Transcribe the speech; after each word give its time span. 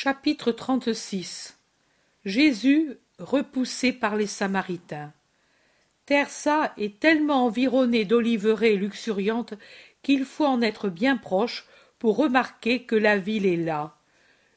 Chapitre 0.00 0.52
36 0.52 1.58
Jésus 2.24 2.98
repoussé 3.18 3.92
par 3.92 4.14
les 4.14 4.28
Samaritains. 4.28 5.12
Tersa 6.06 6.72
est 6.76 7.00
tellement 7.00 7.46
environnée 7.46 8.04
d'oliveraies 8.04 8.76
luxuriantes 8.76 9.54
qu'il 10.04 10.24
faut 10.24 10.46
en 10.46 10.62
être 10.62 10.88
bien 10.88 11.16
proche 11.16 11.66
pour 11.98 12.16
remarquer 12.16 12.84
que 12.84 12.94
la 12.94 13.18
ville 13.18 13.44
est 13.44 13.56
là. 13.56 13.96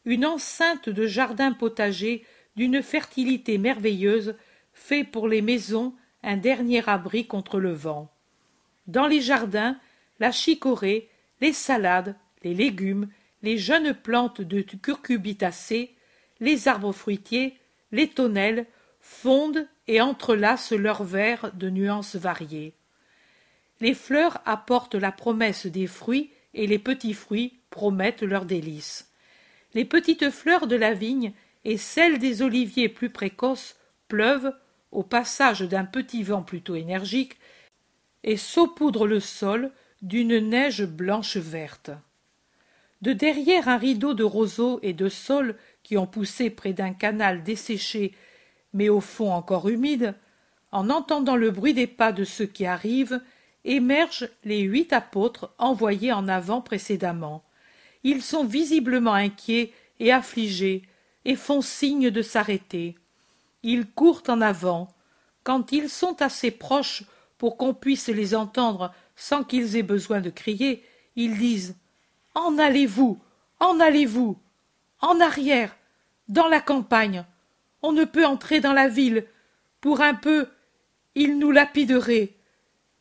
Une 0.05 0.27
enceinte 0.27 0.89
de 0.89 1.07
jardins 1.07 1.53
potagers 1.53 2.23
d'une 2.55 2.83
fertilité 2.83 3.57
merveilleuse 3.57 4.35
fait 4.73 5.03
pour 5.03 5.27
les 5.27 5.41
maisons 5.41 5.95
un 6.21 6.37
dernier 6.37 6.87
abri 6.87 7.25
contre 7.25 7.59
le 7.59 7.73
vent. 7.73 8.13
Dans 8.85 9.07
les 9.07 9.21
jardins, 9.21 9.75
la 10.19 10.31
chicorée, 10.31 11.09
les 11.39 11.51
salades, 11.51 12.15
les 12.43 12.53
légumes, 12.53 13.09
les 13.43 13.57
jeunes 13.57 13.93
plantes 13.93 14.41
de 14.41 14.61
curcubitacées, 14.61 15.95
les 16.39 16.67
arbres 16.67 16.91
fruitiers, 16.91 17.57
les 17.91 18.07
tonnelles 18.07 18.67
fondent 18.99 19.67
et 19.87 20.01
entrelacent 20.01 20.71
leurs 20.71 21.03
verres 21.03 21.51
de 21.53 21.69
nuances 21.69 22.15
variées. 22.15 22.73
Les 23.79 23.93
fleurs 23.93 24.41
apportent 24.45 24.95
la 24.95 25.11
promesse 25.11 25.65
des 25.65 25.87
fruits 25.87 26.31
et 26.53 26.67
les 26.67 26.79
petits 26.79 27.13
fruits 27.13 27.59
promettent 27.69 28.21
leurs 28.21 28.45
délices. 28.45 29.11
Les 29.73 29.85
petites 29.85 30.29
fleurs 30.29 30.67
de 30.67 30.75
la 30.75 30.93
vigne 30.93 31.33
et 31.65 31.77
celles 31.77 32.19
des 32.19 32.41
oliviers 32.41 32.89
plus 32.89 33.09
précoces 33.09 33.75
pleuvent, 34.07 34.53
au 34.91 35.03
passage 35.03 35.61
d'un 35.61 35.85
petit 35.85 36.23
vent 36.23 36.43
plutôt 36.43 36.75
énergique, 36.75 37.37
et 38.23 38.37
saupoudrent 38.37 39.07
le 39.07 39.19
sol 39.19 39.71
d'une 40.01 40.37
neige 40.37 40.85
blanche 40.85 41.37
verte. 41.37 41.91
De 43.01 43.13
derrière 43.13 43.67
un 43.67 43.77
rideau 43.77 44.13
de 44.13 44.23
roseaux 44.23 44.79
et 44.83 44.93
de 44.93 45.09
saules 45.09 45.55
qui 45.83 45.97
ont 45.97 46.07
poussé 46.07 46.49
près 46.49 46.73
d'un 46.73 46.93
canal 46.93 47.43
desséché 47.43 48.13
mais 48.73 48.89
au 48.89 49.01
fond 49.01 49.31
encore 49.31 49.69
humide, 49.69 50.15
en 50.71 50.89
entendant 50.89 51.35
le 51.35 51.51
bruit 51.51 51.73
des 51.73 51.87
pas 51.87 52.11
de 52.11 52.23
ceux 52.23 52.45
qui 52.45 52.65
arrivent, 52.65 53.21
émergent 53.65 54.29
les 54.43 54.61
huit 54.61 54.93
apôtres 54.93 55.53
envoyés 55.57 56.13
en 56.13 56.27
avant 56.27 56.61
précédemment. 56.61 57.43
Ils 58.03 58.21
sont 58.21 58.45
visiblement 58.45 59.13
inquiets 59.13 59.73
et 59.99 60.11
affligés, 60.11 60.83
et 61.25 61.35
font 61.35 61.61
signe 61.61 62.09
de 62.09 62.21
s'arrêter. 62.23 62.95
Ils 63.61 63.85
courent 63.85 64.23
en 64.27 64.41
avant. 64.41 64.87
Quand 65.43 65.71
ils 65.71 65.89
sont 65.89 66.19
assez 66.21 66.49
proches 66.49 67.03
pour 67.37 67.57
qu'on 67.57 67.75
puisse 67.75 68.07
les 68.07 68.33
entendre 68.33 68.91
sans 69.15 69.43
qu'ils 69.43 69.75
aient 69.75 69.83
besoin 69.83 70.19
de 70.19 70.31
crier, 70.31 70.83
ils 71.15 71.37
disent 71.37 71.75
En 72.33 72.57
allez-vous 72.57 73.19
En 73.59 73.79
allez-vous 73.79 74.37
En 75.01 75.19
arrière 75.19 75.75
Dans 76.27 76.47
la 76.47 76.61
campagne 76.61 77.25
On 77.81 77.91
ne 77.91 78.05
peut 78.05 78.25
entrer 78.25 78.61
dans 78.61 78.73
la 78.73 78.87
ville. 78.87 79.25
Pour 79.81 80.01
un 80.01 80.13
peu, 80.13 80.47
ils 81.15 81.37
nous 81.37 81.51
lapideraient. 81.51 82.29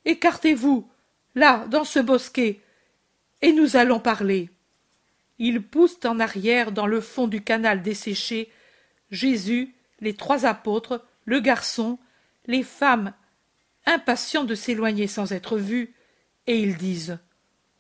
Écartez-vous, 0.05 0.89
là, 1.34 1.67
dans 1.69 1.84
ce 1.84 2.01
bosquet, 2.01 2.61
et 3.42 3.53
nous 3.53 3.77
allons 3.77 4.01
parler. 4.01 4.51
Ils 5.39 5.62
poussent 5.62 6.05
en 6.05 6.19
arrière 6.19 6.73
dans 6.73 6.86
le 6.86 7.01
fond 7.01 7.27
du 7.28 7.42
canal 7.42 7.83
desséché 7.83 8.51
Jésus, 9.11 9.75
les 10.01 10.14
trois 10.14 10.47
apôtres, 10.47 11.05
le 11.25 11.41
garçon, 11.41 11.98
les 12.47 12.62
femmes, 12.62 13.12
impatients 13.86 14.45
de 14.45 14.55
s'éloigner 14.55 15.06
sans 15.06 15.33
être 15.33 15.56
vus, 15.56 15.95
et 16.47 16.58
ils 16.58 16.77
disent 16.77 17.19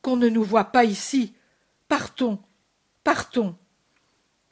Qu'on 0.02 0.16
ne 0.16 0.28
nous 0.28 0.44
voit 0.44 0.72
pas 0.72 0.84
ici. 0.84 1.34
Partons, 1.90 2.38
partons. 3.02 3.56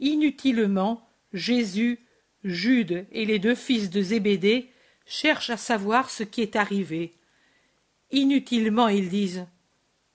Inutilement, 0.00 1.08
Jésus, 1.32 2.00
Jude 2.42 3.06
et 3.12 3.24
les 3.26 3.38
deux 3.38 3.54
fils 3.54 3.90
de 3.90 4.02
Zébédée 4.02 4.72
cherchent 5.06 5.50
à 5.50 5.56
savoir 5.56 6.10
ce 6.10 6.24
qui 6.24 6.42
est 6.42 6.56
arrivé. 6.56 7.14
Inutilement 8.10 8.88
ils 8.88 9.08
disent 9.08 9.46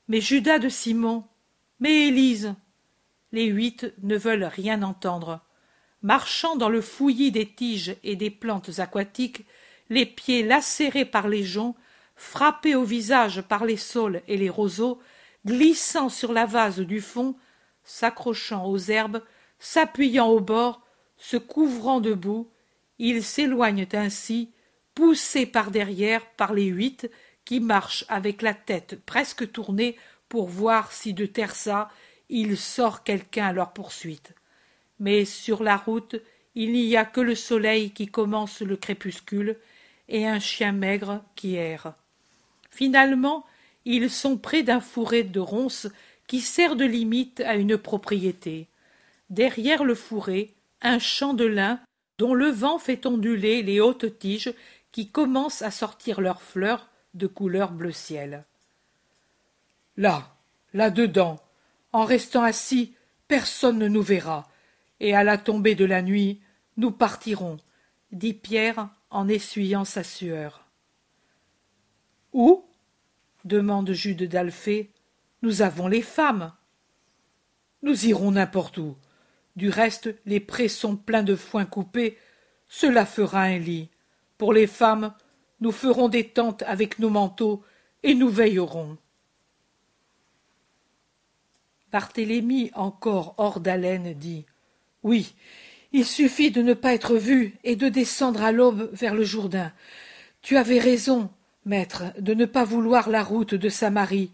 Mais 0.09 0.19
Judas 0.19 0.59
de 0.59 0.67
Simon, 0.67 1.23
mais 1.79 2.09
Élise. 2.09 2.55
Les 3.31 3.45
huit 3.45 3.93
ne 4.03 4.17
veulent 4.17 4.43
rien 4.43 4.83
entendre. 4.83 5.39
Marchant 6.01 6.57
dans 6.57 6.67
le 6.67 6.81
fouillis 6.81 7.31
des 7.31 7.47
tiges 7.47 7.95
et 8.03 8.17
des 8.17 8.31
plantes 8.31 8.79
aquatiques, 8.79 9.45
les 9.89 10.05
pieds 10.05 10.43
lacérés 10.43 11.05
par 11.05 11.29
les 11.29 11.45
joncs, 11.45 11.77
frappés 12.17 12.75
au 12.75 12.83
visage 12.83 13.41
par 13.43 13.63
les 13.63 13.77
saules 13.77 14.21
et 14.27 14.35
les 14.35 14.49
roseaux, 14.49 14.99
glissant 15.45 16.09
sur 16.09 16.33
la 16.33 16.45
vase 16.45 16.79
du 16.79 17.01
fond, 17.01 17.35
s'accrochant 17.83 18.65
aux 18.65 18.77
herbes, 18.77 19.21
s'appuyant 19.59 20.27
au 20.27 20.39
bord, 20.39 20.81
se 21.17 21.37
couvrant 21.37 22.01
de 22.01 22.13
boue, 22.13 22.49
ils 22.99 23.23
s'éloignent 23.23 23.87
ainsi, 23.93 24.51
poussés 24.95 25.45
par 25.45 25.71
derrière 25.71 26.25
par 26.31 26.53
les 26.53 26.65
huit 26.65 27.09
qui 27.45 27.59
marchent 27.59 28.05
avec 28.07 28.41
la 28.41 28.53
tête 28.53 29.03
presque 29.05 29.51
tournée 29.51 29.97
pour 30.29 30.47
voir 30.47 30.91
si 30.91 31.13
de 31.13 31.25
Tersa 31.25 31.89
il 32.29 32.57
sort 32.57 33.03
quelqu'un 33.03 33.47
à 33.47 33.53
leur 33.53 33.73
poursuite. 33.73 34.33
Mais 34.99 35.25
sur 35.25 35.63
la 35.63 35.77
route, 35.77 36.15
il 36.55 36.73
n'y 36.73 36.95
a 36.95 37.05
que 37.05 37.21
le 37.21 37.35
soleil 37.35 37.91
qui 37.91 38.07
commence 38.07 38.61
le 38.61 38.77
crépuscule 38.77 39.57
et 40.07 40.27
un 40.27 40.39
chien 40.39 40.71
maigre 40.71 41.23
qui 41.35 41.55
erre. 41.55 41.93
Finalement, 42.69 43.45
ils 43.85 44.09
sont 44.09 44.37
près 44.37 44.63
d'un 44.63 44.79
fourré 44.79 45.23
de 45.23 45.39
ronces 45.39 45.87
qui 46.27 46.41
sert 46.41 46.75
de 46.75 46.85
limite 46.85 47.41
à 47.41 47.55
une 47.55 47.77
propriété. 47.77 48.67
Derrière 49.29 49.83
le 49.83 49.95
fourré, 49.95 50.53
un 50.81 50.99
champ 50.99 51.33
de 51.33 51.45
lin 51.45 51.79
dont 52.17 52.33
le 52.33 52.49
vent 52.49 52.77
fait 52.77 53.05
onduler 53.05 53.63
les 53.63 53.79
hautes 53.79 54.19
tiges 54.19 54.53
qui 54.91 55.09
commencent 55.09 55.61
à 55.61 55.71
sortir 55.71 56.21
leurs 56.21 56.41
fleurs 56.41 56.89
de 57.13 57.27
couleur 57.27 57.71
bleu 57.71 57.91
ciel. 57.91 58.45
Là, 59.97 60.35
là-dedans, 60.73 61.39
en 61.91 62.05
restant 62.05 62.43
assis, 62.43 62.93
personne 63.27 63.77
ne 63.77 63.87
nous 63.87 64.01
verra, 64.01 64.47
et 64.99 65.15
à 65.15 65.23
la 65.23 65.37
tombée 65.37 65.75
de 65.75 65.85
la 65.85 66.01
nuit, 66.01 66.41
nous 66.77 66.91
partirons, 66.91 67.57
dit 68.11 68.33
Pierre 68.33 68.89
en 69.09 69.27
essuyant 69.27 69.85
sa 69.85 70.03
sueur. 70.03 70.65
Où? 72.33 72.65
Demande 73.43 73.91
Jude 73.91 74.23
d'Alphée. 74.23 74.91
Nous 75.41 75.61
avons 75.61 75.87
les 75.87 76.01
femmes. 76.01 76.53
Nous 77.81 78.05
irons 78.05 78.31
n'importe 78.31 78.77
où. 78.77 78.95
Du 79.55 79.69
reste, 79.69 80.13
les 80.25 80.39
prés 80.39 80.67
sont 80.67 80.95
pleins 80.95 81.23
de 81.23 81.35
foin 81.35 81.65
coupé. 81.65 82.17
Cela 82.67 83.05
fera 83.05 83.43
un 83.43 83.59
lit. 83.59 83.89
Pour 84.37 84.53
les 84.53 84.67
femmes, 84.67 85.13
nous 85.59 85.71
ferons 85.71 86.09
des 86.09 86.29
tentes 86.29 86.63
avec 86.63 86.99
nos 86.99 87.09
manteaux 87.09 87.63
et 88.01 88.15
nous 88.15 88.29
veillerons. 88.29 88.97
Barthélemy, 91.91 92.71
encore 92.73 93.35
hors 93.37 93.59
d'haleine, 93.59 94.13
dit 94.13 94.45
Oui, 95.03 95.35
il 95.91 96.05
suffit 96.05 96.49
de 96.49 96.63
ne 96.63 96.73
pas 96.73 96.93
être 96.93 97.15
vu 97.15 97.55
et 97.63 97.75
de 97.75 97.87
descendre 97.87 98.41
à 98.41 98.51
l'aube 98.51 98.89
vers 98.93 99.13
le 99.13 99.23
Jourdain. 99.23 99.71
Tu 100.41 100.57
avais 100.57 100.79
raison, 100.79 101.29
maître, 101.65 102.03
de 102.19 102.33
ne 102.33 102.45
pas 102.45 102.63
vouloir 102.63 103.09
la 103.09 103.23
route 103.23 103.55
de 103.55 103.69
Samarie. 103.69 104.31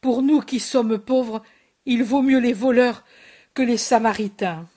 Pour 0.00 0.22
nous 0.22 0.40
qui 0.40 0.60
sommes 0.60 0.98
pauvres, 0.98 1.42
il 1.86 2.02
vaut 2.02 2.22
mieux 2.22 2.38
les 2.38 2.52
voleurs 2.52 3.04
que 3.54 3.62
les 3.62 3.76
Samaritains. 3.76 4.68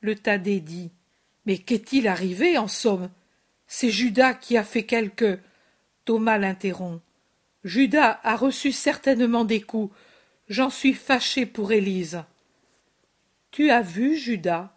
Le 0.00 0.14
Thaddée 0.14 0.60
dit 0.60 0.90
Mais 1.44 1.58
qu'est-il 1.58 2.08
arrivé, 2.08 2.58
en 2.58 2.68
somme? 2.68 3.10
C'est 3.66 3.90
Judas 3.90 4.34
qui 4.34 4.56
a 4.56 4.64
fait 4.64 4.84
quelque. 4.84 5.38
Thomas 6.04 6.38
l'interrompt. 6.38 7.02
Judas 7.64 8.20
a 8.22 8.36
reçu 8.36 8.70
certainement 8.70 9.44
des 9.44 9.60
coups. 9.60 9.94
J'en 10.48 10.70
suis 10.70 10.94
fâché 10.94 11.46
pour 11.46 11.72
Élise. 11.72 12.22
Tu 13.50 13.70
as 13.70 13.82
vu 13.82 14.16
Judas? 14.16 14.72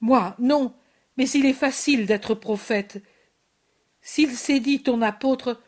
Moi, 0.00 0.34
non, 0.38 0.74
mais 1.16 1.28
il 1.30 1.46
est 1.46 1.54
facile 1.54 2.06
d'être 2.06 2.34
prophète. 2.34 3.02
S'il 4.02 4.36
s'est 4.36 4.60
dit 4.60 4.82
ton 4.82 5.00
apôtre, 5.00 5.60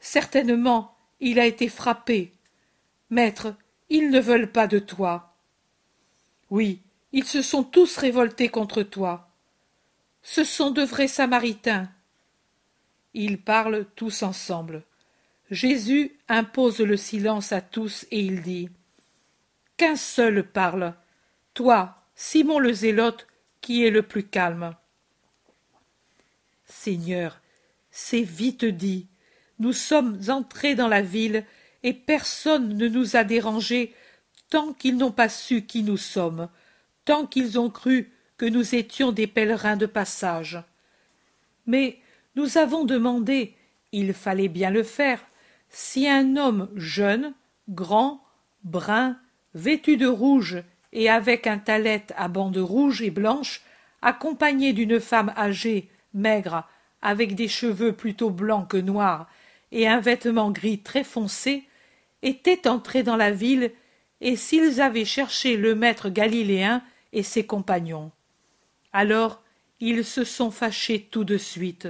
certainement 0.00 0.96
il 1.20 1.38
a 1.38 1.46
été 1.46 1.68
frappé. 1.68 2.32
Maître, 3.10 3.54
ils 3.90 4.10
ne 4.10 4.18
veulent 4.18 4.50
pas 4.50 4.66
de 4.66 4.78
toi. 4.78 5.34
Oui, 6.50 6.80
ils 7.12 7.26
se 7.26 7.42
sont 7.42 7.62
tous 7.62 7.96
révoltés 7.98 8.48
contre 8.48 8.82
toi. 8.82 9.28
Ce 10.22 10.44
sont 10.44 10.70
de 10.70 10.82
vrais 10.82 11.08
Samaritains. 11.08 11.90
Ils 13.12 13.38
parlent 13.38 13.86
tous 13.94 14.22
ensemble. 14.22 14.82
Jésus 15.50 16.16
impose 16.28 16.80
le 16.80 16.96
silence 16.96 17.52
à 17.52 17.60
tous 17.60 18.06
et 18.10 18.20
il 18.20 18.40
dit 18.40 18.70
Qu'un 19.76 19.96
seul 19.96 20.42
parle. 20.42 20.94
Toi, 21.52 21.96
Simon 22.14 22.58
le 22.58 22.72
Zélote, 22.72 23.26
qui 23.60 23.84
est 23.84 23.90
le 23.90 24.02
plus 24.02 24.24
calme 24.24 24.74
Seigneur, 26.64 27.41
c'est 27.92 28.22
vite 28.22 28.64
dit. 28.64 29.06
Nous 29.60 29.72
sommes 29.72 30.18
entrés 30.28 30.74
dans 30.74 30.88
la 30.88 31.02
ville 31.02 31.44
et 31.84 31.92
personne 31.92 32.76
ne 32.76 32.88
nous 32.88 33.14
a 33.14 33.22
dérangés 33.22 33.94
tant 34.50 34.72
qu'ils 34.72 34.96
n'ont 34.96 35.12
pas 35.12 35.28
su 35.28 35.62
qui 35.62 35.84
nous 35.84 35.96
sommes. 35.96 36.48
tant 37.04 37.26
qu'ils 37.26 37.58
ont 37.58 37.70
cru 37.70 38.12
que 38.36 38.46
nous 38.46 38.74
étions 38.74 39.12
des 39.12 39.26
pèlerins 39.26 39.76
de 39.76 39.86
passage. 39.86 40.62
Mais 41.66 41.98
nous 42.36 42.58
avons 42.58 42.84
demandé, 42.84 43.54
il 43.92 44.14
fallait 44.14 44.48
bien 44.48 44.70
le 44.70 44.82
faire, 44.82 45.24
si 45.68 46.08
un 46.08 46.36
homme 46.36 46.70
jeune, 46.74 47.34
grand, 47.68 48.22
brun, 48.64 49.18
vêtu 49.54 49.96
de 49.96 50.06
rouge 50.06 50.62
et 50.92 51.08
avec 51.08 51.46
un 51.46 51.58
talet 51.58 52.04
à 52.16 52.28
bandes 52.28 52.56
rouges 52.56 53.02
et 53.02 53.10
blanches, 53.10 53.62
accompagné 54.00 54.72
d'une 54.72 55.00
femme 55.00 55.32
âgée, 55.36 55.90
maigre, 56.14 56.68
avec 57.02 57.34
des 57.34 57.48
cheveux 57.48 57.92
plutôt 57.92 58.30
blancs 58.30 58.68
que 58.68 58.76
noirs 58.76 59.28
et 59.72 59.88
un 59.88 60.00
vêtement 60.00 60.50
gris 60.50 60.78
très 60.78 61.04
foncé, 61.04 61.66
était 62.22 62.68
entré 62.68 63.02
dans 63.02 63.16
la 63.16 63.30
ville 63.30 63.72
et 64.20 64.36
s'ils 64.36 64.80
avaient 64.80 65.04
cherché 65.04 65.56
le 65.56 65.74
maître 65.74 66.08
galiléen 66.08 66.82
et 67.12 67.22
ses 67.22 67.44
compagnons. 67.44 68.12
Alors 68.92 69.42
ils 69.80 70.04
se 70.04 70.22
sont 70.22 70.52
fâchés 70.52 71.08
tout 71.10 71.24
de 71.24 71.36
suite. 71.36 71.88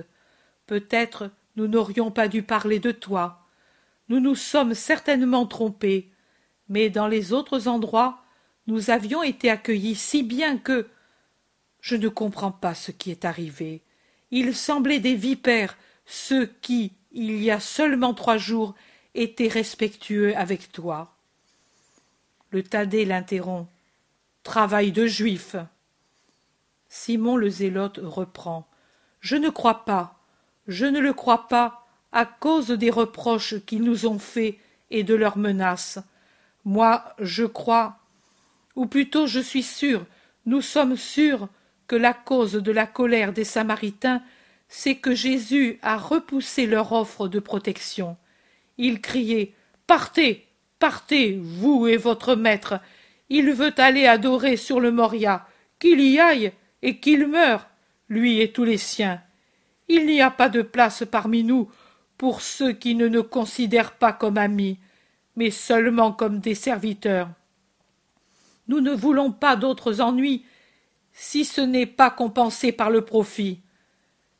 Peut-être 0.66 1.30
nous 1.56 1.66
n'aurions 1.66 2.10
pas 2.10 2.28
dû 2.28 2.42
parler 2.42 2.78
de 2.78 2.92
toi. 2.92 3.46
Nous 4.08 4.20
nous 4.20 4.34
sommes 4.34 4.74
certainement 4.74 5.46
trompés, 5.46 6.10
mais 6.68 6.88
dans 6.88 7.08
les 7.08 7.34
autres 7.34 7.68
endroits 7.68 8.22
nous 8.66 8.90
avions 8.90 9.22
été 9.22 9.50
accueillis 9.50 9.96
si 9.96 10.22
bien 10.22 10.56
que 10.56 10.88
je 11.80 11.96
ne 11.96 12.08
comprends 12.08 12.52
pas 12.52 12.74
ce 12.74 12.92
qui 12.92 13.10
est 13.10 13.24
arrivé. 13.24 13.82
Ils 14.32 14.56
semblaient 14.56 14.98
des 14.98 15.14
vipères, 15.14 15.76
ceux 16.06 16.46
qui, 16.46 16.92
il 17.12 17.40
y 17.42 17.50
a 17.50 17.60
seulement 17.60 18.14
trois 18.14 18.38
jours, 18.38 18.74
étaient 19.14 19.48
respectueux 19.48 20.34
avec 20.36 20.72
toi. 20.72 21.14
Le 22.50 22.62
Thaddée 22.62 23.04
l'interrompt. 23.04 23.68
Travail 24.42 24.90
de 24.90 25.06
juif. 25.06 25.54
Simon 26.88 27.36
le 27.36 27.50
Zélote 27.50 28.00
reprend. 28.02 28.66
Je 29.20 29.36
ne 29.36 29.50
crois 29.50 29.84
pas, 29.84 30.18
je 30.66 30.86
ne 30.86 30.98
le 30.98 31.12
crois 31.12 31.46
pas, 31.48 31.86
à 32.10 32.26
cause 32.26 32.68
des 32.68 32.90
reproches 32.90 33.64
qu'ils 33.64 33.82
nous 33.82 34.06
ont 34.06 34.18
faits 34.18 34.56
et 34.90 35.04
de 35.04 35.14
leurs 35.14 35.38
menaces. 35.38 35.98
Moi, 36.64 37.04
je 37.18 37.44
crois, 37.44 37.98
ou 38.76 38.86
plutôt 38.86 39.26
je 39.26 39.40
suis 39.40 39.62
sûr, 39.62 40.04
nous 40.46 40.60
sommes 40.60 40.96
sûrs 40.96 41.48
la 41.96 42.14
cause 42.14 42.54
de 42.54 42.72
la 42.72 42.86
colère 42.86 43.32
des 43.32 43.44
Samaritains, 43.44 44.22
c'est 44.68 44.96
que 44.96 45.14
Jésus 45.14 45.78
a 45.82 45.96
repoussé 45.96 46.66
leur 46.66 46.92
offre 46.92 47.28
de 47.28 47.38
protection. 47.38 48.16
Il 48.78 49.00
criait 49.00 49.52
Partez, 49.86 50.46
partez, 50.78 51.38
vous 51.42 51.86
et 51.86 51.96
votre 51.96 52.34
maître. 52.34 52.80
Il 53.28 53.52
veut 53.52 53.74
aller 53.78 54.06
adorer 54.06 54.56
sur 54.56 54.80
le 54.80 54.90
Moria. 54.90 55.46
Qu'il 55.78 56.00
y 56.00 56.18
aille 56.18 56.52
et 56.80 56.98
qu'il 56.98 57.26
meure, 57.26 57.68
lui 58.08 58.40
et 58.40 58.52
tous 58.52 58.64
les 58.64 58.78
siens. 58.78 59.20
Il 59.88 60.06
n'y 60.06 60.22
a 60.22 60.30
pas 60.30 60.48
de 60.48 60.62
place 60.62 61.04
parmi 61.10 61.44
nous 61.44 61.70
pour 62.16 62.40
ceux 62.40 62.72
qui 62.72 62.94
ne 62.94 63.08
nous 63.08 63.24
considèrent 63.24 63.96
pas 63.96 64.12
comme 64.12 64.38
amis, 64.38 64.78
mais 65.36 65.50
seulement 65.50 66.12
comme 66.12 66.38
des 66.38 66.54
serviteurs. 66.54 67.28
Nous 68.68 68.80
ne 68.80 68.92
voulons 68.92 69.32
pas 69.32 69.56
d'autres 69.56 70.00
ennuis, 70.00 70.44
si 71.12 71.44
ce 71.44 71.60
n'est 71.60 71.86
pas 71.86 72.10
compensé 72.10 72.72
par 72.72 72.90
le 72.90 73.04
profit. 73.04 73.60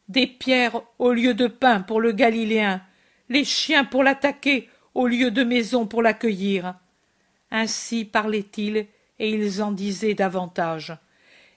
Des 0.09 0.27
pierres 0.27 0.83
au 0.99 1.13
lieu 1.13 1.35
de 1.35 1.47
pain 1.47 1.81
pour 1.81 2.01
le 2.01 2.13
Galiléen, 2.13 2.83
les 3.29 3.45
chiens 3.45 3.85
pour 3.85 4.03
l'attaquer 4.03 4.69
au 4.95 5.07
lieu 5.07 5.31
de 5.31 5.45
maisons 5.45 5.87
pour 5.87 6.03
l'accueillir. 6.03 6.75
Ainsi 7.51 8.05
parlaient-ils, 8.05 8.87
et 9.19 9.31
ils 9.31 9.63
en 9.63 9.73
disaient 9.73 10.15
davantage. 10.15 10.97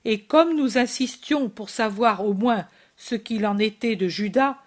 Et 0.03 0.19
comme 0.19 0.55
nous 0.55 0.77
insistions 0.77 1.49
pour 1.49 1.69
savoir 1.69 2.23
au 2.23 2.33
moins 2.33 2.67
ce 2.95 3.15
qu'il 3.15 3.45
en 3.47 3.57
était 3.57 3.95
de 3.95 4.07
Judas, 4.07 4.57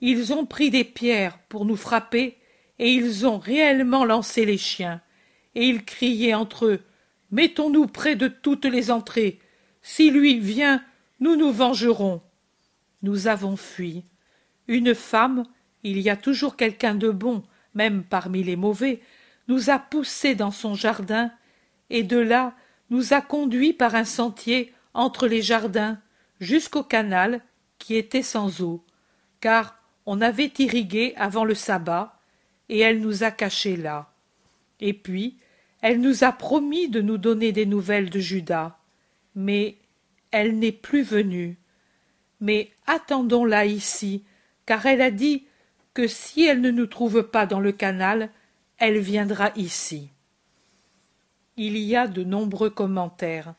ils 0.00 0.32
ont 0.32 0.46
pris 0.46 0.70
des 0.70 0.84
pierres 0.84 1.38
pour 1.48 1.64
nous 1.64 1.76
frapper, 1.76 2.36
et 2.78 2.92
ils 2.92 3.26
ont 3.26 3.38
réellement 3.38 4.04
lancé 4.04 4.44
les 4.44 4.58
chiens. 4.58 5.00
Et 5.54 5.66
ils 5.66 5.84
criaient 5.84 6.34
entre 6.34 6.66
eux 6.66 6.82
Mettons-nous 7.32 7.86
près 7.86 8.14
de 8.14 8.28
toutes 8.28 8.66
les 8.66 8.90
entrées. 8.90 9.40
Si 9.88 10.10
lui 10.10 10.40
vient, 10.40 10.82
nous 11.20 11.36
nous 11.36 11.52
vengerons. 11.52 12.20
Nous 13.02 13.28
avons 13.28 13.56
fui. 13.56 14.02
Une 14.66 14.96
femme, 14.96 15.44
il 15.84 16.00
y 16.00 16.10
a 16.10 16.16
toujours 16.16 16.56
quelqu'un 16.56 16.96
de 16.96 17.08
bon, 17.08 17.44
même 17.72 18.02
parmi 18.02 18.42
les 18.42 18.56
mauvais, 18.56 19.00
nous 19.46 19.70
a 19.70 19.78
poussés 19.78 20.34
dans 20.34 20.50
son 20.50 20.74
jardin, 20.74 21.30
et 21.88 22.02
de 22.02 22.18
là 22.18 22.52
nous 22.90 23.14
a 23.14 23.20
conduits 23.20 23.72
par 23.72 23.94
un 23.94 24.04
sentier 24.04 24.74
entre 24.92 25.28
les 25.28 25.40
jardins 25.40 26.00
jusqu'au 26.40 26.82
canal 26.82 27.40
qui 27.78 27.94
était 27.94 28.24
sans 28.24 28.62
eau, 28.62 28.84
car 29.40 29.78
on 30.04 30.20
avait 30.20 30.52
irrigué 30.58 31.14
avant 31.16 31.44
le 31.44 31.54
sabbat, 31.54 32.18
et 32.68 32.80
elle 32.80 33.00
nous 33.00 33.22
a 33.22 33.30
cachés 33.30 33.76
là. 33.76 34.12
Et 34.80 34.94
puis 34.94 35.38
elle 35.80 36.00
nous 36.00 36.24
a 36.24 36.32
promis 36.32 36.88
de 36.88 37.00
nous 37.00 37.18
donner 37.18 37.52
des 37.52 37.66
nouvelles 37.66 38.10
de 38.10 38.18
Judas, 38.18 38.75
mais 39.36 39.76
elle 40.32 40.58
n'est 40.58 40.72
plus 40.72 41.02
venue. 41.02 41.56
Mais 42.40 42.72
attendons-la 42.86 43.66
ici, 43.66 44.24
car 44.66 44.84
elle 44.86 45.00
a 45.00 45.12
dit 45.12 45.46
que 45.94 46.08
si 46.08 46.44
elle 46.44 46.60
ne 46.60 46.72
nous 46.72 46.86
trouve 46.86 47.22
pas 47.22 47.46
dans 47.46 47.60
le 47.60 47.70
canal, 47.70 48.30
elle 48.78 48.98
viendra 48.98 49.52
ici. 49.54 50.10
Il 51.56 51.76
y 51.76 51.94
a 51.94 52.08
de 52.08 52.24
nombreux 52.24 52.70
commentaires. 52.70 53.54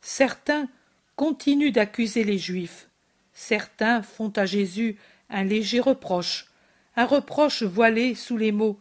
Certains 0.00 0.68
continuent 1.16 1.72
d'accuser 1.72 2.22
les 2.22 2.38
Juifs. 2.38 2.88
Certains 3.32 4.02
font 4.02 4.32
à 4.36 4.46
Jésus 4.46 4.96
un 5.28 5.42
léger 5.42 5.80
reproche, 5.80 6.46
un 6.94 7.06
reproche 7.06 7.64
voilé 7.64 8.14
sous 8.14 8.36
les 8.36 8.52
mots 8.52 8.78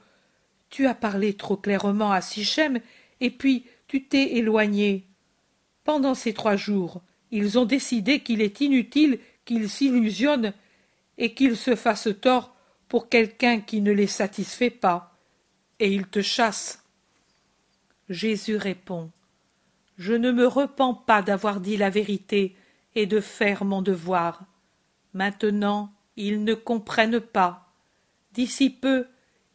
tu 0.71 0.87
as 0.87 0.95
parlé 0.95 1.35
trop 1.35 1.57
clairement 1.57 2.11
à 2.11 2.21
Sichem, 2.21 2.79
et 3.19 3.29
puis 3.29 3.65
tu 3.87 4.05
t'es 4.05 4.37
éloigné. 4.37 5.05
Pendant 5.83 6.13
ces 6.13 6.33
trois 6.33 6.55
jours, 6.55 7.01
ils 7.31 7.57
ont 7.57 7.65
décidé 7.65 8.19
qu'il 8.19 8.41
est 8.41 8.61
inutile 8.61 9.19
qu'ils 9.45 9.69
s'illusionnent 9.69 10.53
et 11.17 11.33
qu'ils 11.33 11.57
se 11.57 11.75
fassent 11.75 12.09
tort 12.21 12.55
pour 12.87 13.09
quelqu'un 13.09 13.61
qui 13.61 13.81
ne 13.81 13.91
les 13.91 14.07
satisfait 14.07 14.69
pas, 14.69 15.17
et 15.79 15.93
ils 15.93 16.07
te 16.07 16.21
chassent. 16.21 16.83
Jésus 18.09 18.57
répond 18.57 19.09
Je 19.97 20.13
ne 20.13 20.31
me 20.31 20.45
repens 20.45 20.93
pas 20.93 21.21
d'avoir 21.21 21.61
dit 21.61 21.77
la 21.77 21.89
vérité 21.89 22.55
et 22.95 23.05
de 23.05 23.21
faire 23.21 23.63
mon 23.63 23.81
devoir. 23.81 24.43
Maintenant, 25.13 25.93
ils 26.17 26.43
ne 26.43 26.53
comprennent 26.53 27.21
pas. 27.21 27.73
D'ici 28.33 28.69
peu, 28.69 29.07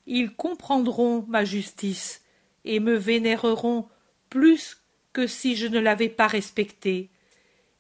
ils 0.07 0.35
comprendront 0.35 1.25
ma 1.29 1.45
justice 1.45 2.23
et 2.65 2.81
me 2.81 2.95
vénéreront 2.95 3.89
plus 4.31 4.79
que 5.17 5.27
si 5.27 5.57
je 5.57 5.67
ne 5.67 5.79
l'avais 5.79 6.11
pas 6.11 6.27
respectée, 6.27 7.09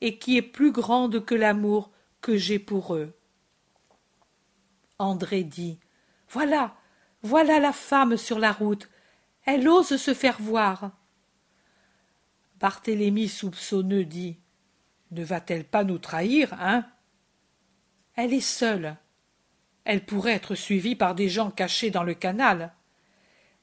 et 0.01 0.17
qui 0.17 0.39
est 0.39 0.43
plus 0.59 0.73
grande 0.73 1.23
que 1.23 1.35
l'amour 1.35 1.91
que 2.23 2.39
j'ai 2.39 2.59
pour 2.59 2.95
eux. 2.95 3.13
André 4.99 5.45
dit 5.45 5.79
Voilà, 6.31 6.75
voilà 7.21 7.61
la 7.61 7.75
femme 7.75 8.17
sur 8.17 8.39
la 8.39 8.53
route. 8.53 8.89
Elle 9.45 9.69
ose 9.69 9.99
se 9.99 10.15
faire 10.15 10.41
voir. 10.41 10.93
Barthélemy 12.59 13.29
soupçonneux 13.29 14.07
dit 14.07 14.39
Ne 15.11 15.23
va-t-elle 15.23 15.65
pas 15.65 15.85
nous 15.85 15.99
trahir, 15.99 16.55
hein? 16.55 16.87
Elle 18.15 18.33
est 18.33 18.41
seule. 18.41 18.97
Elle 19.85 20.07
pourrait 20.07 20.33
être 20.33 20.55
suivie 20.55 20.97
par 20.97 21.15
des 21.15 21.29
gens 21.29 21.51
cachés 21.51 21.91
dans 21.91 22.03
le 22.03 22.15
canal. 22.15 22.73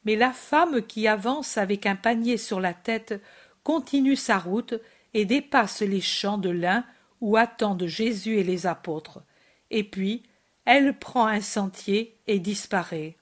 Mais 0.06 0.15
la 0.15 0.32
femme 0.32 0.84
qui 0.84 1.08
avance 1.08 1.58
avec 1.58 1.88
un 1.88 1.96
panier 1.96 2.38
sur 2.38 2.60
la 2.60 2.75
tête 2.75 3.20
continue 3.63 4.15
sa 4.15 4.38
route 4.38 4.75
et 5.13 5.25
dépasse 5.25 5.82
les 5.82 6.01
champs 6.01 6.38
de 6.38 6.50
lin 6.50 6.86
où 7.22 7.38
attendent 7.38 7.86
Jésus 7.86 8.38
et 8.38 8.43
les 8.43 8.67
apôtres. 8.67 9.24
Et 9.72 9.84
puis, 9.84 10.24
elle 10.65 10.98
prend 10.98 11.25
un 11.25 11.41
sentier 11.41 12.17
et 12.27 12.39
disparaît, 12.39 13.17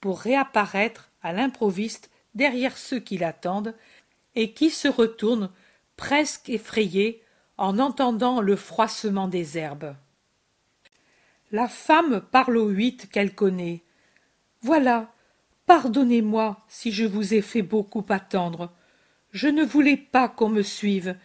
pour 0.00 0.20
réapparaître 0.20 1.10
à 1.22 1.32
l'improviste 1.32 2.10
derrière 2.34 2.78
ceux 2.78 3.00
qui 3.00 3.18
l'attendent 3.18 3.74
et 4.34 4.52
qui 4.52 4.70
se 4.70 4.88
retournent 4.88 5.50
presque 5.96 6.48
effrayés 6.48 7.22
en 7.56 7.78
entendant 7.78 8.40
le 8.40 8.56
froissement 8.56 9.28
des 9.28 9.58
herbes. 9.58 9.96
La 11.50 11.66
femme 11.66 12.20
parle 12.20 12.56
aux 12.56 12.68
huit 12.68 13.08
qu'elle 13.10 13.34
connaît. 13.34 13.82
Voilà, 14.60 15.12
pardonnez-moi 15.66 16.64
si 16.68 16.92
je 16.92 17.04
vous 17.04 17.34
ai 17.34 17.42
fait 17.42 17.62
beaucoup 17.62 18.04
attendre. 18.08 18.72
Je 19.38 19.46
ne 19.46 19.62
voulais 19.62 19.96
pas 19.96 20.28
qu'on 20.28 20.48
me 20.48 20.62
suive. 20.62 21.16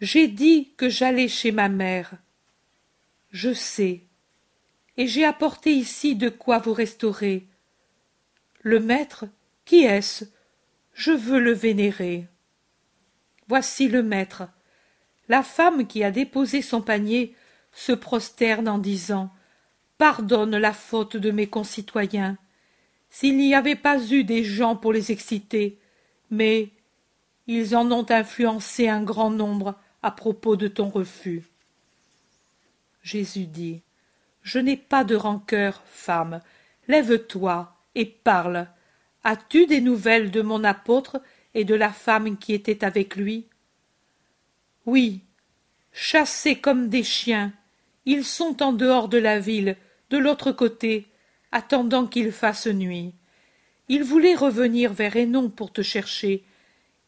J'ai 0.00 0.26
dit 0.26 0.72
que 0.76 0.88
j'allais 0.88 1.28
chez 1.28 1.52
ma 1.52 1.68
mère. 1.68 2.16
Je 3.30 3.52
sais. 3.52 4.02
Et 4.96 5.06
j'ai 5.06 5.24
apporté 5.24 5.70
ici 5.70 6.16
de 6.16 6.30
quoi 6.30 6.58
vous 6.58 6.72
restaurer. 6.72 7.46
Le 8.62 8.80
maître, 8.80 9.26
qui 9.64 9.84
est-ce? 9.84 10.24
Je 10.94 11.12
veux 11.12 11.38
le 11.38 11.52
vénérer. 11.52 12.26
voici 13.46 13.86
le 13.86 14.02
maître 14.02 14.42
la 15.28 15.44
femme 15.44 15.86
qui 15.86 16.02
a 16.02 16.10
déposé 16.10 16.60
son 16.60 16.82
panier 16.82 17.36
se 17.70 17.92
prosterne 17.92 18.68
en 18.68 18.78
disant 18.78 19.30
pardonne 19.96 20.56
la 20.56 20.72
faute 20.72 21.16
de 21.16 21.30
mes 21.30 21.46
concitoyens 21.46 22.36
s'il 23.10 23.36
n'y 23.36 23.54
avait 23.54 23.76
pas 23.76 24.04
eu 24.10 24.24
des 24.24 24.42
gens 24.42 24.74
pour 24.74 24.92
les 24.92 25.12
exciter 25.12 25.78
mais 26.30 26.73
ils 27.46 27.76
en 27.76 27.90
ont 27.92 28.06
influencé 28.10 28.88
un 28.88 29.02
grand 29.02 29.30
nombre 29.30 29.74
à 30.02 30.10
propos 30.10 30.56
de 30.56 30.68
ton 30.68 30.88
refus. 30.88 31.42
Jésus 33.02 33.46
dit 33.46 33.82
je 34.42 34.58
n'ai 34.58 34.76
pas 34.76 35.04
de 35.04 35.16
rancœur 35.16 35.82
femme. 35.86 36.40
Lève-toi 36.86 37.74
et 37.94 38.04
parle. 38.04 38.68
As-tu 39.24 39.66
des 39.66 39.80
nouvelles 39.80 40.30
de 40.30 40.42
mon 40.42 40.64
apôtre 40.64 41.22
et 41.54 41.64
de 41.64 41.74
la 41.74 41.90
femme 41.90 42.36
qui 42.36 42.52
était 42.52 42.84
avec 42.84 43.16
lui? 43.16 43.46
Oui 44.86 45.22
chassés 45.96 46.56
comme 46.56 46.88
des 46.88 47.04
chiens 47.04 47.52
ils 48.06 48.24
sont 48.24 48.62
en 48.62 48.72
dehors 48.72 49.08
de 49.08 49.18
la 49.18 49.38
ville 49.38 49.76
de 50.10 50.18
l'autre 50.18 50.52
côté 50.52 51.06
attendant 51.52 52.06
qu'il 52.06 52.32
fasse 52.32 52.66
nuit. 52.66 53.14
Ils 53.88 54.02
voulaient 54.02 54.34
revenir 54.34 54.92
vers 54.92 55.16
hénon 55.16 55.48
pour 55.48 55.72
te 55.72 55.82
chercher 55.82 56.44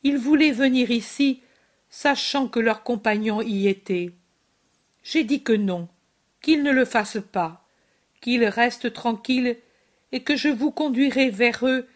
ils 0.03 0.19
voulaient 0.19 0.53
venir 0.53 0.91
ici 0.91 1.43
sachant 1.89 2.49
que 2.49 2.61
leurs 2.61 2.83
compagnons 2.83 3.41
y 3.43 3.69
étaient. 3.69 4.13
J'ai 5.03 5.25
dit 5.25 5.43
que 5.43 5.53
non 5.53 5.89
qu'ils 6.43 6.63
ne 6.63 6.73
le 6.73 6.85
fassent 6.85 7.23
pas 7.33 7.67
qu'ils 8.21 8.45
restent 8.45 8.93
tranquilles 8.93 9.57
et 10.13 10.23
que 10.23 10.37
je 10.37 10.49
vous 10.49 10.71
conduirai 10.71 11.31
vers 11.31 11.67
eux 11.67 11.87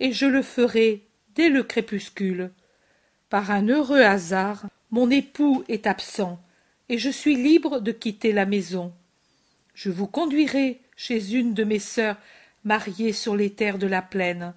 et 0.00 0.12
je 0.12 0.26
le 0.26 0.42
ferai 0.42 1.06
dès 1.34 1.48
le 1.48 1.62
crépuscule. 1.62 2.50
Par 3.30 3.50
un 3.50 3.68
heureux 3.68 4.02
hasard 4.02 4.66
mon 4.90 5.10
époux 5.10 5.64
est 5.68 5.86
absent 5.86 6.38
et 6.88 6.98
je 6.98 7.08
suis 7.08 7.36
libre 7.36 7.80
de 7.80 7.92
quitter 7.92 8.32
la 8.32 8.44
maison. 8.44 8.92
Je 9.74 9.90
vous 9.90 10.06
conduirai 10.06 10.80
chez 10.96 11.32
une 11.34 11.54
de 11.54 11.64
mes 11.64 11.78
sœurs 11.78 12.18
mariées 12.64 13.12
sur 13.12 13.34
les 13.34 13.50
terres 13.50 13.78
de 13.78 13.86
la 13.86 14.02
plaine. 14.02 14.52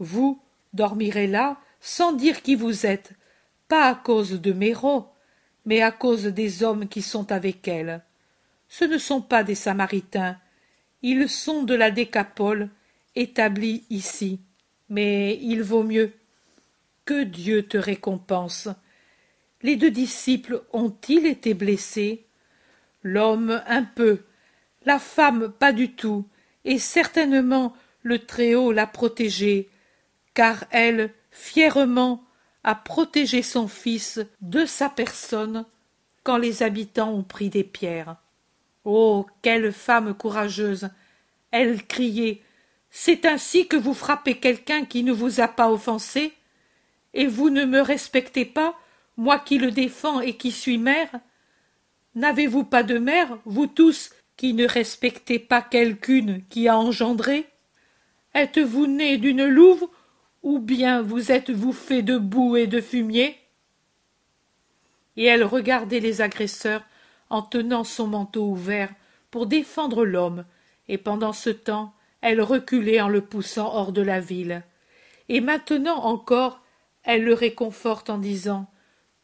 Vous 0.00 0.42
dormirez 0.72 1.28
là 1.28 1.60
sans 1.82 2.12
dire 2.12 2.40
qui 2.40 2.54
vous 2.54 2.86
êtes 2.86 3.12
pas 3.68 3.88
à 3.88 3.94
cause 3.94 4.40
de 4.40 4.52
méro 4.52 5.08
mais 5.66 5.82
à 5.82 5.90
cause 5.90 6.24
des 6.24 6.62
hommes 6.62 6.88
qui 6.88 7.02
sont 7.02 7.30
avec 7.30 7.68
elle. 7.68 8.02
Ce 8.68 8.84
ne 8.84 8.98
sont 8.98 9.20
pas 9.20 9.44
des 9.44 9.54
samaritains. 9.54 10.38
Ils 11.02 11.28
sont 11.28 11.62
de 11.62 11.74
la 11.74 11.90
décapole 11.90 12.70
établis 13.14 13.84
ici. 13.90 14.40
Mais 14.88 15.38
il 15.42 15.62
vaut 15.62 15.84
mieux 15.84 16.12
que 17.04 17.22
dieu 17.22 17.62
te 17.64 17.76
récompense. 17.76 18.68
Les 19.62 19.76
deux 19.76 19.90
disciples 19.90 20.62
ont-ils 20.72 21.26
été 21.26 21.54
blessés? 21.54 22.26
L'homme 23.02 23.62
un 23.66 23.84
peu 23.84 24.22
la 24.84 24.98
femme 24.98 25.52
pas 25.52 25.72
du 25.72 25.92
tout 25.92 26.26
et 26.64 26.78
certainement 26.78 27.74
le 28.02 28.18
très-haut 28.18 28.72
l'a 28.72 28.86
protégée 28.86 29.68
car 30.34 30.64
elle 30.70 31.12
fièrement 31.32 32.22
a 32.62 32.76
protégé 32.76 33.42
son 33.42 33.66
fils 33.66 34.20
de 34.40 34.64
sa 34.64 34.88
personne 34.88 35.64
quand 36.22 36.36
les 36.36 36.62
habitants 36.62 37.10
ont 37.10 37.24
pris 37.24 37.50
des 37.50 37.64
pierres. 37.64 38.16
Oh 38.84 39.26
quelle 39.42 39.72
femme 39.72 40.14
courageuse 40.14 40.88
elle 41.50 41.84
criait. 41.84 42.42
C'est 42.90 43.26
ainsi 43.26 43.66
que 43.66 43.76
vous 43.76 43.94
frappez 43.94 44.38
quelqu'un 44.38 44.84
qui 44.84 45.02
ne 45.02 45.12
vous 45.12 45.40
a 45.40 45.48
pas 45.48 45.70
offensé 45.70 46.32
et 47.14 47.26
vous 47.26 47.50
ne 47.50 47.64
me 47.64 47.80
respectez 47.80 48.44
pas 48.44 48.74
moi 49.16 49.38
qui 49.38 49.58
le 49.58 49.70
défends 49.70 50.20
et 50.20 50.36
qui 50.36 50.50
suis 50.50 50.78
mère. 50.78 51.10
N'avez-vous 52.14 52.64
pas 52.64 52.82
de 52.82 52.98
mère 52.98 53.38
vous 53.44 53.66
tous 53.66 54.10
qui 54.36 54.54
ne 54.54 54.66
respectez 54.66 55.38
pas 55.38 55.62
quelqu'une 55.62 56.42
qui 56.48 56.68
a 56.68 56.78
engendré? 56.78 57.46
Êtes-vous 58.34 58.86
né 58.86 59.18
d'une 59.18 59.46
louve 59.46 59.88
ou 60.42 60.58
bien 60.58 61.02
vous 61.02 61.32
êtes-vous 61.32 61.72
fait 61.72 62.02
de 62.02 62.18
boue 62.18 62.56
et 62.56 62.66
de 62.66 62.80
fumier? 62.80 63.38
Et 65.16 65.24
elle 65.24 65.44
regardait 65.44 66.00
les 66.00 66.20
agresseurs 66.20 66.82
en 67.30 67.42
tenant 67.42 67.84
son 67.84 68.06
manteau 68.06 68.44
ouvert 68.44 68.92
pour 69.30 69.46
défendre 69.46 70.04
l'homme. 70.04 70.44
Et 70.88 70.98
pendant 70.98 71.32
ce 71.32 71.50
temps 71.50 71.94
elle 72.20 72.40
reculait 72.40 73.00
en 73.00 73.08
le 73.08 73.20
poussant 73.20 73.74
hors 73.74 73.92
de 73.92 74.02
la 74.02 74.20
ville. 74.20 74.62
Et 75.28 75.40
maintenant 75.40 76.04
encore 76.04 76.62
elle 77.04 77.24
le 77.24 77.34
réconforte 77.34 78.10
en 78.10 78.18
disant 78.18 78.70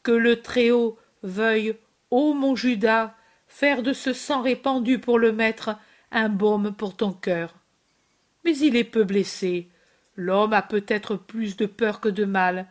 que 0.03 0.13
le 0.13 0.43
très-haut 0.43 0.99
veuille 1.23 1.77
ô 2.11 2.35
mon 2.35 2.57
judas 2.57 3.15
faire 3.47 3.83
de 3.83 3.93
ce 3.93 4.13
sang 4.13 4.43
répandu 4.43 4.99
pour 4.99 5.19
le 5.19 5.33
maître 5.33 5.77
un 6.11 6.29
baume 6.29 6.73
pour 6.73 6.97
ton 6.97 7.13
cœur 7.13 7.55
mais 8.45 8.57
il 8.57 8.77
est 8.77 8.85
peu 8.85 9.05
blessé 9.05 9.69
l'homme 10.19 10.53
a 10.53 10.63
peut-être 10.63 11.17
plus 11.17 11.57
de 11.57 11.65
peur 11.65 12.01
que 12.01 12.09
de 12.09 12.25
mal. 12.25 12.67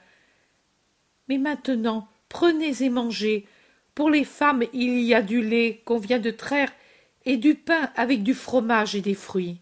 Mais 1.28 1.40
maintenant 1.40 2.08
prenez 2.30 2.84
et 2.84 2.90
mangez. 2.90 3.48
Pour 3.96 4.12
les 4.12 4.26
femmes 4.26 4.64
il 4.74 5.00
y 5.00 5.16
a 5.16 5.24
du 5.24 5.42
lait 5.42 5.82
qu'on 5.86 5.98
vient 5.98 6.20
de 6.20 6.30
traire 6.30 6.72
et 7.26 7.38
du 7.38 7.56
pain 7.56 7.90
avec 7.96 8.22
du 8.22 8.34
fromage 8.34 8.96
et 8.96 9.02
des 9.02 9.16
fruits. 9.16 9.62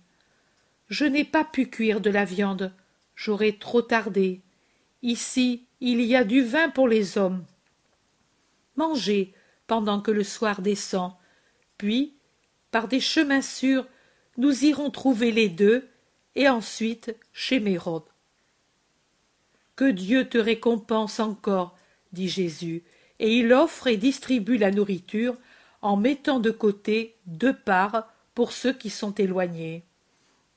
Je 0.89 1.05
n'ai 1.05 1.23
pas 1.23 1.45
pu 1.45 1.69
cuire 1.69 2.01
de 2.01 2.09
la 2.09 2.25
viande. 2.25 2.73
J'aurais 3.15 3.53
trop 3.53 3.83
tardé. 3.83 4.41
Ici 5.03 5.67
il 5.79 6.01
y 6.01 6.15
a 6.15 6.23
du 6.23 6.41
vin 6.41 6.69
pour 6.69 6.87
les 6.87 7.19
hommes. 7.19 7.45
Mangez 8.75 9.33
pendant 9.67 10.01
que 10.01 10.11
le 10.11 10.23
soir 10.23 10.61
descend. 10.61 11.13
Puis 11.77 12.15
par 12.71 12.87
des 12.87 12.99
chemins 12.99 13.43
sûrs 13.43 13.87
nous 14.37 14.65
irons 14.65 14.89
trouver 14.89 15.31
les 15.31 15.49
deux 15.49 15.87
et 16.35 16.49
ensuite 16.49 17.15
chez 17.33 17.59
Mérode. 17.59 18.03
Que 19.75 19.89
Dieu 19.89 20.27
te 20.27 20.37
récompense 20.37 21.19
encore, 21.19 21.77
dit 22.13 22.29
Jésus, 22.29 22.83
et 23.19 23.37
il 23.37 23.53
offre 23.53 23.87
et 23.87 23.97
distribue 23.97 24.57
la 24.57 24.71
nourriture 24.71 25.35
en 25.81 25.97
mettant 25.97 26.39
de 26.39 26.51
côté 26.51 27.15
deux 27.25 27.53
parts 27.53 28.07
pour 28.33 28.51
ceux 28.51 28.73
qui 28.73 28.89
sont 28.89 29.13
éloignés. 29.13 29.83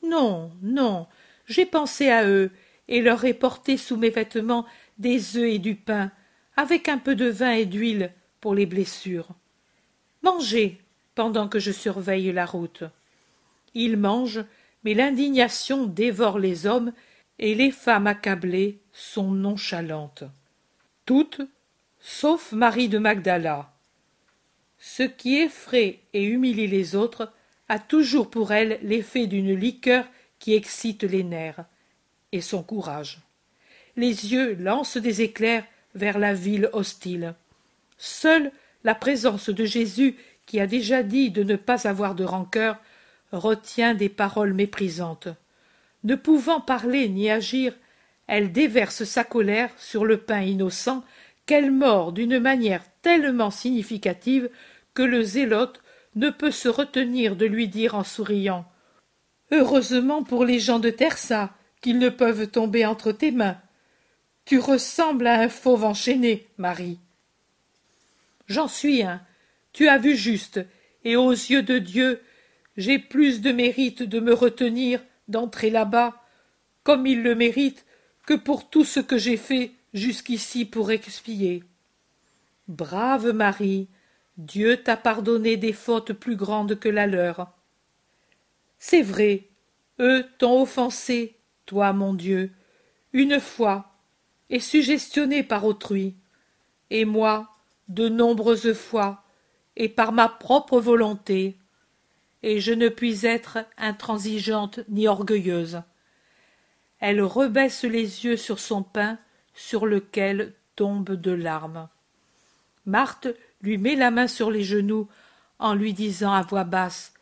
Non, 0.02 0.52
non, 0.62 1.06
j'ai 1.46 1.66
pensé 1.66 2.08
à 2.08 2.26
eux, 2.28 2.50
et 2.88 3.00
leur 3.00 3.24
ai 3.24 3.34
porté 3.34 3.76
sous 3.76 3.96
mes 3.96 4.10
vêtements 4.10 4.66
des 4.98 5.36
œufs 5.36 5.54
et 5.54 5.58
du 5.58 5.74
pain, 5.74 6.10
avec 6.56 6.88
un 6.88 6.98
peu 6.98 7.14
de 7.14 7.28
vin 7.28 7.52
et 7.52 7.66
d'huile 7.66 8.12
pour 8.40 8.54
les 8.54 8.66
blessures. 8.66 9.28
Mangez 10.22 10.80
pendant 11.14 11.48
que 11.48 11.58
je 11.58 11.72
surveille 11.72 12.32
la 12.32 12.46
route. 12.46 12.84
Ils 13.74 13.96
mangent 13.96 14.44
l'indignation 14.94 15.86
dévore 15.86 16.38
les 16.38 16.66
hommes 16.66 16.92
et 17.38 17.54
les 17.54 17.70
femmes 17.70 18.06
accablées 18.06 18.80
sont 18.92 19.30
nonchalantes 19.30 20.24
toutes 21.08 21.40
sauf 22.00 22.52
marie 22.52 22.90
de 22.90 22.98
magdala. 22.98 23.72
Ce 24.78 25.02
qui 25.02 25.36
effraie 25.36 26.00
et 26.12 26.22
humilie 26.22 26.66
les 26.66 26.94
autres 26.94 27.32
a 27.70 27.78
toujours 27.78 28.28
pour 28.28 28.52
elle 28.52 28.78
l'effet 28.82 29.26
d'une 29.26 29.54
liqueur 29.54 30.04
qui 30.38 30.52
excite 30.52 31.04
les 31.04 31.24
nerfs 31.24 31.64
et 32.32 32.42
son 32.42 32.62
courage. 32.62 33.20
Les 33.96 34.32
yeux 34.32 34.54
lancent 34.56 34.98
des 34.98 35.22
éclairs 35.22 35.64
vers 35.94 36.18
la 36.18 36.34
ville 36.34 36.68
hostile. 36.74 37.34
Seule 37.96 38.52
la 38.84 38.94
présence 38.94 39.48
de 39.48 39.64
jésus 39.64 40.14
qui 40.44 40.60
a 40.60 40.66
déjà 40.66 41.02
dit 41.02 41.30
de 41.30 41.42
ne 41.42 41.56
pas 41.56 41.88
avoir 41.88 42.14
de 42.14 42.24
rancœur 42.24 42.76
retient 43.32 43.94
des 43.94 44.08
paroles 44.08 44.54
méprisantes. 44.54 45.28
Ne 46.04 46.14
pouvant 46.14 46.60
parler 46.60 47.08
ni 47.08 47.30
agir, 47.30 47.74
elle 48.26 48.52
déverse 48.52 49.04
sa 49.04 49.24
colère 49.24 49.70
sur 49.78 50.04
le 50.04 50.18
pain 50.18 50.40
innocent 50.40 51.02
qu'elle 51.46 51.70
mord 51.70 52.12
d'une 52.12 52.38
manière 52.38 52.84
tellement 53.02 53.50
significative 53.50 54.50
que 54.94 55.02
le 55.02 55.22
zélote 55.22 55.82
ne 56.14 56.30
peut 56.30 56.50
se 56.50 56.68
retenir 56.68 57.36
de 57.36 57.46
lui 57.46 57.68
dire 57.68 57.94
en 57.94 58.04
souriant 58.04 58.66
Heureusement 59.50 60.22
pour 60.22 60.44
les 60.44 60.60
gens 60.60 60.78
de 60.78 60.90
Tersa 60.90 61.50
qu'ils 61.80 61.98
ne 61.98 62.10
peuvent 62.10 62.48
tomber 62.48 62.84
entre 62.84 63.12
tes 63.12 63.30
mains. 63.30 63.56
Tu 64.44 64.58
ressembles 64.58 65.26
à 65.26 65.40
un 65.40 65.48
fauve 65.48 65.84
enchaîné, 65.84 66.46
Marie. 66.58 66.98
J'en 68.46 68.68
suis 68.68 69.02
un. 69.02 69.20
Tu 69.72 69.88
as 69.88 69.98
vu 69.98 70.16
juste, 70.16 70.60
et 71.04 71.16
aux 71.16 71.30
yeux 71.30 71.62
de 71.62 71.78
Dieu, 71.78 72.20
j'ai 72.78 73.00
plus 73.00 73.40
de 73.40 73.50
mérite 73.50 74.04
de 74.04 74.20
me 74.20 74.32
retenir 74.32 75.02
d'entrer 75.26 75.68
là-bas, 75.68 76.22
comme 76.84 77.08
il 77.08 77.24
le 77.24 77.34
mérite, 77.34 77.84
que 78.24 78.34
pour 78.34 78.70
tout 78.70 78.84
ce 78.84 79.00
que 79.00 79.18
j'ai 79.18 79.36
fait 79.36 79.72
jusqu'ici 79.92 80.64
pour 80.64 80.92
expier. 80.92 81.64
Brave 82.68 83.32
Marie, 83.32 83.88
Dieu 84.36 84.76
t'a 84.76 84.96
pardonné 84.96 85.56
des 85.56 85.72
fautes 85.72 86.12
plus 86.12 86.36
grandes 86.36 86.78
que 86.78 86.88
la 86.88 87.08
leur. 87.08 87.52
C'est 88.78 89.02
vrai, 89.02 89.48
eux 89.98 90.24
t'ont 90.38 90.62
offensé, 90.62 91.34
toi 91.66 91.92
mon 91.92 92.14
Dieu, 92.14 92.52
une 93.12 93.40
fois, 93.40 93.92
et 94.50 94.60
suggestionné 94.60 95.42
par 95.42 95.64
autrui. 95.64 96.14
et 96.90 97.04
moi, 97.04 97.48
de 97.88 98.08
nombreuses 98.08 98.72
fois, 98.72 99.24
et 99.74 99.88
par 99.88 100.12
ma 100.12 100.28
propre 100.28 100.78
volonté, 100.78 101.58
et 102.42 102.60
je 102.60 102.72
ne 102.72 102.88
puis 102.88 103.26
être 103.26 103.58
intransigeante 103.76 104.80
ni 104.88 105.08
orgueilleuse. 105.08 105.82
Elle 107.00 107.22
rebaisse 107.22 107.84
les 107.84 108.24
yeux 108.24 108.36
sur 108.36 108.58
son 108.58 108.82
pain, 108.82 109.18
sur 109.54 109.86
lequel 109.86 110.54
tombent 110.76 111.14
de 111.14 111.32
larmes. 111.32 111.88
Marthe 112.86 113.28
lui 113.60 113.78
met 113.78 113.96
la 113.96 114.10
main 114.10 114.28
sur 114.28 114.50
les 114.50 114.64
genoux 114.64 115.08
en 115.58 115.74
lui 115.74 115.92
disant 115.92 116.32
à 116.32 116.42
voix 116.42 116.64
basse 116.64 117.12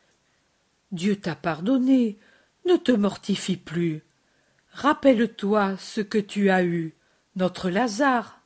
Dieu 0.93 1.17
t'a 1.17 1.35
pardonné, 1.35 2.19
ne 2.67 2.77
te 2.77 2.93
mortifie 2.93 3.57
plus. 3.57 4.03
Rappelle-toi 4.73 5.77
ce 5.79 6.01
que 6.01 6.19
tu 6.19 6.51
as 6.51 6.63
eu, 6.63 6.95
notre 7.35 7.71
Lazare. 7.71 8.41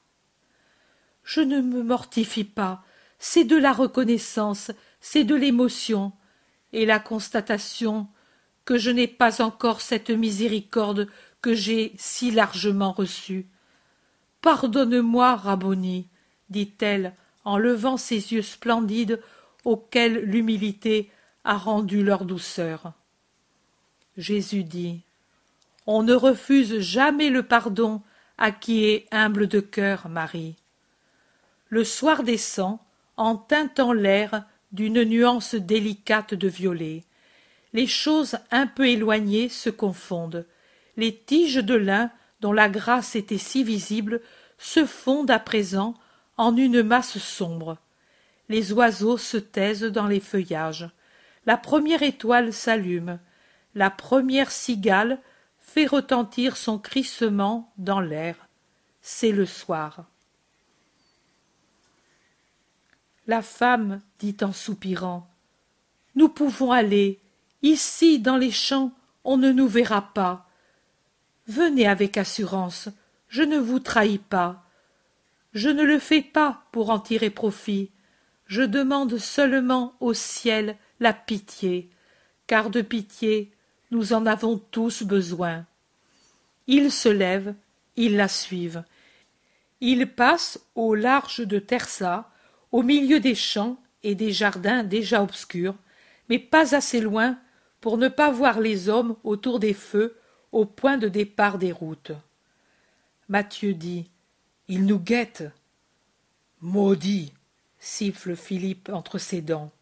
Je 1.24 1.40
ne 1.40 1.60
me 1.60 1.82
mortifie 1.82 2.44
pas, 2.44 2.82
c'est 3.18 3.44
de 3.44 3.56
la 3.56 3.72
reconnaissance, 3.72 4.70
c'est 5.00 5.24
de 5.24 5.34
l'émotion, 5.34 6.12
et 6.72 6.86
la 6.86 6.98
constatation 6.98 8.08
que 8.64 8.78
je 8.78 8.90
n'ai 8.90 9.08
pas 9.08 9.42
encore 9.42 9.80
cette 9.80 10.10
miséricorde 10.10 11.08
que 11.42 11.54
j'ai 11.54 11.92
si 11.96 12.30
largement 12.30 12.92
reçue. 12.92 13.46
Pardonne-moi, 14.42 15.36
Rabboni, 15.36 16.08
dit-elle 16.48 17.14
en 17.44 17.58
levant 17.58 17.96
ses 17.96 18.32
yeux 18.32 18.42
splendides 18.42 19.20
auxquels 19.64 20.20
l'humilité 20.24 21.10
a 21.44 21.56
rendu 21.56 22.04
leur 22.04 22.24
douceur. 22.24 22.92
Jésus 24.16 24.64
dit 24.64 25.00
On 25.86 26.02
ne 26.02 26.14
refuse 26.14 26.80
jamais 26.80 27.30
le 27.30 27.42
pardon 27.42 28.02
à 28.38 28.52
qui 28.52 28.84
est 28.84 29.06
humble 29.10 29.46
de 29.48 29.60
cœur, 29.60 30.08
Marie. 30.08 30.56
Le 31.68 31.84
soir 31.84 32.22
descend, 32.22 32.78
en 33.16 33.36
teintant 33.36 33.92
l'air 33.92 34.44
d'une 34.72 35.02
nuance 35.02 35.54
délicate 35.54 36.34
de 36.34 36.48
violet. 36.48 37.04
Les 37.72 37.86
choses 37.86 38.36
un 38.50 38.66
peu 38.66 38.88
éloignées 38.88 39.48
se 39.48 39.70
confondent. 39.70 40.46
Les 40.96 41.16
tiges 41.16 41.56
de 41.56 41.74
lin, 41.74 42.10
dont 42.40 42.52
la 42.52 42.68
grâce 42.68 43.16
était 43.16 43.38
si 43.38 43.64
visible, 43.64 44.20
se 44.58 44.84
fondent 44.84 45.30
à 45.30 45.38
présent 45.38 45.94
en 46.36 46.56
une 46.56 46.82
masse 46.82 47.18
sombre. 47.18 47.78
Les 48.48 48.72
oiseaux 48.72 49.18
se 49.18 49.36
taisent 49.36 49.84
dans 49.84 50.06
les 50.06 50.20
feuillages. 50.20 50.90
La 51.46 51.56
première 51.56 52.02
étoile 52.02 52.52
s'allume. 52.52 53.18
La 53.74 53.90
première 53.90 54.50
cigale 54.50 55.20
fait 55.58 55.86
retentir 55.86 56.56
son 56.56 56.78
crissement 56.78 57.72
dans 57.78 58.00
l'air. 58.00 58.48
C'est 59.02 59.32
le 59.32 59.46
soir. 59.46 60.04
La 63.30 63.42
femme 63.42 64.00
dit 64.18 64.36
en 64.42 64.52
soupirant 64.52 65.30
Nous 66.16 66.28
pouvons 66.28 66.72
aller. 66.72 67.20
Ici, 67.62 68.18
dans 68.18 68.36
les 68.36 68.50
champs, 68.50 68.90
on 69.22 69.36
ne 69.36 69.52
nous 69.52 69.68
verra 69.68 70.12
pas. 70.12 70.48
Venez 71.46 71.86
avec 71.86 72.16
assurance, 72.16 72.88
je 73.28 73.44
ne 73.44 73.56
vous 73.56 73.78
trahis 73.78 74.18
pas. 74.18 74.64
Je 75.52 75.68
ne 75.68 75.84
le 75.84 76.00
fais 76.00 76.22
pas 76.22 76.64
pour 76.72 76.90
en 76.90 76.98
tirer 76.98 77.30
profit. 77.30 77.92
Je 78.46 78.62
demande 78.62 79.16
seulement 79.18 79.94
au 80.00 80.12
ciel 80.12 80.76
la 80.98 81.12
pitié, 81.12 81.88
car 82.48 82.68
de 82.68 82.82
pitié 82.82 83.52
nous 83.92 84.12
en 84.12 84.26
avons 84.26 84.58
tous 84.58 85.04
besoin. 85.04 85.66
Ils 86.66 86.90
se 86.90 87.08
lèvent, 87.08 87.54
ils 87.94 88.16
la 88.16 88.26
suivent. 88.26 88.82
Ils 89.80 90.12
passent 90.12 90.58
au 90.74 90.96
large 90.96 91.46
de 91.46 91.60
Tersa, 91.60 92.26
au 92.72 92.82
milieu 92.82 93.20
des 93.20 93.34
champs 93.34 93.78
et 94.02 94.14
des 94.14 94.32
jardins 94.32 94.84
déjà 94.84 95.22
obscurs, 95.22 95.74
mais 96.28 96.38
pas 96.38 96.74
assez 96.74 97.00
loin 97.00 97.38
pour 97.80 97.98
ne 97.98 98.08
pas 98.08 98.30
voir 98.30 98.60
les 98.60 98.88
hommes 98.88 99.16
autour 99.24 99.58
des 99.58 99.74
feux 99.74 100.16
au 100.52 100.64
point 100.64 100.98
de 100.98 101.08
départ 101.08 101.58
des 101.58 101.72
routes. 101.72 102.12
Mathieu 103.28 103.74
dit 103.74 104.10
Ils 104.68 104.86
nous 104.86 104.98
guettent. 104.98 105.50
Maudit 106.60 107.32
siffle 107.78 108.36
Philippe 108.36 108.90
entre 108.92 109.18
ses 109.18 109.40
dents. 109.40 109.72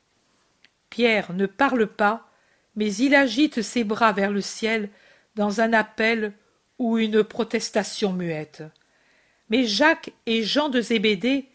Pierre 0.90 1.33
ne 1.33 1.46
parle 1.46 1.87
pas, 1.87 2.31
mais 2.77 2.94
il 2.94 3.14
agite 3.14 3.62
ses 3.62 3.85
bras 3.85 4.12
vers 4.12 4.31
le 4.31 4.40
ciel 4.40 4.88
dans 5.35 5.61
un 5.61 5.72
appel 5.72 6.33
ou 6.79 6.98
une 6.98 7.24
protestation 7.24 8.12
muette. 8.12 8.62
Mais 9.51 9.64
Jacques 9.64 10.12
et 10.27 10.42
Jean 10.42 10.68
de 10.68 10.81
Zébédée 10.81 11.48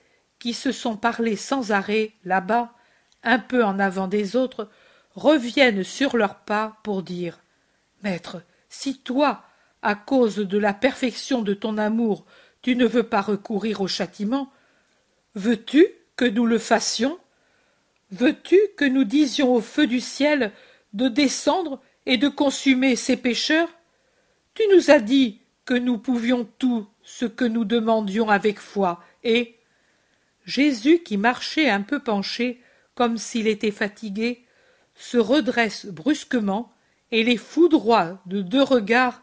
qui 0.44 0.54
se 0.54 0.74
sont 0.74 0.98
parlé 0.98 1.38
sans 1.38 1.72
arrêt 1.72 2.12
là-bas, 2.26 2.74
un 3.24 3.40
peu 3.40 3.64
en 3.64 3.80
avant 3.80 4.10
des 4.10 4.36
autres, 4.36 4.70
reviennent 5.16 5.86
sur 5.86 6.18
leurs 6.18 6.42
pas 6.42 6.82
pour 6.84 7.02
dire 7.02 7.40
Maître, 8.04 8.44
si 8.68 9.00
toi, 9.00 9.46
à 9.82 9.96
cause 9.96 10.36
de 10.36 10.58
la 10.58 10.74
perfection 10.74 11.44
de 11.44 11.54
ton 11.54 11.78
amour, 11.78 12.26
tu 12.62 12.76
ne 12.76 12.86
veux 12.86 13.04
pas 13.04 13.22
recourir 13.22 13.80
au 13.80 13.88
châtiment, 13.88 14.52
veux-tu 15.34 15.88
que 16.18 16.26
nous 16.26 16.46
le 16.46 16.60
fassions? 16.60 17.18
Veux-tu 18.12 18.60
que 18.76 18.84
nous 18.84 19.06
disions 19.06 19.56
au 19.56 19.62
feu 19.62 19.88
du 19.88 20.02
ciel 20.02 20.52
de 20.92 21.08
descendre 21.08 21.82
et 22.06 22.18
de 22.18 22.28
consumer 22.28 22.98
ces 22.98 23.16
pécheurs 23.16 23.70
Tu 24.56 24.64
nous 24.76 24.92
as 24.92 25.00
dit 25.00 25.40
que 25.64 25.74
nous 25.74 26.00
pouvions 26.00 26.46
tout 26.58 26.86
ce 27.02 27.24
que 27.24 27.46
nous 27.46 27.64
demandions 27.64 28.28
avec 28.28 28.60
foi, 28.60 29.02
et 29.24 29.58
Jésus, 30.46 31.00
qui 31.00 31.18
marchait 31.18 31.70
un 31.70 31.82
peu 31.82 32.00
penché, 32.00 32.62
comme 32.96 33.18
s'il 33.18 33.48
était 33.48 33.72
fatigué, 33.72 34.46
se 34.96 35.18
redresse 35.18 35.86
brusquement 35.86 36.72
et 37.12 37.24
les 37.24 37.38
foudroie 37.38 38.22
de 38.26 38.42
deux 38.42 38.62
regards 38.62 39.22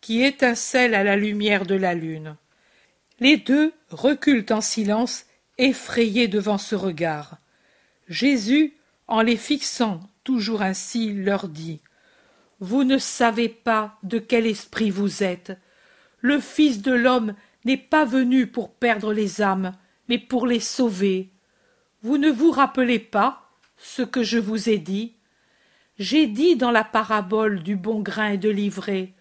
qui 0.00 0.22
étincellent 0.22 0.94
à 0.94 1.04
la 1.04 1.16
lumière 1.16 1.66
de 1.66 1.74
la 1.74 1.94
lune. 1.94 2.36
Les 3.18 3.36
deux 3.36 3.72
reculent 3.90 4.46
en 4.50 4.60
silence, 4.60 5.26
effrayés 5.58 6.28
devant 6.28 6.58
ce 6.58 6.74
regard. 6.74 7.38
Jésus, 8.08 8.74
en 9.08 9.22
les 9.22 9.36
fixant 9.36 10.00
toujours 10.22 10.62
ainsi, 10.62 11.12
leur 11.12 11.48
dit 11.48 11.80
Vous 12.60 12.84
ne 12.84 12.98
savez 12.98 13.48
pas 13.48 13.98
de 14.02 14.18
quel 14.18 14.46
esprit 14.46 14.90
vous 14.90 15.22
êtes. 15.22 15.52
Le 16.20 16.40
Fils 16.40 16.82
de 16.82 16.92
l'homme 16.92 17.34
n'est 17.64 17.76
pas 17.76 18.04
venu 18.04 18.46
pour 18.46 18.74
perdre 18.74 19.12
les 19.12 19.40
âmes, 19.40 19.72
mais 20.08 20.18
pour 20.18 20.46
les 20.46 20.60
sauver. 20.60 21.30
Vous 22.02 22.18
ne 22.18 22.30
vous 22.30 22.50
rappelez 22.50 22.98
pas 22.98 23.50
ce 23.76 24.02
que 24.02 24.22
je 24.22 24.38
vous 24.38 24.68
ai 24.68 24.78
dit? 24.78 25.14
J'ai 25.98 26.26
dit 26.26 26.56
dans 26.56 26.70
la 26.70 26.84
parabole 26.84 27.62
du 27.62 27.76
bon 27.76 28.00
grain 28.00 28.28
et 28.28 28.38
de 28.38 28.50
l'ivraie. 28.50 29.14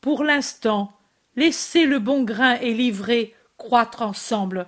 Pour 0.00 0.24
l'instant, 0.24 0.92
laissez 1.36 1.84
le 1.84 1.98
bon 1.98 2.22
grain 2.24 2.54
et 2.54 2.72
l'ivraie 2.72 3.34
croître 3.58 4.00
ensemble, 4.02 4.66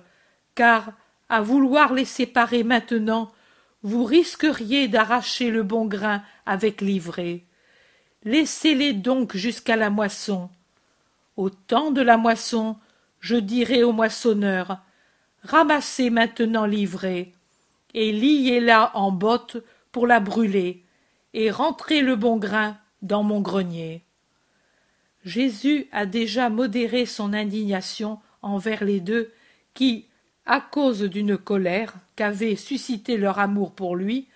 car, 0.53 0.93
à 1.29 1.41
vouloir 1.41 1.93
les 1.93 2.05
séparer 2.05 2.63
maintenant, 2.63 3.31
vous 3.81 4.03
risqueriez 4.05 4.87
d'arracher 4.87 5.49
le 5.49 5.63
bon 5.63 5.85
grain 5.85 6.21
avec 6.45 6.79
l'ivraie. 6.79 7.43
Laissez-les 8.23 8.93
donc 8.93 9.35
jusqu'à 9.35 9.75
la 9.75 9.89
moisson. 9.89 10.49
Au 11.35 11.49
temps 11.49 11.91
de 11.91 12.01
la 12.01 12.15
moisson, 12.15 12.77
je 13.19 13.35
dirai 13.35 13.83
aux 13.83 13.91
moissonneurs 13.91 14.79
ramassez 15.43 16.09
maintenant 16.09 16.65
l'ivraie, 16.65 17.31
et 17.93 18.11
liez-la 18.11 18.95
en 18.95 19.11
botte 19.11 19.57
pour 19.91 20.07
la 20.07 20.19
brûler, 20.19 20.83
et 21.33 21.51
rentrez 21.51 22.01
le 22.01 22.15
bon 22.15 22.37
grain 22.37 22.77
dans 23.01 23.23
mon 23.23 23.41
grenier. 23.41 24.01
Jésus 25.25 25.87
a 25.91 26.05
déjà 26.05 26.49
modéré 26.49 27.05
son 27.05 27.33
indignation 27.33 28.19
envers 28.41 28.83
les 28.83 28.99
deux 28.99 29.31
qui, 29.73 30.05
à 30.45 30.59
cause 30.59 31.01
d'une 31.01 31.37
colère 31.37 31.93
qu'avait 32.15 32.55
suscité 32.55 33.17
leur 33.17 33.39
amour 33.39 33.73
pour 33.73 33.95
lui, 33.95 34.27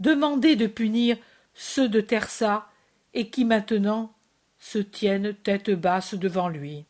demandaient 0.00 0.56
de 0.56 0.66
punir 0.66 1.16
ceux 1.54 1.88
de 1.88 2.00
Tersa 2.00 2.68
et 3.14 3.30
qui 3.30 3.44
maintenant 3.44 4.12
se 4.58 4.78
tiennent 4.78 5.34
tête 5.42 5.70
basse 5.70 6.14
devant 6.14 6.48
lui. 6.48 6.84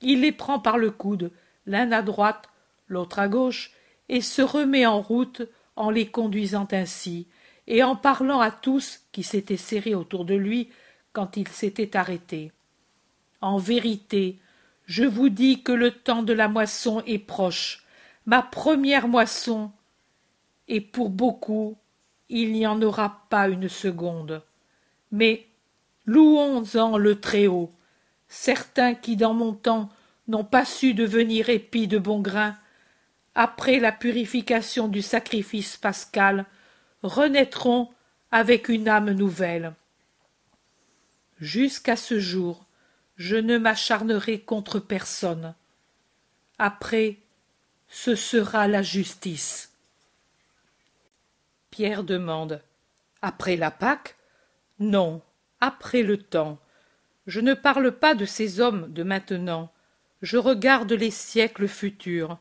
Il 0.00 0.22
les 0.22 0.32
prend 0.32 0.58
par 0.58 0.78
le 0.78 0.90
coude, 0.90 1.30
l'un 1.66 1.92
à 1.92 2.02
droite, 2.02 2.47
l'autre 2.88 3.18
à 3.18 3.28
gauche, 3.28 3.72
et 4.08 4.20
se 4.20 4.42
remet 4.42 4.86
en 4.86 5.00
route 5.00 5.42
en 5.76 5.90
les 5.90 6.08
conduisant 6.10 6.66
ainsi, 6.72 7.28
et 7.66 7.82
en 7.82 7.94
parlant 7.94 8.40
à 8.40 8.50
tous 8.50 9.00
qui 9.12 9.22
s'étaient 9.22 9.56
serrés 9.56 9.94
autour 9.94 10.24
de 10.24 10.34
lui 10.34 10.70
quand 11.12 11.36
il 11.36 11.48
s'était 11.48 11.96
arrêté. 11.96 12.52
En 13.40 13.58
vérité, 13.58 14.38
je 14.86 15.04
vous 15.04 15.28
dis 15.28 15.62
que 15.62 15.72
le 15.72 15.90
temps 15.90 16.22
de 16.22 16.32
la 16.32 16.48
moisson 16.48 17.02
est 17.06 17.18
proche, 17.18 17.84
ma 18.26 18.42
première 18.42 19.06
moisson, 19.06 19.70
et 20.66 20.80
pour 20.80 21.10
beaucoup 21.10 21.76
il 22.28 22.52
n'y 22.52 22.66
en 22.66 22.80
aura 22.82 23.26
pas 23.30 23.48
une 23.48 23.68
seconde. 23.68 24.42
Mais 25.10 25.46
louons 26.04 26.64
en 26.76 26.98
le 26.98 27.20
Très-Haut. 27.20 27.72
Certains 28.28 28.94
qui 28.94 29.16
dans 29.16 29.32
mon 29.32 29.54
temps 29.54 29.88
n'ont 30.26 30.44
pas 30.44 30.64
su 30.64 30.92
devenir 30.92 31.48
épis 31.48 31.88
de 31.88 31.98
bon 31.98 32.20
grain 32.20 32.54
après 33.40 33.78
la 33.78 33.92
purification 33.92 34.88
du 34.88 35.00
sacrifice 35.00 35.76
pascal, 35.76 36.44
renaîtront 37.04 37.88
avec 38.32 38.68
une 38.68 38.88
âme 38.88 39.12
nouvelle. 39.12 39.74
Jusqu'à 41.38 41.94
ce 41.94 42.18
jour, 42.18 42.66
je 43.14 43.36
ne 43.36 43.56
m'acharnerai 43.56 44.40
contre 44.40 44.80
personne. 44.80 45.54
Après, 46.58 47.18
ce 47.86 48.16
sera 48.16 48.66
la 48.66 48.82
justice. 48.82 49.72
Pierre 51.70 52.02
demande 52.02 52.60
Après 53.22 53.54
la 53.54 53.70
Pâque? 53.70 54.16
Non, 54.80 55.22
après 55.60 56.02
le 56.02 56.16
temps. 56.18 56.58
Je 57.28 57.38
ne 57.38 57.54
parle 57.54 57.92
pas 57.92 58.16
de 58.16 58.24
ces 58.24 58.58
hommes 58.58 58.92
de 58.92 59.04
maintenant, 59.04 59.70
je 60.22 60.38
regarde 60.38 60.92
les 60.92 61.12
siècles 61.12 61.68
futurs. 61.68 62.40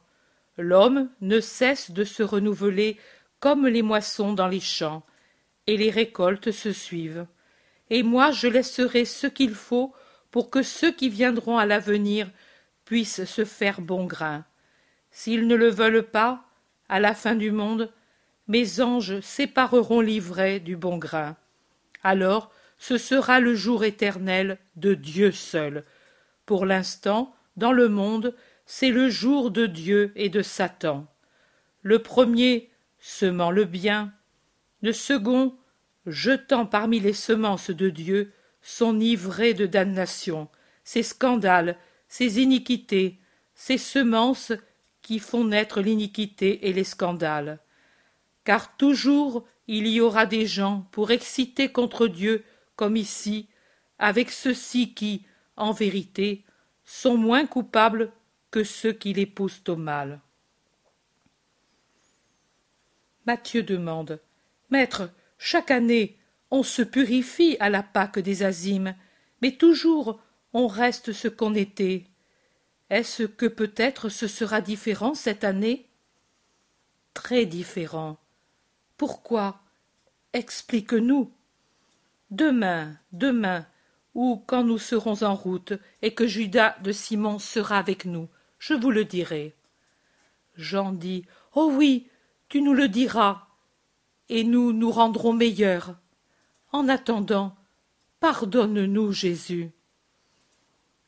L'homme 0.57 1.09
ne 1.21 1.39
cesse 1.39 1.91
de 1.91 2.03
se 2.03 2.23
renouveler 2.23 2.97
comme 3.39 3.67
les 3.67 3.83
moissons 3.83 4.33
dans 4.33 4.47
les 4.47 4.59
champs, 4.59 5.05
et 5.67 5.77
les 5.77 5.91
récoltes 5.91 6.51
se 6.51 6.71
suivent. 6.71 7.27
Et 7.89 8.03
moi 8.03 8.31
je 8.31 8.47
laisserai 8.47 9.05
ce 9.05 9.27
qu'il 9.27 9.53
faut 9.53 9.93
pour 10.31 10.49
que 10.49 10.63
ceux 10.63 10.91
qui 10.91 11.09
viendront 11.09 11.57
à 11.57 11.65
l'avenir 11.65 12.29
puissent 12.85 13.25
se 13.25 13.45
faire 13.45 13.81
bon 13.81 14.05
grain. 14.05 14.45
S'ils 15.11 15.47
ne 15.47 15.55
le 15.55 15.69
veulent 15.69 16.03
pas, 16.03 16.43
à 16.89 16.99
la 16.99 17.13
fin 17.13 17.35
du 17.35 17.51
monde, 17.51 17.91
mes 18.47 18.81
anges 18.81 19.19
sépareront 19.19 20.01
l'ivraie 20.01 20.59
du 20.59 20.75
bon 20.75 20.97
grain. 20.97 21.35
Alors 22.03 22.51
ce 22.77 22.97
sera 22.97 23.39
le 23.39 23.55
jour 23.55 23.83
éternel 23.83 24.57
de 24.75 24.93
Dieu 24.93 25.31
seul. 25.31 25.83
Pour 26.45 26.65
l'instant, 26.65 27.35
dans 27.57 27.73
le 27.73 27.89
monde, 27.89 28.35
c'est 28.67 28.91
le 28.91 29.09
jour 29.09 29.49
de 29.49 29.65
Dieu 29.65 30.11
et 30.15 30.29
de 30.29 30.41
Satan. 30.41 31.07
Le 31.81 31.99
premier 31.99 32.69
semant 32.99 33.49
le 33.49 33.63
bien, 33.63 34.13
le 34.81 34.91
second 34.91 35.55
jetant 36.05 36.65
parmi 36.65 36.99
les 36.99 37.13
semences 37.13 37.71
de 37.71 37.89
Dieu 37.89 38.33
son 38.61 38.99
ivraie 38.99 39.53
de 39.53 39.65
damnation, 39.65 40.49
ses 40.83 41.01
scandales, 41.01 41.77
ses 42.09 42.41
iniquités, 42.41 43.17
ses 43.55 43.77
semences 43.77 44.51
qui 45.01 45.19
font 45.19 45.45
naître 45.45 45.79
l'iniquité 45.79 46.67
et 46.67 46.73
les 46.73 46.83
scandales. 46.83 47.59
Car 48.43 48.75
toujours 48.75 49.45
il 49.67 49.87
y 49.87 50.01
aura 50.01 50.25
des 50.25 50.45
gens 50.45 50.85
pour 50.91 51.11
exciter 51.11 51.69
contre 51.71 52.07
Dieu, 52.07 52.43
comme 52.75 52.97
ici, 52.97 53.47
avec 53.97 54.29
ceux-ci 54.29 54.93
qui, 54.93 55.23
en 55.55 55.71
vérité, 55.71 56.43
sont 56.83 57.17
moins 57.17 57.45
coupables 57.45 58.11
ceux 58.63 58.93
qui 58.93 59.13
les 59.13 59.25
poussent 59.25 59.63
au 59.67 59.75
mal. 59.75 60.21
Matthieu 63.25 63.63
demande 63.63 64.21
Maître, 64.69 65.09
chaque 65.37 65.71
année, 65.71 66.17
on 66.49 66.63
se 66.63 66.81
purifie 66.81 67.57
à 67.59 67.69
la 67.69 67.83
Pâque 67.83 68.19
des 68.19 68.43
Azimes, 68.43 68.95
mais 69.41 69.51
toujours 69.51 70.21
on 70.53 70.67
reste 70.67 71.13
ce 71.13 71.27
qu'on 71.27 71.53
était. 71.53 72.05
Est-ce 72.89 73.23
que 73.23 73.45
peut-être 73.45 74.09
ce 74.09 74.27
sera 74.27 74.61
différent 74.61 75.13
cette 75.13 75.43
année? 75.43 75.89
Très 77.13 77.45
différent. 77.45 78.17
Pourquoi? 78.95 79.59
Explique-nous. 80.33 81.31
Demain, 82.31 82.97
demain, 83.11 83.65
ou 84.15 84.41
quand 84.47 84.63
nous 84.63 84.79
serons 84.79 85.23
en 85.23 85.35
route 85.35 85.73
et 86.01 86.13
que 86.13 86.27
Judas 86.27 86.75
de 86.81 86.91
Simon 86.91 87.39
sera 87.39 87.77
avec 87.77 88.05
nous, 88.05 88.29
je 88.59 88.73
vous 88.73 88.91
le 88.91 89.05
dirai. 89.05 89.55
Jean 90.55 90.91
dit 90.91 91.25
Oh 91.53 91.71
oui, 91.73 92.07
tu 92.49 92.61
nous 92.61 92.73
le 92.73 92.87
diras, 92.87 93.47
et 94.29 94.43
nous 94.43 94.73
nous 94.73 94.91
rendrons 94.91 95.33
meilleurs. 95.33 95.95
En 96.71 96.89
attendant, 96.89 97.55
pardonne-nous, 98.19 99.11
Jésus. 99.13 99.71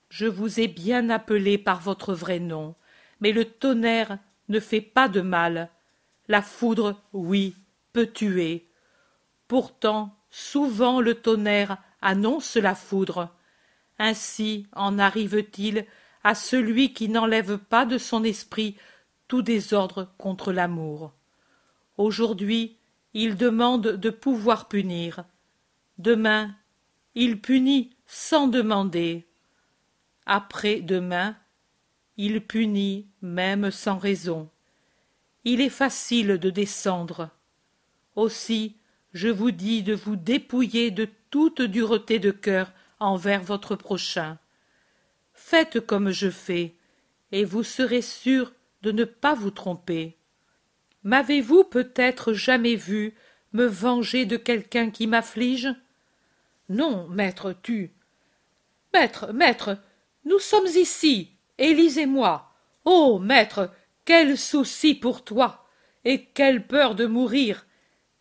Je 0.10 0.26
vous 0.26 0.60
ai 0.60 0.68
bien 0.68 1.10
appelé 1.10 1.58
par 1.58 1.82
votre 1.82 2.14
vrai 2.14 2.40
nom, 2.40 2.76
mais 3.20 3.32
le 3.32 3.46
tonnerre 3.46 4.18
ne 4.48 4.60
fait 4.60 4.82
pas 4.82 5.08
de 5.08 5.22
mal. 5.22 5.70
La 6.28 6.42
foudre, 6.42 7.00
oui, 7.14 7.56
peut 7.94 8.08
tuer. 8.08 8.68
Pourtant, 9.48 10.16
souvent 10.30 11.02
le 11.02 11.16
tonnerre 11.16 11.78
annonce 12.02 12.56
la 12.56 12.76
foudre. 12.76 13.30
Ainsi 13.98 14.68
en 14.74 14.98
arrive-t-il 14.98 15.86
à 16.24 16.36
celui 16.36 16.94
qui 16.94 17.10
n'enlève 17.10 17.58
pas 17.58 17.86
de 17.86 17.98
son 17.98 18.24
esprit 18.24 18.76
tout 19.28 19.42
désordre 19.42 20.12
contre 20.18 20.52
l'amour. 20.52 21.14
Aujourd'hui, 21.98 22.78
il 23.14 23.38
demande 23.38 23.88
de 23.88 24.10
pouvoir 24.10 24.68
punir. 24.68 25.24
Demain, 25.98 26.56
il 27.16 27.42
punit 27.42 27.92
sans 28.06 28.48
demander. 28.48 29.28
Après-demain, 30.26 31.36
il 32.18 32.42
punit 32.42 33.08
même 33.22 33.72
sans 33.72 33.98
raison. 33.98 34.50
Il 35.46 35.62
est 35.62 35.70
facile 35.70 36.38
de 36.38 36.50
descendre. 36.50 37.30
Aussi, 38.16 38.76
je 39.14 39.30
vous 39.30 39.52
dis 39.52 39.84
de 39.84 39.94
vous 39.94 40.16
dépouiller 40.16 40.92
de 40.92 41.08
toute 41.30 41.62
dureté 41.62 42.20
de 42.20 42.32
cœur 42.32 42.72
envers 43.00 43.42
votre 43.42 43.76
prochain. 43.76 44.38
Faites 45.52 45.80
comme 45.80 46.12
je 46.12 46.30
fais, 46.30 46.76
et 47.32 47.44
vous 47.44 47.64
serez 47.64 48.04
sûr 48.04 48.54
de 48.84 48.92
ne 48.92 49.04
pas 49.04 49.34
vous 49.34 49.50
tromper. 49.50 50.16
M'avez-vous 51.02 51.64
peut-être 51.64 52.34
jamais 52.34 52.76
vu 52.76 53.16
me 53.54 53.66
venger 53.66 54.28
de 54.28 54.38
quelqu'un 54.38 54.92
qui 54.92 55.08
m'afflige? 55.08 55.70
Non, 56.70 57.08
maître, 57.08 57.56
tu. 57.64 57.96
Maître, 58.94 59.34
maître, 59.34 59.80
nous 60.24 60.38
sommes 60.38 60.68
ici, 60.68 61.32
Élise 61.58 61.98
et 61.98 62.06
moi. 62.06 62.54
Oh, 62.86 63.18
maître, 63.18 63.72
quel 64.06 64.38
souci 64.38 64.94
pour 64.94 65.24
toi, 65.24 65.66
et 66.06 66.26
quelle 66.26 66.68
peur 66.68 66.94
de 66.94 67.08
mourir, 67.08 67.66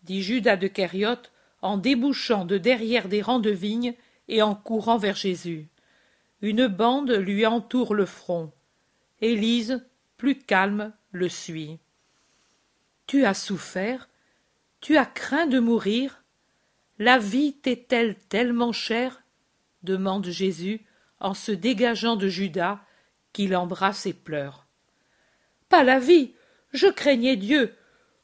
dit 0.03 0.23
Judas 0.23 0.57
de 0.57 0.67
Kériote 0.67 1.31
en 1.61 1.77
débouchant 1.77 2.47
de 2.47 2.57
derrière 2.57 3.07
des 3.07 3.21
rangs 3.21 3.39
de 3.39 3.51
vignes 3.51 3.93
et 4.29 4.41
en 4.41 4.55
courant 4.55 4.97
vers 4.97 5.17
Jésus. 5.17 5.69
Une 6.41 6.67
bande 6.67 7.11
lui 7.11 7.47
entoure 7.47 7.95
le 7.95 8.07
front. 8.07 8.53
Élise, 9.21 9.85
plus 10.17 10.39
calme, 10.39 10.93
le 11.11 11.29
suit. 11.29 11.79
Tu 13.07 13.25
as 13.25 13.35
souffert 13.35 14.09
Tu 14.81 14.97
as 14.97 15.07
craint 15.07 15.47
de 15.47 15.59
mourir 15.59 16.23
La 16.99 17.19
vie 17.19 17.55
t'est-elle 17.55 18.17
tellement 18.17 18.73
chère? 18.73 19.23
demande 19.83 20.27
Jésus 20.27 20.85
en 21.21 21.35
se 21.35 21.53
dégageant 21.53 22.17
de 22.17 22.29
Judas, 22.29 22.81
qui 23.33 23.49
l'embrasse 23.49 24.07
et 24.07 24.13
pleure. 24.13 24.67
Pas 25.69 25.85
la 25.85 25.99
vie 25.99 26.35
Je 26.73 26.87
craignais 26.87 27.37
Dieu 27.37 27.75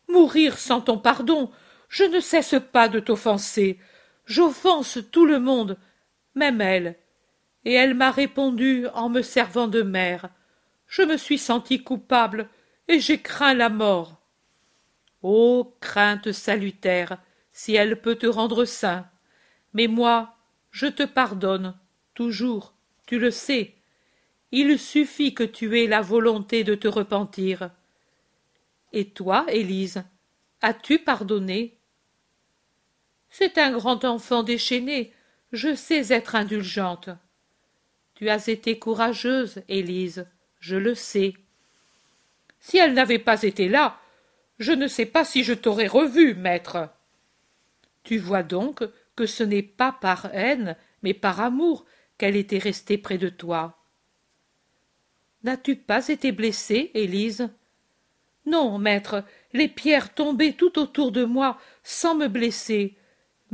Mourir 0.09 0.59
sans 0.59 0.81
ton 0.81 0.99
pardon 0.99 1.51
je 1.95 2.03
ne 2.03 2.19
cesse 2.19 2.57
pas 2.73 2.89
de 2.89 2.99
t'offenser. 2.99 3.79
J'offense 4.27 4.99
tout 5.13 5.27
le 5.27 5.39
monde, 5.39 5.79
même 6.35 6.61
elle. 6.61 6.97
Et 7.65 7.73
elle 7.73 7.95
m'a 7.95 8.11
répondu 8.11 8.87
en 8.95 9.09
me 9.09 9.23
servant 9.23 9.69
de 9.69 9.83
mère. 9.83 10.29
Je 10.87 11.03
me 11.03 11.17
suis 11.17 11.39
senti 11.39 11.83
coupable 11.83 12.49
et 12.89 13.01
j'ai 13.01 13.21
craint 13.21 13.55
la 13.55 13.69
mort. 13.69 14.21
Ô 15.23 15.75
crainte 15.81 16.33
salutaire, 16.33 17.19
si 17.53 17.75
elle 17.75 18.01
peut 18.01 18.17
te 18.17 18.27
rendre 18.27 18.65
saint. 18.65 19.07
Mais 19.73 19.87
moi, 19.87 20.37
je 20.71 20.87
te 20.87 21.03
pardonne, 21.03 21.75
toujours, 22.15 22.75
tu 23.07 23.19
le 23.19 23.31
sais. 23.31 23.75
Il 24.53 24.79
suffit 24.79 25.35
que 25.35 25.45
tu 25.45 25.81
aies 25.81 25.87
la 25.87 26.01
volonté 26.01 26.63
de 26.63 26.75
te 26.75 26.89
repentir. 26.89 27.71
Et 28.93 29.09
toi, 29.09 29.47
Élise, 29.49 30.05
as-tu 30.63 30.99
pardonné? 30.99 31.79
C'est 33.31 33.59
un 33.59 33.73
grand 33.73 34.05
enfant 34.05 34.45
déchaîné. 34.45 35.13
Je 35.53 35.75
sais 35.75 36.13
être 36.13 36.37
indulgente. 36.37 37.09
Tu 38.15 38.29
as 38.29 38.49
été 38.49 38.79
courageuse, 38.79 39.63
Élise, 39.69 40.27
je 40.61 40.77
le 40.77 40.95
sais. 40.95 41.35
Si 42.61 42.79
elle 42.79 42.95
n'avait 42.95 43.19
pas 43.19 43.43
été 43.43 43.69
là, 43.69 44.01
je 44.59 44.73
ne 44.73 44.87
sais 44.87 45.07
pas 45.07 45.25
si 45.25 45.45
je 45.45 45.53
t'aurais 45.53 45.87
revue, 45.87 46.35
maître. 46.35 46.89
Tu 48.05 48.19
vois 48.19 48.43
donc 48.43 48.85
que 49.17 49.27
ce 49.27 49.43
n'est 49.43 49.63
pas 49.63 49.93
par 49.93 50.27
haine, 50.35 50.77
mais 51.03 51.15
par 51.15 51.41
amour 51.41 51.85
qu'elle 52.19 52.37
était 52.37 52.59
restée 52.59 52.99
près 52.99 53.19
de 53.19 53.29
toi. 53.29 53.79
N'as-tu 55.43 55.77
pas 55.77 56.09
été 56.09 56.33
blessée, 56.33 56.91
Élise? 56.95 57.51
Non, 58.47 58.79
maître, 58.79 59.25
les 59.53 59.69
pierres 59.69 60.15
tombaient 60.15 60.53
tout 60.53 60.79
autour 60.79 61.13
de 61.13 61.25
moi 61.25 61.59
sans 61.83 62.15
me 62.15 62.29
blesser 62.29 62.97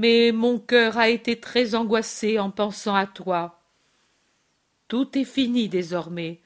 mais 0.00 0.32
mon 0.32 0.58
cœur 0.58 0.96
a 0.96 1.10
été 1.10 1.38
très 1.38 1.74
angoissé 1.74 2.38
en 2.38 2.50
pensant 2.50 2.94
à 2.94 3.06
toi. 3.06 3.59
Tout 4.90 5.16
est 5.16 5.24
fini 5.24 5.68
désormais. 5.68 6.40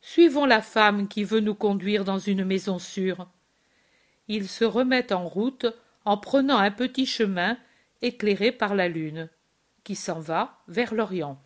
Suivons 0.00 0.46
la 0.46 0.62
femme 0.62 1.08
qui 1.08 1.24
veut 1.24 1.40
nous 1.40 1.56
conduire 1.56 2.04
dans 2.04 2.20
une 2.20 2.44
maison 2.44 2.78
sûre. 2.78 3.28
Ils 4.28 4.46
se 4.46 4.64
remettent 4.64 5.10
en 5.10 5.26
route 5.26 5.66
en 6.04 6.16
prenant 6.16 6.58
un 6.58 6.70
petit 6.70 7.04
chemin 7.04 7.58
éclairé 8.00 8.52
par 8.52 8.76
la 8.76 8.86
lune, 8.86 9.28
qui 9.82 9.96
s'en 9.96 10.20
va 10.20 10.62
vers 10.68 10.94
l'Orient. 10.94 11.42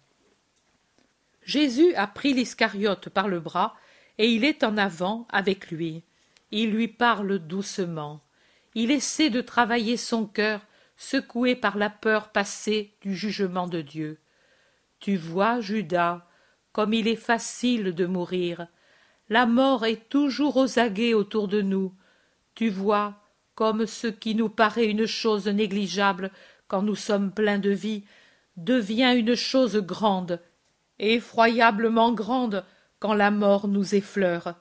Jésus 1.45 1.95
a 1.95 2.07
pris 2.07 2.35
l'Iscariote 2.35 3.09
par 3.09 3.27
le 3.27 3.41
bras 3.41 3.75
et 4.19 4.31
il 4.31 4.45
est 4.45 4.65
en 4.65 4.77
avant 4.77 5.27
avec 5.31 5.71
lui. 5.71 6.03
Il 6.51 6.73
lui 6.73 6.89
parle 6.89 7.39
doucement. 7.39 8.21
Il 8.75 8.91
essaie 8.91 9.31
de 9.31 9.41
travailler 9.41 9.97
son 9.97 10.27
cœur 10.27 10.61
secoué 10.99 11.57
par 11.57 11.79
la 11.79 11.89
peur 11.89 12.33
passée 12.33 12.93
du 13.01 13.17
jugement 13.17 13.67
de 13.67 13.81
Dieu. 13.81 14.19
Tu 15.01 15.17
vois, 15.17 15.63
Judas, 15.63 16.27
comme 16.75 16.93
il 16.93 17.07
est 17.07 17.17
facile 17.17 17.95
de 17.95 18.05
mourir. 18.05 18.67
La 19.29 19.47
mort 19.47 19.87
est 19.87 20.09
toujours 20.09 20.57
aux 20.57 20.81
aguets 20.81 21.15
autour 21.15 21.47
de 21.47 21.63
nous. 21.63 21.95
Tu 22.57 22.69
vois, 22.69 23.15
comme 23.55 23.87
ce 23.87 24.09
qui 24.09 24.35
nous 24.35 24.49
paraît 24.49 24.91
une 24.91 25.07
chose 25.07 25.47
négligeable 25.47 26.33
quand 26.67 26.83
nous 26.83 26.97
sommes 26.97 27.31
pleins 27.31 27.61
de 27.61 27.71
vie, 27.71 28.03
devient 28.57 29.15
une 29.17 29.37
chose 29.37 29.77
grande, 29.77 30.41
effroyablement 30.99 32.13
grande 32.13 32.65
quand 32.99 33.15
la 33.15 33.31
mort 33.31 33.69
nous 33.69 33.95
effleure. 33.95 34.55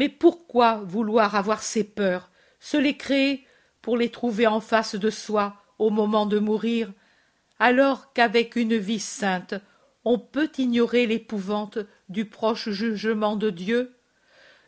Mais 0.00 0.08
pourquoi 0.08 0.82
vouloir 0.84 1.36
avoir 1.36 1.62
ces 1.62 1.84
peurs, 1.84 2.28
se 2.58 2.76
les 2.76 2.96
créer 2.96 3.46
pour 3.82 3.96
les 3.96 4.10
trouver 4.10 4.48
en 4.48 4.60
face 4.60 4.96
de 4.96 5.10
soi 5.10 5.54
au 5.78 5.90
moment 5.90 6.26
de 6.26 6.40
mourir, 6.40 6.92
alors 7.60 8.12
qu'avec 8.14 8.56
une 8.56 8.76
vie 8.76 8.98
sainte 8.98 9.54
on 10.04 10.18
peut 10.18 10.50
ignorer 10.58 11.06
l'épouvante 11.06 11.78
du 12.08 12.24
proche 12.26 12.70
jugement 12.70 13.36
de 13.36 13.50
Dieu 13.50 13.94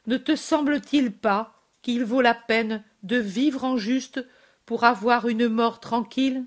Ne 0.06 0.16
te 0.16 0.36
semble-t-il 0.36 1.12
pas 1.12 1.54
qu'il 1.82 2.04
vaut 2.04 2.22
la 2.22 2.34
peine 2.34 2.82
de 3.02 3.16
vivre 3.16 3.64
en 3.64 3.76
juste 3.76 4.24
pour 4.64 4.84
avoir 4.84 5.28
une 5.28 5.48
mort 5.48 5.80
tranquille? 5.80 6.46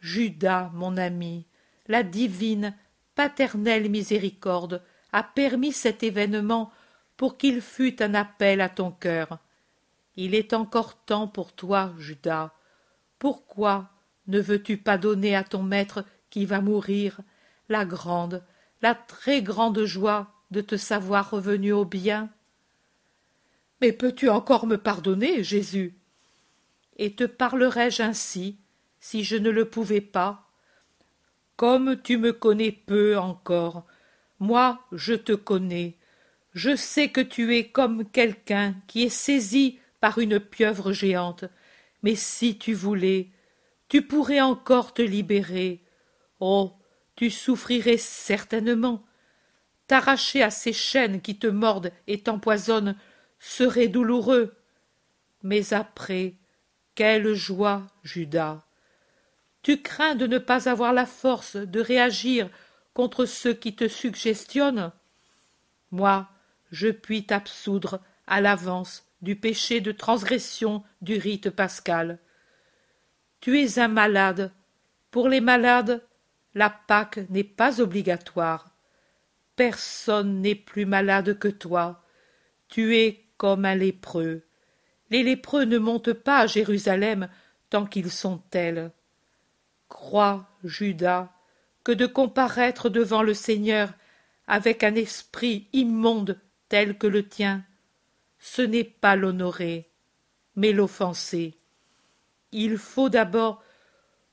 Judas, 0.00 0.70
mon 0.74 0.96
ami, 0.96 1.46
la 1.88 2.02
divine, 2.02 2.74
paternelle 3.14 3.90
miséricorde 3.90 4.82
a 5.12 5.22
permis 5.22 5.72
cet 5.72 6.02
événement 6.02 6.70
pour 7.16 7.38
qu'il 7.38 7.60
fût 7.60 8.02
un 8.02 8.14
appel 8.14 8.60
à 8.60 8.68
ton 8.68 8.90
cœur. 8.90 9.38
Il 10.16 10.34
est 10.34 10.52
encore 10.52 11.02
temps 11.04 11.28
pour 11.28 11.52
toi, 11.52 11.92
Judas. 11.98 12.52
Pourquoi 13.18 13.90
ne 14.26 14.40
veux-tu 14.40 14.76
pas 14.76 14.98
donner 14.98 15.34
à 15.34 15.44
ton 15.44 15.62
maître 15.62 16.04
qui 16.30 16.44
va 16.44 16.60
mourir 16.60 17.20
la 17.68 17.84
grande, 17.84 18.42
la 18.82 18.94
très 18.94 19.42
grande 19.42 19.84
joie 19.84 20.32
de 20.50 20.60
te 20.60 20.76
savoir 20.76 21.30
revenu 21.30 21.72
au 21.72 21.84
bien 21.84 22.30
Mais 23.80 23.92
peux-tu 23.92 24.28
encore 24.28 24.66
me 24.66 24.76
pardonner, 24.76 25.42
Jésus? 25.42 25.94
Et 26.96 27.14
te 27.14 27.24
parlerais-je 27.24 28.02
ainsi 28.02 28.58
si 29.00 29.24
je 29.24 29.36
ne 29.36 29.50
le 29.50 29.68
pouvais 29.68 30.00
pas? 30.00 30.48
Comme 31.56 32.00
tu 32.00 32.18
me 32.18 32.32
connais 32.32 32.72
peu 32.72 33.18
encore, 33.18 33.86
moi 34.40 34.80
je 34.92 35.14
te 35.14 35.32
connais, 35.32 35.96
je 36.52 36.76
sais 36.76 37.10
que 37.10 37.20
tu 37.20 37.56
es 37.56 37.68
comme 37.68 38.04
quelqu'un 38.04 38.74
qui 38.86 39.04
est 39.04 39.08
saisi 39.10 39.78
par 40.00 40.18
une 40.18 40.38
pieuvre 40.38 40.92
géante, 40.92 41.44
mais 42.02 42.14
si 42.14 42.58
tu 42.58 42.74
voulais, 42.74 43.28
tu 43.88 44.02
pourrais 44.02 44.40
encore 44.40 44.94
te 44.94 45.02
libérer. 45.02 45.82
Oh. 46.40 46.72
Tu 47.16 47.30
souffrirais 47.30 47.96
certainement. 47.96 49.02
T'arracher 49.86 50.42
à 50.42 50.50
ces 50.50 50.72
chaînes 50.72 51.20
qui 51.20 51.38
te 51.38 51.46
mordent 51.46 51.92
et 52.06 52.20
t'empoisonnent 52.20 52.96
serait 53.38 53.88
douloureux. 53.88 54.54
Mais 55.42 55.72
après, 55.72 56.34
quelle 56.94 57.34
joie, 57.34 57.86
Judas. 58.02 58.62
Tu 59.62 59.82
crains 59.82 60.14
de 60.14 60.26
ne 60.26 60.38
pas 60.38 60.68
avoir 60.68 60.92
la 60.92 61.06
force 61.06 61.56
de 61.56 61.80
réagir 61.80 62.48
contre 62.94 63.26
ceux 63.26 63.54
qui 63.54 63.74
te 63.74 63.88
suggestionnent. 63.88 64.92
Moi, 65.90 66.28
je 66.70 66.88
puis 66.88 67.26
t'absoudre 67.26 68.00
à 68.26 68.40
l'avance 68.40 69.04
du 69.22 69.36
péché 69.36 69.80
de 69.80 69.92
transgression 69.92 70.82
du 71.00 71.16
rite 71.16 71.50
pascal. 71.50 72.18
Tu 73.40 73.60
es 73.60 73.78
un 73.78 73.88
malade. 73.88 74.52
Pour 75.10 75.28
les 75.28 75.40
malades, 75.40 76.02
la 76.56 76.70
Pâque 76.70 77.20
n'est 77.28 77.44
pas 77.44 77.82
obligatoire. 77.82 78.70
Personne 79.56 80.40
n'est 80.40 80.54
plus 80.54 80.86
malade 80.86 81.38
que 81.38 81.48
toi. 81.48 82.02
Tu 82.68 82.96
es 82.96 83.26
comme 83.36 83.66
un 83.66 83.74
lépreux. 83.74 84.42
Les 85.10 85.22
lépreux 85.22 85.64
ne 85.64 85.76
montent 85.76 86.14
pas 86.14 86.38
à 86.38 86.46
Jérusalem 86.46 87.28
tant 87.68 87.84
qu'ils 87.84 88.10
sont 88.10 88.38
tels. 88.50 88.90
Crois, 89.90 90.48
Judas, 90.64 91.30
que 91.84 91.92
de 91.92 92.06
comparaître 92.06 92.88
devant 92.88 93.22
le 93.22 93.34
Seigneur 93.34 93.92
avec 94.46 94.82
un 94.82 94.94
esprit 94.94 95.68
immonde 95.74 96.40
tel 96.70 96.96
que 96.96 97.06
le 97.06 97.28
tien, 97.28 97.64
ce 98.38 98.62
n'est 98.62 98.82
pas 98.82 99.14
l'honorer, 99.14 99.90
mais 100.54 100.72
l'offenser. 100.72 101.58
Il 102.50 102.78
faut 102.78 103.10
d'abord 103.10 103.62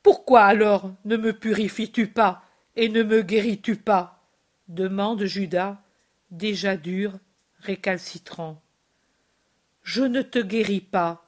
pourquoi 0.03 0.43
alors 0.43 0.91
ne 1.05 1.15
me 1.15 1.31
purifies 1.31 1.91
tu 1.91 2.07
pas 2.07 2.43
et 2.75 2.89
ne 2.89 3.03
me 3.03 3.21
guéris 3.21 3.61
tu 3.61 3.77
pas? 3.77 4.27
demande 4.67 5.23
Judas, 5.23 5.81
déjà 6.29 6.75
dur, 6.75 7.13
récalcitrant. 7.59 8.61
Je 9.81 10.03
ne 10.03 10.21
te 10.21 10.39
guéris 10.39 10.81
pas. 10.81 11.25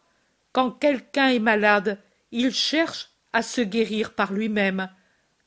Quand 0.51 0.71
quelqu'un 0.71 1.29
est 1.29 1.39
malade, 1.39 1.99
il 2.31 2.53
cherche 2.53 3.11
à 3.33 3.41
se 3.41 3.61
guérir 3.61 4.13
par 4.13 4.33
lui-même, 4.33 4.89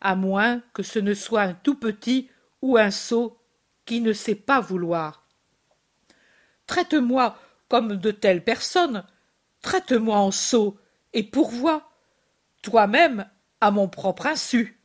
à 0.01 0.15
moins 0.15 0.63
que 0.73 0.83
ce 0.83 0.99
ne 0.99 1.15
soit 1.15 1.43
un 1.43 1.55
tout 1.55 1.75
petit 1.75 2.31
ou 2.63 2.77
un 2.77 2.91
sot 2.91 3.39
qui 3.85 4.01
ne 4.01 4.13
sait 4.13 4.35
pas 4.35 4.61
vouloir. 4.61 5.27
Traite-moi 6.67 7.39
comme 7.69 7.97
de 7.97 8.11
telles 8.11 8.45
personnes, 8.45 9.05
traite-moi 9.61 10.17
en 10.17 10.31
sot 10.31 10.79
et 11.13 11.23
pourvois 11.23 11.88
toi-même 12.63 13.29
à 13.61 13.71
mon 13.71 13.89
propre 13.89 14.27
insu. 14.27 14.81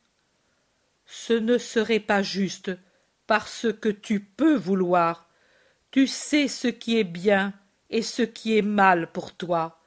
Ce 1.06 1.32
ne 1.32 1.58
serait 1.58 2.00
pas 2.00 2.22
juste, 2.22 2.70
parce 3.26 3.66
que 3.72 3.88
tu 3.88 4.20
peux 4.20 4.56
vouloir. 4.56 5.28
Tu 5.90 6.06
sais 6.06 6.48
ce 6.48 6.68
qui 6.68 6.98
est 6.98 7.04
bien 7.04 7.54
et 7.90 8.02
ce 8.02 8.22
qui 8.22 8.56
est 8.56 8.62
mal 8.62 9.12
pour 9.12 9.34
toi, 9.34 9.80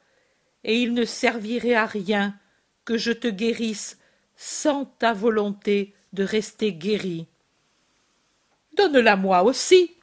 et 0.64 0.80
il 0.80 0.94
ne 0.94 1.04
servirait 1.04 1.74
à 1.74 1.86
rien 1.86 2.34
que 2.84 2.96
je 2.96 3.12
te 3.12 3.28
guérisse 3.28 3.98
sans 4.36 4.86
ta 4.86 5.12
volonté 5.12 5.94
de 6.12 6.24
rester 6.24 6.72
guéri. 6.72 7.26
Donne-la 8.76 9.16
moi 9.16 9.42
aussi. 9.42 9.96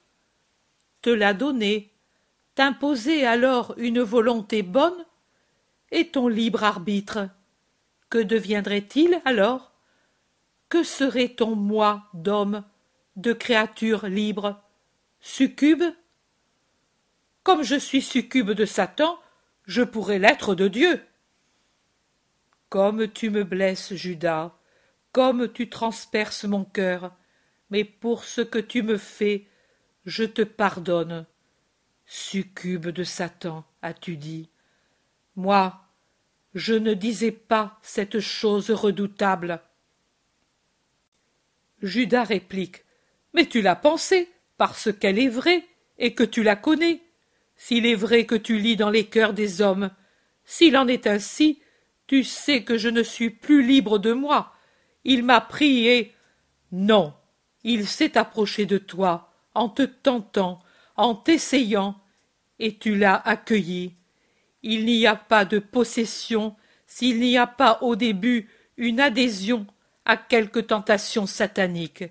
Te 1.02 1.10
la 1.10 1.34
donner, 1.34 1.91
t'imposer 2.54 3.26
alors 3.26 3.74
une 3.78 4.02
volonté 4.02 4.62
bonne, 4.62 5.06
et 5.91 6.10
ton 6.10 6.28
libre 6.28 6.63
arbitre 6.63 7.30
que 8.10 8.18
deviendrait-il 8.18 9.22
alors? 9.26 9.74
Que 10.70 10.84
serait 10.84 11.30
ton 11.30 11.56
moi 11.56 12.10
d'homme, 12.13 12.63
de 13.15 13.34
créature 13.34 14.08
libre? 14.08 14.62
Succube? 15.20 15.84
Comme 17.44 17.63
je 17.63 17.76
suis 17.76 18.02
succube 18.02 18.52
de 18.52 18.65
Satan, 18.65 19.20
je 19.65 19.84
pourrais 19.84 20.20
l'être 20.20 20.56
de 20.56 20.68
Dieu. 20.68 21.04
Comme 22.70 23.08
tu 23.08 23.30
me 23.30 23.44
blesses, 23.44 23.94
Judas, 23.94 24.54
comme 25.12 25.52
tu 25.52 25.70
transperces 25.70 26.46
mon 26.46 26.65
cœur, 26.65 27.15
mais 27.70 27.84
pour 27.84 28.24
ce 28.24 28.41
que 28.41 28.60
tu 28.60 28.84
me 28.84 28.98
fais, 28.98 29.48
je 30.06 30.24
te 30.24 30.41
pardonne. 30.41 31.26
Succube 32.06 32.88
de 32.88 33.04
Satan, 33.04 33.63
as-tu 33.82 34.18
dit? 34.18 34.50
Moi, 35.36 35.85
je 36.56 36.74
ne 36.74 36.94
disais 36.94 37.34
pas 37.34 37.78
cette 37.82 38.22
chose 38.22 38.72
redoutable. 38.72 39.62
Judas 41.82 42.24
réplique. 42.24 42.86
Mais 43.34 43.46
tu 43.46 43.62
l'as 43.62 43.76
pensée, 43.76 44.30
parce 44.58 44.91
qu'elle 44.94 45.20
est 45.20 45.28
vraie, 45.28 45.65
et 45.98 46.13
que 46.13 46.24
tu 46.24 46.44
la 46.44 46.56
connais. 46.56 47.02
S'il 47.58 47.86
est 47.86 47.96
vrai 47.96 48.26
que 48.26 48.36
tu 48.36 48.58
lis 48.58 48.78
dans 48.78 48.89
les 48.89 49.06
cœurs 49.06 49.34
des 49.34 49.62
hommes, 49.62 49.91
s'il 50.46 50.78
en 50.78 50.88
est 50.88 51.08
ainsi, 51.08 51.60
tu 52.08 52.24
sais 52.24 52.63
que 52.63 52.78
je 52.78 52.88
ne 52.88 53.04
suis 53.04 53.30
plus 53.30 53.62
libre 53.62 54.00
de 54.00 54.13
moi. 54.13 54.54
Il 55.04 55.24
m'a 55.24 55.41
pris 55.41 55.88
et. 55.88 56.13
Non. 56.72 57.13
Il 57.63 57.86
s'est 57.86 58.18
approché 58.18 58.65
de 58.65 58.78
toi, 58.78 59.34
en 59.56 59.68
te 59.68 59.82
tentant, 59.82 60.62
en 60.96 61.15
t'essayant, 61.15 62.00
et 62.60 62.78
tu 62.78 62.96
l'as 62.96 63.15
accueilli. 63.15 63.96
Il 64.67 64.86
n'y 64.86 65.06
a 65.06 65.15
pas 65.15 65.45
de 65.45 65.60
possession 65.60 66.56
s'il 66.88 67.19
n'y 67.19 67.38
a 67.38 67.45
pas 67.45 67.78
au 67.84 67.95
début 67.95 68.49
une 68.78 68.99
adhésion 68.99 69.67
à 70.06 70.17
quelque 70.17 70.60
tentation 70.60 71.28
satanique. 71.28 72.04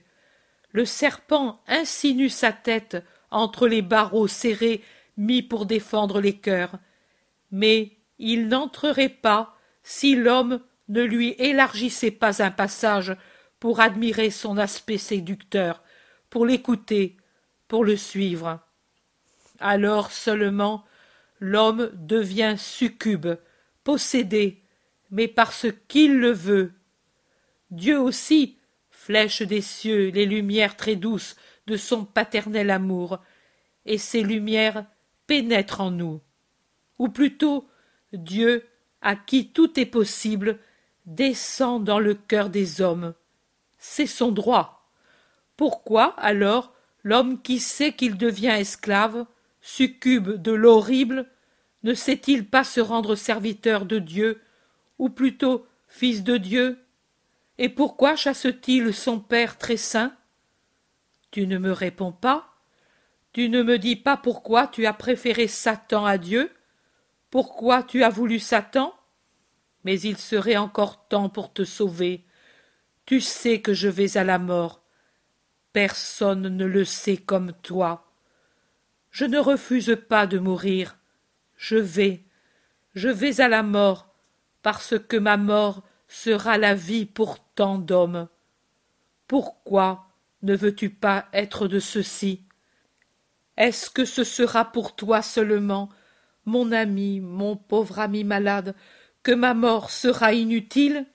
le 0.70 0.84
serpent 0.84 1.60
insinue 1.66 2.28
sa 2.28 2.52
tête 2.52 2.96
entre 3.32 3.66
les 3.66 3.82
barreaux 3.82 4.28
serrés 4.28 4.84
mis 5.16 5.42
pour 5.42 5.66
défendre 5.66 6.20
les 6.20 6.36
cœurs. 6.38 6.78
Mais 7.50 7.96
il 8.20 8.46
n'entrerait 8.46 9.08
pas 9.08 9.56
si 9.82 10.14
l'homme 10.14 10.60
ne 10.88 11.02
lui 11.02 11.34
élargissait 11.38 12.12
pas 12.12 12.40
un 12.40 12.52
passage 12.52 13.16
pour 13.58 13.80
admirer 13.80 14.30
son 14.30 14.58
aspect 14.58 14.98
séducteur, 14.98 15.82
pour 16.30 16.46
l'écouter, 16.46 17.16
pour 17.66 17.84
le 17.84 17.96
suivre. 17.96 18.60
Alors 19.58 20.12
seulement 20.12 20.84
l'homme 21.44 21.90
devient 21.92 22.54
succube, 22.56 23.28
possédé, 23.84 24.62
mais 25.10 25.28
parce 25.28 25.66
qu'il 25.88 26.18
le 26.18 26.30
veut. 26.30 26.72
Dieu 27.70 28.00
aussi 28.00 28.56
flèche 28.90 29.42
des 29.42 29.60
cieux 29.60 30.08
les 30.08 30.24
lumières 30.24 30.74
très 30.74 30.96
douces 30.96 31.36
de 31.66 31.76
son 31.76 32.06
paternel 32.06 32.70
amour, 32.70 33.18
et 33.84 33.98
ces 33.98 34.22
lumières 34.22 34.86
pénètrent 35.26 35.82
en 35.82 35.90
nous. 35.90 36.22
Ou 36.98 37.08
plutôt, 37.08 37.68
Dieu, 38.14 38.66
à 39.02 39.14
qui 39.14 39.50
tout 39.50 39.78
est 39.78 39.86
possible, 39.86 40.58
descend 41.04 41.84
dans 41.84 42.00
le 42.00 42.14
cœur 42.14 42.48
des 42.48 42.80
hommes. 42.80 43.12
C'est 43.76 44.06
son 44.06 44.32
droit. 44.32 44.90
Pourquoi, 45.58 46.18
alors, 46.18 46.72
l'homme 47.02 47.42
qui 47.42 47.60
sait 47.60 47.92
qu'il 47.92 48.16
devient 48.16 48.56
esclave, 48.56 49.26
succube 49.60 50.40
de 50.40 50.52
l'horrible, 50.52 51.28
ne 51.84 51.94
sait-il 51.94 52.48
pas 52.48 52.64
se 52.64 52.80
rendre 52.80 53.14
serviteur 53.14 53.84
de 53.84 53.98
Dieu, 53.98 54.40
ou 54.98 55.10
plutôt 55.10 55.66
fils 55.86 56.24
de 56.24 56.38
Dieu? 56.38 56.78
Et 57.58 57.68
pourquoi 57.68 58.16
chasse-t-il 58.16 58.92
son 58.92 59.20
père 59.20 59.58
très 59.58 59.76
saint? 59.76 60.16
Tu 61.30 61.46
ne 61.46 61.58
me 61.58 61.72
réponds 61.72 62.12
pas 62.12 62.54
Tu 63.32 63.48
ne 63.50 63.62
me 63.62 63.78
dis 63.78 63.96
pas 63.96 64.16
pourquoi 64.16 64.66
tu 64.66 64.86
as 64.86 64.94
préféré 64.94 65.46
Satan 65.46 66.06
à 66.06 66.16
Dieu 66.16 66.50
Pourquoi 67.30 67.82
tu 67.82 68.02
as 68.02 68.08
voulu 68.08 68.38
Satan? 68.38 68.94
Mais 69.84 70.00
il 70.00 70.16
serait 70.16 70.56
encore 70.56 71.06
temps 71.08 71.28
pour 71.28 71.52
te 71.52 71.64
sauver. 71.64 72.24
Tu 73.04 73.20
sais 73.20 73.60
que 73.60 73.74
je 73.74 73.88
vais 73.88 74.16
à 74.16 74.24
la 74.24 74.38
mort. 74.38 74.82
Personne 75.74 76.48
ne 76.56 76.64
le 76.64 76.86
sait 76.86 77.18
comme 77.18 77.52
toi. 77.52 78.10
Je 79.10 79.26
ne 79.26 79.38
refuse 79.38 79.98
pas 80.08 80.26
de 80.26 80.38
mourir. 80.38 80.96
Je 81.66 81.78
vais, 81.78 82.22
je 82.94 83.08
vais 83.08 83.40
à 83.40 83.48
la 83.48 83.62
mort, 83.62 84.14
parce 84.60 84.98
que 84.98 85.16
ma 85.16 85.38
mort 85.38 85.82
sera 86.08 86.58
la 86.58 86.74
vie 86.74 87.06
pour 87.06 87.38
tant 87.54 87.78
d'hommes. 87.78 88.28
Pourquoi 89.28 90.08
ne 90.42 90.54
veux-tu 90.54 90.90
pas 90.90 91.26
être 91.32 91.66
de 91.66 91.78
ceux-ci? 91.78 92.42
Est-ce 93.56 93.88
que 93.88 94.04
ce 94.04 94.24
sera 94.24 94.72
pour 94.72 94.94
toi 94.94 95.22
seulement, 95.22 95.88
mon 96.44 96.70
ami, 96.70 97.20
mon 97.20 97.56
pauvre 97.56 97.98
ami 97.98 98.24
malade, 98.24 98.74
que 99.22 99.32
ma 99.32 99.54
mort 99.54 99.88
sera 99.88 100.34
inutile? 100.34 101.06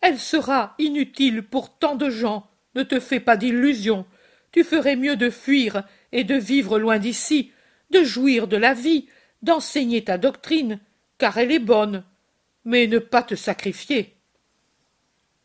Elle 0.00 0.18
sera 0.18 0.76
inutile 0.78 1.42
pour 1.42 1.76
tant 1.76 1.94
de 1.94 2.08
gens. 2.08 2.48
Ne 2.74 2.84
te 2.84 2.98
fais 2.98 3.20
pas 3.20 3.36
d'illusions. 3.36 4.06
Tu 4.50 4.64
ferais 4.64 4.96
mieux 4.96 5.16
de 5.16 5.28
fuir 5.28 5.82
et 6.10 6.24
de 6.24 6.36
vivre 6.36 6.78
loin 6.78 6.98
d'ici, 6.98 7.52
de 7.90 8.02
jouir 8.04 8.46
de 8.48 8.56
la 8.56 8.74
vie, 8.74 9.08
d'enseigner 9.42 10.04
ta 10.04 10.18
doctrine, 10.18 10.80
car 11.18 11.38
elle 11.38 11.52
est 11.52 11.58
bonne, 11.58 12.04
mais 12.64 12.86
ne 12.86 12.98
pas 12.98 13.22
te 13.22 13.34
sacrifier. 13.34 14.16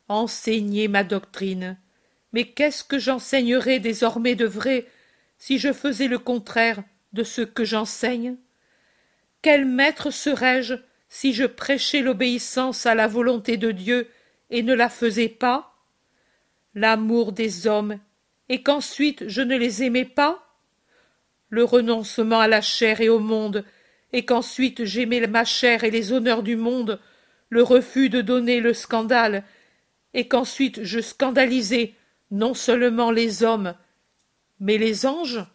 Enseigner 0.07 0.87
ma 0.87 1.03
doctrine. 1.03 1.77
Mais 2.33 2.45
qu'est-ce 2.45 2.83
que 2.83 2.99
j'enseignerais 2.99 3.79
désormais 3.79 4.35
de 4.35 4.45
vrai 4.45 4.85
si 5.37 5.57
je 5.57 5.73
faisais 5.73 6.07
le 6.07 6.19
contraire 6.19 6.83
de 7.13 7.23
ce 7.23 7.41
que 7.41 7.63
j'enseigne? 7.63 8.35
Quel 9.41 9.65
maître 9.65 10.11
serais-je 10.11 10.75
si 11.07 11.33
je 11.33 11.45
prêchais 11.45 12.01
l'obéissance 12.01 12.85
à 12.85 12.95
la 12.95 13.07
volonté 13.07 13.57
de 13.57 13.71
Dieu 13.71 14.09
et 14.49 14.63
ne 14.63 14.73
la 14.73 14.89
faisais 14.89 15.29
pas? 15.29 15.75
L'amour 16.73 17.31
des 17.31 17.67
hommes 17.67 17.99
et 18.49 18.61
qu'ensuite 18.61 19.27
je 19.27 19.41
ne 19.41 19.57
les 19.57 19.83
aimais 19.83 20.05
pas? 20.05 20.44
Le 21.49 21.63
renoncement 21.63 22.39
à 22.39 22.47
la 22.47 22.61
chair 22.61 23.01
et 23.01 23.09
au 23.09 23.19
monde 23.19 23.65
et 24.15 24.23
qu'ensuite 24.23 24.85
j'aimais 24.85 25.27
ma 25.27 25.43
chair 25.43 25.83
et 25.83 25.91
les 25.91 26.13
honneurs 26.13 26.41
du 26.41 26.55
monde, 26.55 27.01
le 27.49 27.63
refus 27.63 28.07
de 28.09 28.21
donner 28.21 28.61
le 28.61 28.73
scandale, 28.73 29.43
et 30.13 30.29
qu'ensuite 30.29 30.83
je 30.83 31.01
scandalisais 31.01 31.93
non 32.31 32.53
seulement 32.53 33.11
les 33.11 33.43
hommes, 33.43 33.75
mais 34.61 34.77
les 34.77 35.05
anges 35.05 35.45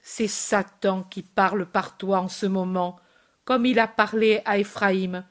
C'est 0.00 0.26
Satan 0.26 1.04
qui 1.04 1.22
parle 1.22 1.66
par 1.66 1.96
toi 1.96 2.18
en 2.18 2.28
ce 2.28 2.46
moment, 2.46 2.98
comme 3.44 3.64
il 3.64 3.78
a 3.78 3.86
parlé 3.86 4.42
à 4.44 4.58
Éphraïm, 4.58 5.24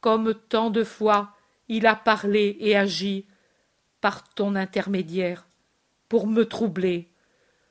comme 0.00 0.34
tant 0.34 0.70
de 0.70 0.82
fois 0.82 1.32
il 1.68 1.86
a 1.86 1.94
parlé 1.94 2.56
et 2.58 2.76
agi 2.76 3.26
par 4.00 4.28
ton 4.34 4.56
intermédiaire, 4.56 5.46
pour 6.08 6.26
me 6.26 6.44
troubler. 6.44 7.08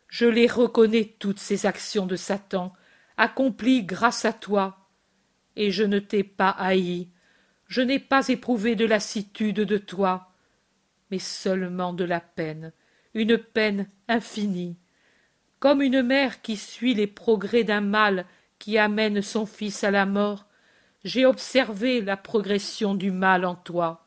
Je 0.08 0.26
les 0.26 0.48
reconnais 0.48 1.16
toutes 1.20 1.40
ces 1.40 1.66
actions 1.66 2.06
de 2.06 2.16
Satan, 2.16 2.74
accompli 3.18 3.84
grâce 3.84 4.26
à 4.26 4.34
toi. 4.34 4.90
Et 5.56 5.72
je 5.72 5.84
ne 5.84 6.00
t'ai 6.00 6.24
pas 6.24 6.50
haï, 6.50 7.10
je 7.68 7.82
n'ai 7.82 8.00
pas 8.00 8.28
éprouvé 8.30 8.76
de 8.76 8.86
lassitude 8.86 9.56
de 9.56 9.78
toi, 9.78 10.32
mais 11.12 11.20
seulement 11.20 11.94
de 11.94 12.04
la 12.04 12.20
peine, 12.20 12.72
une 13.14 13.38
peine 13.38 13.90
infinie. 14.08 14.78
Comme 15.60 15.82
une 15.82 16.04
mère 16.04 16.42
qui 16.42 16.56
suit 16.56 16.94
les 16.94 17.08
progrès 17.08 17.64
d'un 17.64 17.82
mal 17.82 18.26
qui 18.60 18.78
amène 18.78 19.22
son 19.22 19.46
fils 19.46 19.84
à 19.84 19.92
la 19.92 20.06
mort, 20.06 20.46
j'ai 21.04 21.26
observé 21.26 22.02
la 22.02 22.18
progression 22.18 22.96
du 22.96 23.12
mal 23.12 23.46
en 23.46 23.56
toi. 23.56 24.06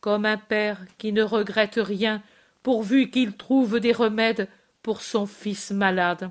Comme 0.00 0.26
un 0.26 0.36
père 0.36 0.78
qui 0.98 1.12
ne 1.12 1.22
regrette 1.22 1.80
rien 1.82 2.22
pourvu 2.62 3.10
qu'il 3.10 3.36
trouve 3.36 3.80
des 3.80 3.92
remèdes 3.92 4.48
pour 4.82 5.02
son 5.02 5.26
fils 5.26 5.70
malade. 5.70 6.30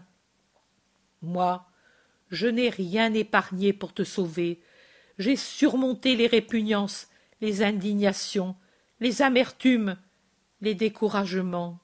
Moi, 1.22 1.66
je 2.30 2.48
n'ai 2.48 2.70
rien 2.70 3.14
épargné 3.14 3.74
pour 3.74 3.94
te 3.94 4.04
sauver. 4.04 4.62
J'ai 5.18 5.36
surmonté 5.36 6.16
les 6.16 6.28
répugnances, 6.28 7.08
les 7.42 7.64
indignations, 7.64 8.56
les 9.00 9.22
amertumes, 9.22 9.98
les 10.62 10.76
découragements. 10.76 11.80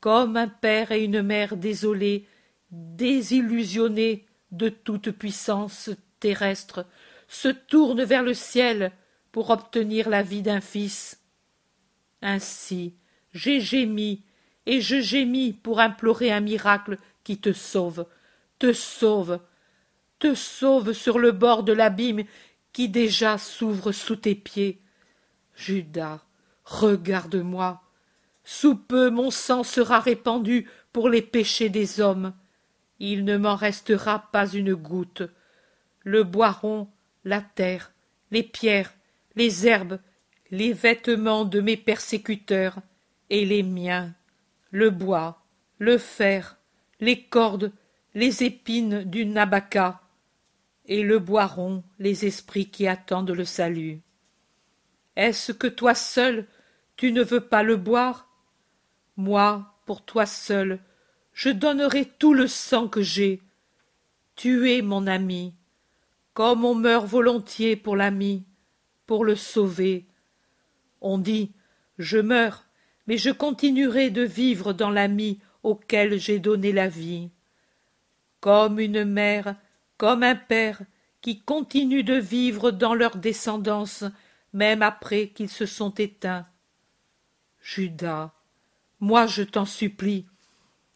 Comme 0.00 0.36
un 0.36 0.48
père 0.48 0.92
et 0.92 1.04
une 1.04 1.22
mère 1.22 1.56
désolés, 1.56 2.26
désillusionnés 2.70 4.26
de 4.50 4.68
toute 4.68 5.10
puissance 5.10 5.90
terrestre, 6.20 6.86
se 7.28 7.48
tournent 7.48 8.04
vers 8.04 8.22
le 8.22 8.34
ciel 8.34 8.92
pour 9.30 9.50
obtenir 9.50 10.08
la 10.08 10.22
vie 10.22 10.42
d'un 10.42 10.60
fils. 10.60 11.22
Ainsi, 12.20 12.94
j'ai 13.32 13.60
gémi, 13.60 14.24
et 14.66 14.80
je 14.80 15.00
gémis 15.00 15.52
pour 15.52 15.80
implorer 15.80 16.30
un 16.30 16.40
miracle 16.40 16.98
qui 17.24 17.38
te 17.38 17.52
sauve, 17.52 18.06
te 18.58 18.72
sauve, 18.72 19.40
te 20.18 20.34
sauve 20.34 20.92
sur 20.92 21.18
le 21.18 21.32
bord 21.32 21.62
de 21.62 21.72
l'abîme 21.72 22.24
qui 22.72 22.88
déjà 22.88 23.38
s'ouvre 23.38 23.92
sous 23.92 24.16
tes 24.16 24.34
pieds. 24.34 24.80
Judas, 25.54 26.20
regarde-moi. 26.64 27.82
Sous 28.44 28.76
peu 28.76 29.10
mon 29.10 29.30
sang 29.30 29.62
sera 29.62 30.00
répandu 30.00 30.68
pour 30.92 31.08
les 31.08 31.22
péchés 31.22 31.68
des 31.68 32.00
hommes. 32.00 32.32
Il 32.98 33.24
ne 33.24 33.36
m'en 33.36 33.56
restera 33.56 34.30
pas 34.32 34.48
une 34.48 34.74
goutte. 34.74 35.22
Le 36.04 36.24
boiron, 36.24 36.88
la 37.24 37.40
terre, 37.40 37.92
les 38.30 38.42
pierres, 38.42 38.92
les 39.36 39.66
herbes, 39.66 40.00
les 40.50 40.72
vêtements 40.72 41.44
de 41.44 41.60
mes 41.60 41.76
persécuteurs 41.76 42.78
et 43.30 43.44
les 43.44 43.62
miens, 43.62 44.12
le 44.72 44.90
bois, 44.90 45.44
le 45.78 45.98
fer, 45.98 46.58
les 46.98 47.22
cordes, 47.22 47.72
les 48.14 48.42
épines 48.42 49.04
du 49.04 49.24
nabaka, 49.24 50.00
et 50.86 51.02
le 51.02 51.20
boiront 51.20 51.84
les 52.00 52.26
esprits 52.26 52.68
qui 52.68 52.88
attendent 52.88 53.30
le 53.30 53.44
salut. 53.44 54.00
Est-ce 55.14 55.52
que 55.52 55.68
toi 55.68 55.94
seul 55.94 56.46
tu 56.96 57.12
ne 57.12 57.22
veux 57.22 57.40
pas 57.40 57.62
le 57.62 57.76
boire? 57.76 58.28
Moi, 59.16 59.74
pour 59.86 60.04
toi 60.04 60.26
seul, 60.26 60.80
je 61.32 61.50
donnerai 61.50 62.04
tout 62.04 62.34
le 62.34 62.46
sang 62.46 62.88
que 62.88 63.02
j'ai. 63.02 63.42
Tu 64.36 64.70
es 64.70 64.82
mon 64.82 65.06
ami, 65.06 65.54
comme 66.34 66.64
on 66.64 66.74
meurt 66.74 67.06
volontiers 67.06 67.76
pour 67.76 67.96
l'ami, 67.96 68.44
pour 69.06 69.24
le 69.24 69.36
sauver. 69.36 70.06
On 71.00 71.18
dit 71.18 71.52
Je 71.98 72.18
meurs, 72.18 72.64
mais 73.06 73.16
je 73.16 73.30
continuerai 73.30 74.10
de 74.10 74.22
vivre 74.22 74.72
dans 74.72 74.90
l'ami 74.90 75.40
auquel 75.62 76.18
j'ai 76.18 76.38
donné 76.38 76.72
la 76.72 76.88
vie 76.88 77.30
comme 78.42 78.80
une 78.80 79.04
mère, 79.04 79.54
comme 79.98 80.24
un 80.24 80.34
père, 80.34 80.82
qui 81.20 81.40
continuent 81.40 82.04
de 82.04 82.16
vivre 82.16 82.72
dans 82.72 82.92
leur 82.92 83.16
descendance, 83.16 84.02
même 84.52 84.82
après 84.82 85.28
qu'ils 85.28 85.48
se 85.48 85.64
sont 85.64 85.94
éteints. 85.94 86.44
Judas, 87.60 88.32
moi 88.98 89.28
je 89.28 89.44
t'en 89.44 89.64
supplie. 89.64 90.26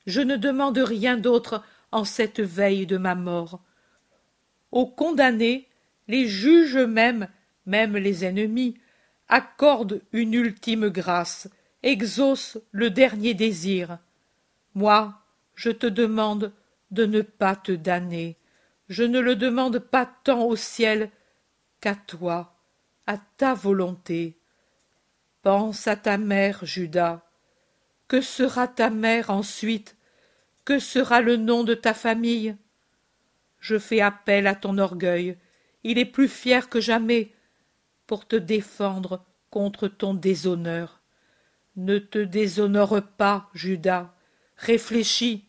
Je 0.09 0.21
ne 0.21 0.37
demande 0.37 0.79
rien 0.79 1.17
d'autre 1.17 1.63
en 1.93 2.05
cette 2.05 2.41
veille 2.41 2.85
de 2.85 2.97
ma 2.97 3.15
mort. 3.15 3.61
Aux 4.73 4.89
condamnés, 4.89 5.69
les 6.09 6.27
juges 6.27 6.77
eux-mêmes, 6.77 7.29
même 7.65 7.97
les 7.97 8.25
ennemis, 8.25 8.77
accordent 9.29 10.03
une 10.13 10.35
ultime 10.35 10.89
grâce, 10.89 11.49
exaucent 11.87 12.59
le 12.73 12.91
dernier 12.91 13.33
désir. 13.33 13.99
Moi, 14.75 15.15
je 15.55 15.71
te 15.71 15.87
demande 15.87 16.53
de 16.91 17.07
ne 17.07 17.23
pas 17.23 17.55
te 17.55 17.71
damner. 17.71 18.37
Je 18.89 19.05
ne 19.05 19.21
le 19.21 19.37
demande 19.37 19.79
pas 19.79 20.05
tant 20.25 20.45
au 20.45 20.57
ciel 20.57 21.11
qu'à 21.81 21.95
toi, 21.95 22.57
à 23.07 23.19
ta 23.37 23.55
volonté. 23.55 24.37
Pense 25.43 25.87
à 25.87 25.95
ta 25.95 26.19
mère, 26.19 26.65
Judas. 26.65 27.23
Que 28.09 28.21
sera 28.21 28.67
ta 28.67 28.91
mère 28.91 29.31
ensuite? 29.31 29.97
Que 30.65 30.81
sera 30.81 31.21
le 31.21 31.37
nom 31.37 31.63
de 31.63 31.75
ta 31.75 31.95
famille? 31.95 32.57
Je 33.61 33.79
fais 33.79 34.01
appel 34.01 34.49
à 34.49 34.57
ton 34.57 34.79
orgueil. 34.79 35.39
Il 35.85 35.99
est 35.99 36.05
plus 36.05 36.29
fier 36.29 36.69
que 36.69 36.81
jamais 36.81 37.33
pour 38.09 38.27
te 38.27 38.35
défendre 38.35 39.25
contre 39.51 39.87
ton 39.87 40.15
déshonneur. 40.15 40.96
Ne 41.77 41.99
te 41.99 42.19
déshonore 42.19 43.03
pas, 43.19 43.51
Judas. 43.55 44.15
Réfléchis. 44.57 45.47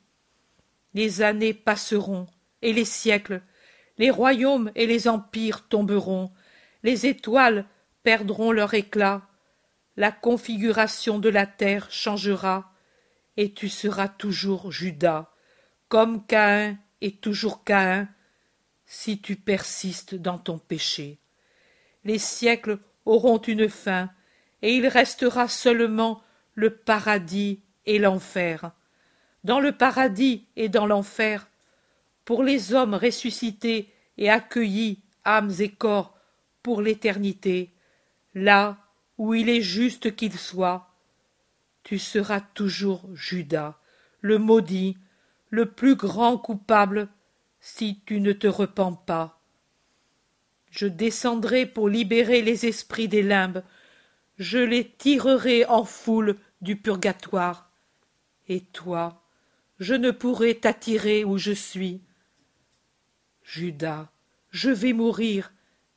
Les 0.94 1.22
années 1.22 1.54
passeront, 1.54 2.28
et 2.62 2.74
les 2.74 2.86
siècles, 2.86 3.42
les 3.98 4.10
royaumes 4.10 4.72
et 4.76 4.86
les 4.86 5.08
empires 5.08 5.68
tomberont, 5.68 6.32
les 6.84 7.06
étoiles 7.06 7.66
perdront 8.04 8.52
leur 8.52 8.74
éclat, 8.74 9.28
la 9.96 10.12
configuration 10.12 11.20
de 11.20 11.30
la 11.30 11.46
terre 11.46 11.92
changera, 11.92 12.74
et 13.38 13.54
tu 13.54 13.70
seras 13.70 14.08
toujours 14.08 14.72
Judas, 14.72 15.32
comme 15.88 16.26
Caïn 16.26 16.78
est 17.02 17.22
toujours 17.22 17.64
Caïn, 17.64 18.08
si 18.86 19.22
tu 19.22 19.36
persistes 19.36 20.16
dans 20.16 20.38
ton 20.38 20.58
péché. 20.58 21.20
Les 22.04 22.20
siècles 22.20 22.80
auront 23.06 23.40
une 23.40 23.70
fin, 23.70 24.10
et 24.62 24.76
il 24.76 24.88
restera 24.88 25.48
seulement 25.48 26.22
le 26.56 26.72
paradis 26.72 27.62
et 27.86 28.00
l'enfer. 28.00 28.72
Dans 29.44 29.60
le 29.60 29.72
paradis 29.72 30.46
et 30.56 30.70
dans 30.70 30.86
l'enfer, 30.86 31.48
pour 32.26 32.44
les 32.44 32.74
hommes 32.74 32.96
ressuscités 32.96 33.94
et 34.18 34.30
accueillis, 34.30 35.02
âmes 35.24 35.54
et 35.60 35.70
corps, 35.70 36.18
pour 36.64 36.82
l'éternité, 36.82 37.74
là 38.34 38.78
où 39.18 39.34
il 39.34 39.50
est 39.50 39.62
juste 39.62 40.16
qu'il 40.16 40.38
soit, 40.38 40.90
tu 41.84 42.00
seras 42.00 42.42
toujours 42.42 43.08
Judas, 43.14 43.80
le 44.20 44.38
maudit, 44.38 44.98
le 45.50 45.68
plus 45.68 45.96
grand 45.96 46.38
coupable, 46.38 47.08
si 47.62 48.02
tu 48.06 48.20
ne 48.20 48.34
te 48.34 48.48
repens 48.48 48.94
pas. 48.94 49.40
Je 50.70 50.88
descendrai 50.88 51.66
pour 51.66 51.88
libérer 51.88 52.42
les 52.42 52.66
esprits 52.66 53.08
des 53.08 53.24
limbes, 53.24 53.64
je 54.38 54.60
les 54.60 54.88
tirerai 54.88 55.66
en 55.66 55.84
foule 55.84 56.38
du 56.62 56.76
purgatoire. 56.76 57.72
Et 58.48 58.62
toi, 58.62 59.24
je 59.80 59.94
ne 59.94 60.12
pourrai 60.12 60.56
t'attirer 60.56 61.24
où 61.24 61.38
je 61.38 61.52
suis. 61.52 62.02
Judas, 63.44 64.10
je 64.52 64.70
vais 64.70 64.94
mourir, 64.94 65.52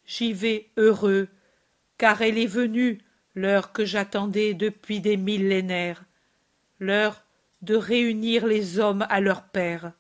j'y 0.04 0.32
vais 0.32 0.70
heureux, 0.76 1.28
car 1.98 2.22
elle 2.22 2.38
est 2.38 2.46
venue 2.46 2.98
l'heure 3.34 3.72
que 3.72 3.84
j'attendais 3.84 4.54
depuis 4.54 5.00
des 5.00 5.16
millénaires, 5.16 6.04
l'heure 6.78 7.22
de 7.62 7.74
réunir 7.74 8.46
les 8.46 8.78
hommes 8.78 9.06
à 9.08 9.20
leur 9.20 9.42
père. 9.44 9.92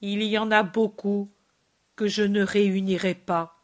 Il 0.00 0.22
y 0.22 0.36
en 0.36 0.50
a 0.50 0.62
beaucoup 0.62 1.30
que 1.96 2.06
je 2.06 2.22
ne 2.22 2.42
réunirai 2.42 3.14
pas, 3.14 3.62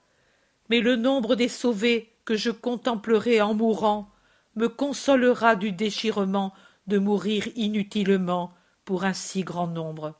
mais 0.71 0.81
le 0.81 0.97
nombre 0.97 1.37
des 1.37 1.49
sauvés 1.49 2.12
que 2.25 2.37
je 2.37 2.51
contemplerai 2.51 3.41
en 3.41 3.55
mourant 3.55 4.11
me 4.55 4.69
consolera 4.69 5.57
du 5.57 5.73
déchirement 5.73 6.53
de 6.87 6.99
mourir 6.99 7.49
inutilement 7.57 8.53
pour 8.85 9.05
un 9.05 9.13
si 9.13 9.43
grand 9.43 9.67
nombre. 9.67 10.19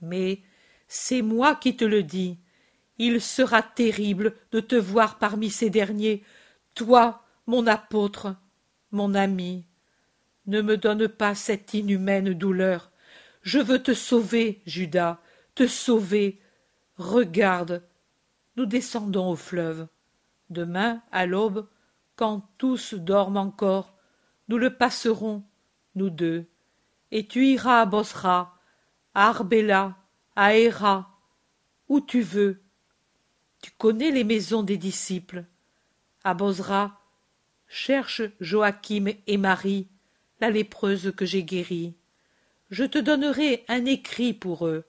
Mais 0.00 0.42
c'est 0.86 1.22
moi 1.22 1.54
qui 1.54 1.76
te 1.76 1.84
le 1.84 2.02
dis, 2.02 2.38
il 2.98 3.20
sera 3.20 3.62
terrible 3.62 4.34
de 4.52 4.60
te 4.60 4.74
voir 4.74 5.18
parmi 5.18 5.50
ces 5.50 5.70
derniers, 5.70 6.24
toi, 6.74 7.22
mon 7.46 7.66
apôtre, 7.66 8.36
mon 8.90 9.14
ami. 9.14 9.64
Ne 10.46 10.62
me 10.62 10.76
donne 10.76 11.08
pas 11.08 11.34
cette 11.34 11.74
inhumaine 11.74 12.32
douleur. 12.32 12.90
Je 13.42 13.58
veux 13.58 13.82
te 13.82 13.94
sauver, 13.94 14.62
Judas, 14.66 15.20
te 15.54 15.66
sauver. 15.66 16.40
Regarde, 16.96 17.82
nous 18.56 18.66
descendons 18.66 19.30
au 19.30 19.36
fleuve. 19.36 19.86
Demain, 20.50 21.02
à 21.12 21.26
l'aube, 21.26 21.68
quand 22.16 22.48
tous 22.58 22.94
dorment 22.94 23.36
encore, 23.36 23.94
nous 24.48 24.58
le 24.58 24.74
passerons, 24.74 25.44
nous 25.94 26.10
deux, 26.10 26.46
et 27.10 27.26
tu 27.26 27.46
iras 27.46 27.82
à 27.82 27.86
Bosra, 27.86 28.58
à 29.14 29.28
Arbela, 29.28 29.96
à 30.36 30.56
Héra, 30.56 31.18
où 31.88 32.00
tu 32.00 32.22
veux. 32.22 32.62
Tu 33.62 33.70
connais 33.72 34.10
les 34.10 34.24
maisons 34.24 34.62
des 34.62 34.76
disciples. 34.76 35.44
À 36.24 36.34
Bosra, 36.34 37.00
cherche 37.66 38.22
Joachim 38.40 39.06
et 39.26 39.36
Marie, 39.36 39.88
la 40.40 40.50
lépreuse 40.50 41.12
que 41.16 41.26
j'ai 41.26 41.42
guérie. 41.42 41.94
Je 42.70 42.84
te 42.84 42.98
donnerai 42.98 43.64
un 43.68 43.84
écrit 43.84 44.32
pour 44.32 44.66
eux. 44.66 44.84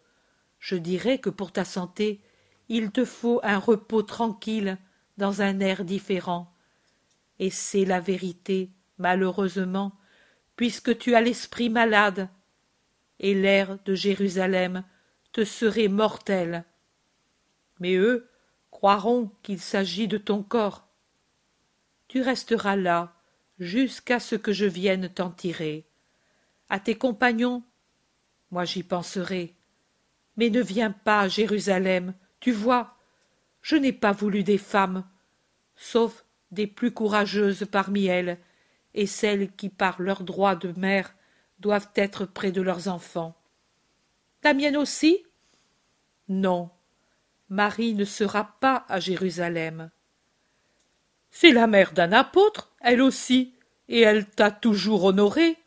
Je 0.60 0.76
dirai 0.76 1.20
que 1.20 1.30
pour 1.30 1.52
ta 1.52 1.66
santé, 1.66 2.22
il 2.68 2.92
te 2.92 3.06
faut 3.06 3.40
un 3.44 3.58
repos 3.58 4.04
tranquille 4.04 4.78
dans 5.20 5.44
un 5.44 5.60
air 5.60 5.86
différent. 5.86 6.52
Et 7.38 7.52
c'est 7.52 7.86
la 7.86 8.00
vérité, 8.00 8.72
malheureusement, 8.98 9.92
puisque 10.56 10.98
tu 10.98 11.14
as 11.14 11.22
l'esprit 11.22 11.70
malade, 11.70 12.30
et 13.20 13.34
l'air 13.34 13.78
de 13.86 13.94
Jérusalem 13.94 14.84
te 15.32 15.44
serait 15.44 15.90
mortel. 15.90 16.64
Mais 17.80 17.96
eux 17.96 18.30
croiront 18.72 19.32
qu'il 19.44 19.60
s'agit 19.60 20.08
de 20.08 20.18
ton 20.18 20.42
corps. 20.42 20.88
Tu 22.08 22.22
resteras 22.22 22.76
là 22.76 23.14
jusqu'à 23.60 24.20
ce 24.20 24.36
que 24.36 24.54
je 24.54 24.66
vienne 24.66 25.10
t'en 25.10 25.32
tirer. 25.32 25.86
À 26.70 26.80
tes 26.80 26.96
compagnons, 26.96 27.64
moi 28.52 28.64
j'y 28.64 28.84
penserai. 28.84 29.56
Mais 30.38 30.50
ne 30.50 30.62
viens 30.62 30.92
pas 30.92 31.28
Jérusalem, 31.28 32.14
tu 32.40 32.52
vois, 32.52 32.96
je 33.62 33.76
n'ai 33.76 33.94
pas 33.94 34.12
voulu 34.12 34.44
des 34.44 34.58
femmes, 34.58 35.06
sauf 35.76 36.26
des 36.52 36.68
plus 36.68 36.92
courageuses 36.92 37.66
parmi 37.72 38.06
elles, 38.06 38.40
et 38.94 39.06
celles 39.06 39.52
qui, 39.52 39.70
par 39.70 40.02
leur 40.02 40.24
droit 40.24 40.56
de 40.56 40.72
mère, 40.80 41.14
doivent 41.60 41.90
être 41.96 42.26
près 42.26 42.52
de 42.52 42.62
leurs 42.62 42.88
enfants. 42.88 43.36
La 44.44 44.54
mienne 44.54 44.78
aussi? 44.78 45.26
Non, 46.28 46.70
Marie 47.50 47.94
ne 47.94 48.06
sera 48.06 48.56
pas 48.60 48.86
à 48.88 49.00
Jérusalem. 49.00 49.90
C'est 51.32 51.52
la 51.52 51.68
mère 51.68 51.92
d'un 51.94 52.12
apôtre, 52.12 52.72
elle 52.82 53.02
aussi, 53.02 53.54
et 53.88 54.02
elle 54.02 54.26
t'a 54.26 54.52
toujours 54.52 55.04
honoré. 55.04 55.58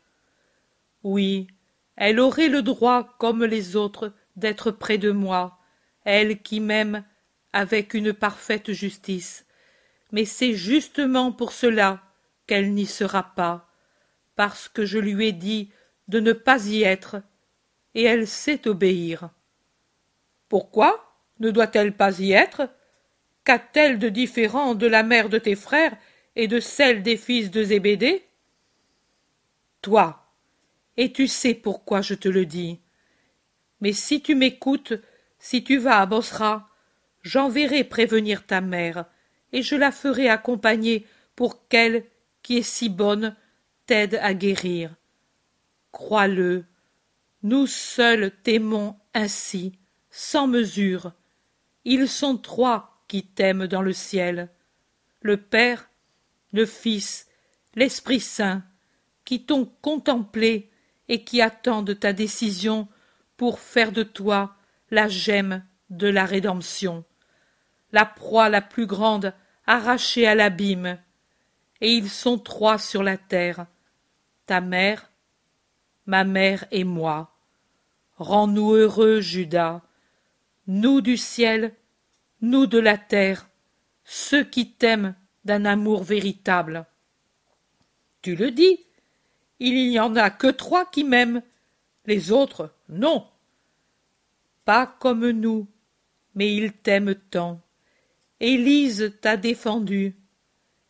Oui, 1.03 1.47
elle 1.95 2.19
aurait 2.19 2.49
le 2.49 2.61
droit, 2.61 3.15
comme 3.19 3.43
les 3.43 3.75
autres, 3.75 4.13
d'être 4.35 4.71
près 4.71 4.97
de 4.97 5.11
moi, 5.11 5.59
elle 6.05 6.41
qui 6.41 6.59
m'aime 6.59 7.03
avec 7.53 7.93
une 7.93 8.13
parfaite 8.13 8.73
justice. 8.73 9.45
Mais 10.11 10.25
c'est 10.25 10.53
justement 10.53 11.31
pour 11.31 11.53
cela 11.53 12.03
qu'elle 12.47 12.73
n'y 12.73 12.85
sera 12.85 13.33
pas, 13.35 13.69
parce 14.35 14.67
que 14.67 14.85
je 14.85 14.99
lui 14.99 15.27
ai 15.27 15.31
dit 15.31 15.71
de 16.07 16.19
ne 16.19 16.33
pas 16.33 16.65
y 16.67 16.83
être, 16.83 17.21
et 17.95 18.03
elle 18.03 18.27
sait 18.27 18.67
obéir. 18.67 19.29
Pourquoi 20.49 21.15
ne 21.39 21.51
doit-elle 21.51 21.95
pas 21.95 22.19
y 22.19 22.33
être? 22.33 22.69
Qu'a-t-elle 23.43 23.99
de 23.99 24.09
différent 24.09 24.75
de 24.75 24.87
la 24.87 25.03
mère 25.03 25.29
de 25.29 25.37
tes 25.37 25.55
frères 25.55 25.95
et 26.35 26.47
de 26.47 26.59
celle 26.59 27.03
des 27.03 27.17
fils 27.17 27.51
de 27.51 27.63
Zébédée? 27.63 28.25
Toi, 29.81 30.31
et 30.97 31.11
tu 31.11 31.27
sais 31.27 31.53
pourquoi 31.53 32.01
je 32.01 32.13
te 32.13 32.29
le 32.29 32.45
dis. 32.45 32.79
Mais 33.81 33.93
si 33.93 34.21
tu 34.21 34.35
m'écoutes, 34.35 34.93
si 35.39 35.63
tu 35.63 35.77
vas 35.77 35.99
à 35.99 36.05
Bosra, 36.05 36.69
j'enverrai 37.23 37.83
prévenir 37.83 38.45
ta 38.45 38.61
mère, 38.61 39.05
et 39.51 39.61
je 39.61 39.75
la 39.75 39.91
ferai 39.91 40.29
accompagner 40.29 41.07
pour 41.35 41.67
qu'elle, 41.67 42.05
qui 42.41 42.57
est 42.57 42.61
si 42.61 42.89
bonne, 42.89 43.35
t'aide 43.85 44.19
à 44.21 44.33
guérir. 44.33 44.93
Crois-le, 45.91 46.65
nous 47.41 47.67
seuls 47.67 48.31
t'aimons 48.43 48.95
ainsi, 49.13 49.73
sans 50.11 50.47
mesure. 50.47 51.13
Ils 51.85 52.07
sont 52.07 52.37
trois 52.37 53.03
qui 53.07 53.23
t'aiment 53.23 53.67
dans 53.67 53.81
le 53.81 53.93
ciel, 53.93 54.49
le 55.21 55.37
Père, 55.37 55.89
le 56.51 56.65
Fils, 56.65 57.27
l'Esprit 57.75 58.19
Saint, 58.19 58.63
qui 59.25 59.45
t'ont 59.45 59.65
contemplé 59.81 60.71
et 61.09 61.23
qui 61.23 61.41
attendent 61.41 61.99
ta 61.99 62.13
décision 62.13 62.87
pour 63.37 63.59
faire 63.59 63.91
de 63.91 64.03
toi 64.03 64.55
la 64.89 65.07
gemme 65.07 65.63
de 65.89 66.07
la 66.07 66.25
rédemption, 66.25 67.03
la 67.93 68.05
proie 68.05 68.49
la 68.49 68.61
plus 68.61 68.87
grande 68.87 69.33
arrachée 69.65 70.27
à 70.27 70.35
l'abîme. 70.35 70.99
Et 71.79 71.93
ils 71.93 72.09
sont 72.09 72.37
trois 72.37 72.77
sur 72.77 73.03
la 73.03 73.17
terre, 73.17 73.67
ta 74.45 74.59
mère, 74.59 75.09
ma 76.05 76.25
mère 76.25 76.65
et 76.71 76.83
moi. 76.83 77.31
Rends-nous 78.17 78.73
heureux, 78.73 79.21
Judas, 79.21 79.81
nous 80.67 81.01
du 81.01 81.17
ciel, 81.17 81.73
nous 82.41 82.67
de 82.67 82.79
la 82.79 82.97
terre, 82.97 83.47
ceux 84.03 84.43
qui 84.43 84.71
t'aiment 84.71 85.15
d'un 85.45 85.65
amour 85.65 86.03
véritable. 86.03 86.85
Tu 88.21 88.35
le 88.35 88.51
dis, 88.51 88.79
il 89.59 89.89
n'y 89.89 89.99
en 89.99 90.15
a 90.15 90.29
que 90.29 90.47
trois 90.47 90.85
qui 90.85 91.03
m'aiment, 91.03 91.41
les 92.05 92.31
autres 92.31 92.73
non. 92.89 93.27
Pas 94.65 94.87
comme 94.87 95.29
nous, 95.29 95.67
mais 96.35 96.55
ils 96.55 96.73
t'aiment 96.73 97.15
tant. 97.15 97.61
Élise 98.45 99.13
t'a 99.21 99.37
défendu. 99.37 100.17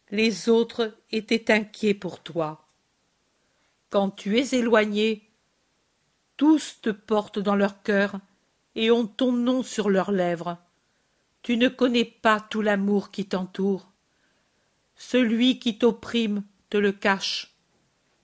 Les 0.09 0.49
autres 0.49 0.97
étaient 1.11 1.51
inquiets 1.51 1.93
pour 1.93 2.23
toi. 2.23 2.67
Quand 3.91 4.09
tu 4.09 4.39
es 4.39 4.57
éloigné, 4.57 5.29
tous 6.35 6.81
te 6.81 6.89
portent 6.89 7.37
dans 7.37 7.53
leur 7.53 7.83
cœur 7.83 8.15
et 8.73 8.89
ont 8.89 9.05
ton 9.05 9.31
nom 9.31 9.61
sur 9.61 9.91
leurs 9.91 10.11
lèvres. 10.11 10.57
Tu 11.43 11.57
ne 11.57 11.67
connais 11.67 12.05
pas 12.05 12.39
tout 12.39 12.63
l'amour 12.63 13.11
qui 13.11 13.27
t'entoure. 13.27 13.91
Celui 14.95 15.59
qui 15.59 15.77
t'opprime 15.77 16.41
te 16.71 16.77
le 16.77 16.91
cache, 16.91 17.53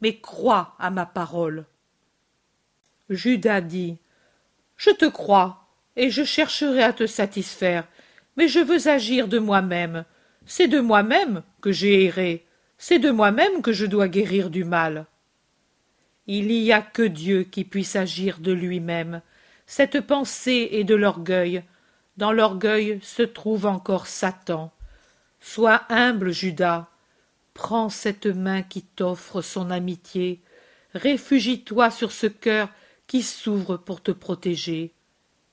mais 0.01 0.19
crois 0.19 0.75
à 0.79 0.89
ma 0.89 1.05
parole. 1.05 1.67
Judas 3.11 3.61
dit 3.61 3.99
Je 4.75 4.89
te 4.89 5.05
crois, 5.05 5.67
et 5.95 6.09
je 6.09 6.23
chercherai 6.23 6.81
à 6.81 6.93
te 6.93 7.05
satisfaire, 7.05 7.87
mais 8.39 8.47
je 8.47 8.61
veux 8.61 8.87
agir 8.87 9.27
de 9.27 9.37
moi-même. 9.37 10.05
C'est 10.45 10.69
de 10.69 10.79
moi-même 10.79 11.43
que 11.59 11.73
j'ai 11.73 12.05
erré, 12.05 12.45
c'est 12.77 12.97
de 12.97 13.11
moi-même 13.11 13.61
que 13.61 13.73
je 13.73 13.85
dois 13.85 14.07
guérir 14.07 14.49
du 14.49 14.63
mal. 14.63 15.07
Il 16.25 16.47
n'y 16.47 16.71
a 16.71 16.81
que 16.81 17.01
Dieu 17.01 17.43
qui 17.43 17.65
puisse 17.65 17.97
agir 17.97 18.39
de 18.39 18.53
lui-même. 18.53 19.21
Cette 19.65 19.99
pensée 19.99 20.69
est 20.71 20.85
de 20.85 20.95
l'orgueil. 20.95 21.63
Dans 22.15 22.31
l'orgueil 22.31 23.01
se 23.03 23.23
trouve 23.23 23.65
encore 23.65 24.07
Satan. 24.07 24.71
Sois 25.41 25.81
humble, 25.89 26.31
Judas. 26.31 26.87
Prends 27.53 27.89
cette 27.89 28.27
main 28.27 28.61
qui 28.61 28.83
t'offre 28.83 29.41
son 29.41 29.69
amitié. 29.69 30.41
Réfugie-toi 30.93 31.91
sur 31.91 32.13
ce 32.13 32.27
cœur 32.27 32.69
qui 33.05 33.21
s'ouvre 33.21 33.75
pour 33.75 34.01
te 34.01 34.11
protéger. 34.11 34.93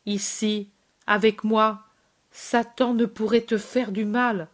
Ici, 0.04 0.70
avec 1.08 1.42
moi, 1.42 1.85
Satan 2.38 2.92
ne 2.92 3.06
pourrait 3.06 3.46
te 3.46 3.56
faire 3.56 3.90
du 3.90 4.04
mal. 4.04 4.48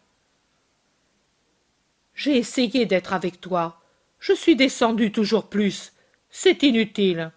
J'ai 2.14 2.38
essayé 2.38 2.86
d'être 2.86 3.12
avec 3.12 3.40
toi. 3.40 3.82
Je 4.20 4.32
suis 4.32 4.54
descendu 4.54 5.10
toujours 5.10 5.48
plus. 5.48 5.92
C'est 6.30 6.62
inutile. 6.62 7.32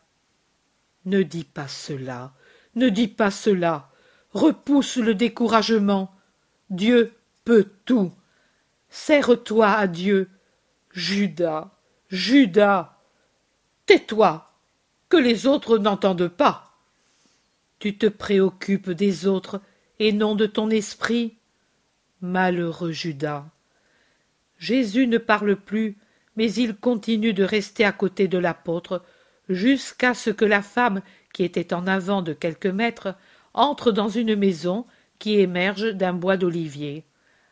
Ne 1.05 1.23
dis 1.23 1.45
pas 1.45 1.67
cela. 1.67 2.31
Ne 2.75 2.89
dis 2.89 3.07
pas 3.07 3.31
cela. 3.31 3.89
Repousse 4.33 4.97
le 4.97 5.15
découragement. 5.15 6.15
Dieu 6.69 7.15
peut 7.43 7.71
tout. 7.83 8.13
Serre-toi 8.89 9.67
à 9.67 9.87
Dieu. 9.87 10.29
Judas, 10.91 11.71
Judas. 12.09 12.99
Tais-toi 13.87 14.53
que 15.09 15.17
les 15.17 15.47
autres 15.47 15.79
n'entendent 15.79 16.27
pas. 16.27 16.77
Tu 17.79 17.97
te 17.97 18.05
préoccupes 18.05 18.91
des 18.91 19.25
autres 19.25 19.59
et 19.99 20.11
non 20.11 20.35
de 20.35 20.45
ton 20.45 20.69
esprit. 20.69 21.37
Malheureux 22.21 22.91
Judas. 22.91 23.45
Jésus 24.57 25.07
ne 25.07 25.17
parle 25.17 25.55
plus, 25.55 25.97
mais 26.35 26.51
il 26.53 26.75
continue 26.75 27.33
de 27.33 27.43
rester 27.43 27.85
à 27.85 27.91
côté 27.91 28.27
de 28.27 28.37
l'apôtre 28.37 29.03
jusqu'à 29.49 30.13
ce 30.13 30.29
que 30.29 30.45
la 30.45 30.61
femme, 30.61 31.01
qui 31.33 31.43
était 31.43 31.73
en 31.73 31.87
avant 31.87 32.21
de 32.21 32.33
quelques 32.33 32.65
mètres, 32.65 33.15
entre 33.53 33.91
dans 33.91 34.09
une 34.09 34.35
maison 34.35 34.85
qui 35.19 35.39
émerge 35.39 35.93
d'un 35.93 36.13
bois 36.13 36.37
d'olivier. 36.37 37.03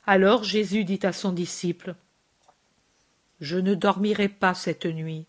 Alors 0.05 0.43
Jésus 0.43 0.83
dit 0.83 0.99
à 1.03 1.13
son 1.13 1.31
disciple 1.31 1.95
Je 3.39 3.57
ne 3.57 3.73
dormirai 3.73 4.27
pas 4.27 4.53
cette 4.53 4.85
nuit. 4.85 5.25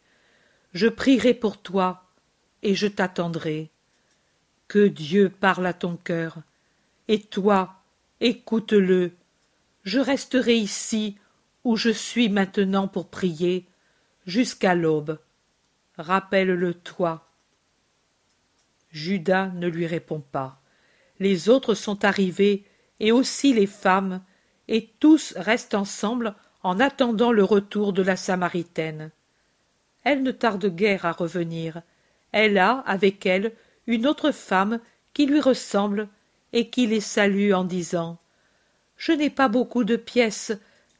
Je 0.73 0.89
prierai 0.89 1.35
pour 1.35 1.59
toi 1.59 2.05
et 2.63 2.75
je 2.75 2.87
t'attendrai. 2.87 3.71
Que 4.67 4.89
Dieu 4.89 5.31
parle 5.31 5.67
à 5.67 5.75
ton 5.75 5.97
cœur. 5.97 6.39
Et 7.09 7.21
toi, 7.21 7.83
écoute-le. 8.21 9.13
Je 9.83 10.01
resterai 10.01 10.57
ici 10.57 11.19
où 11.65 11.77
je 11.77 11.91
suis 11.91 12.29
maintenant 12.29 12.89
pour 12.89 13.09
prier, 13.09 13.67
jusqu'à 14.27 14.75
l'aube. 14.75 15.19
Rappelle-le 15.99 16.75
toi. 16.75 17.29
Judas 18.91 19.49
ne 19.49 19.69
lui 19.69 19.87
répond 19.87 20.21
pas. 20.21 20.61
Les 21.19 21.49
autres 21.49 21.75
sont 21.75 22.05
arrivés, 22.05 22.65
et 23.01 23.13
aussi 23.13 23.53
les 23.53 23.67
femmes, 23.67 24.23
et 24.69 24.91
tous 25.01 25.35
restent 25.37 25.75
ensemble 25.75 26.35
en 26.63 26.81
attendant 26.81 27.33
le 27.33 27.45
retour 27.45 27.93
de 27.93 28.03
la 28.03 28.17
Samaritaine. 28.17 29.11
Elle 30.05 30.23
ne 30.23 30.31
tarde 30.31 30.67
guère 30.67 31.05
à 31.05 31.13
revenir, 31.13 31.83
elle 32.33 32.59
a 32.59 32.79
avec 32.87 33.27
elle 33.27 33.53
une 33.87 34.07
autre 34.07 34.33
femme 34.33 34.81
qui 35.13 35.27
lui 35.27 35.41
ressemble 35.41 36.09
et 36.55 36.71
qui 36.71 36.87
les 36.87 37.01
salue 37.01 37.53
en 37.53 37.65
disant 37.65 38.17
je 38.97 39.13
n'ai 39.13 39.29
pas 39.29 39.49
beaucoup 39.49 39.85
de 39.85 39.97
pièces 39.97 40.53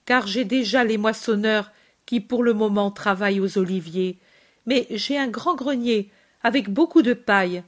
car 0.05 0.27
j'ai 0.27 0.45
déjà 0.45 0.85
les 0.85 0.99
moissonneurs 0.99 1.73
qui 2.05 2.21
pour 2.21 2.43
le 2.43 2.53
moment 2.53 2.91
travaillent 2.91 3.41
aux 3.41 3.57
oliviers 3.57 4.19
mais 4.67 4.87
j'ai 4.91 5.17
un 5.17 5.29
grand 5.29 5.55
grenier 5.55 6.11
avec 6.43 6.69
beaucoup 6.69 7.03
de 7.03 7.15
paille. 7.15 7.63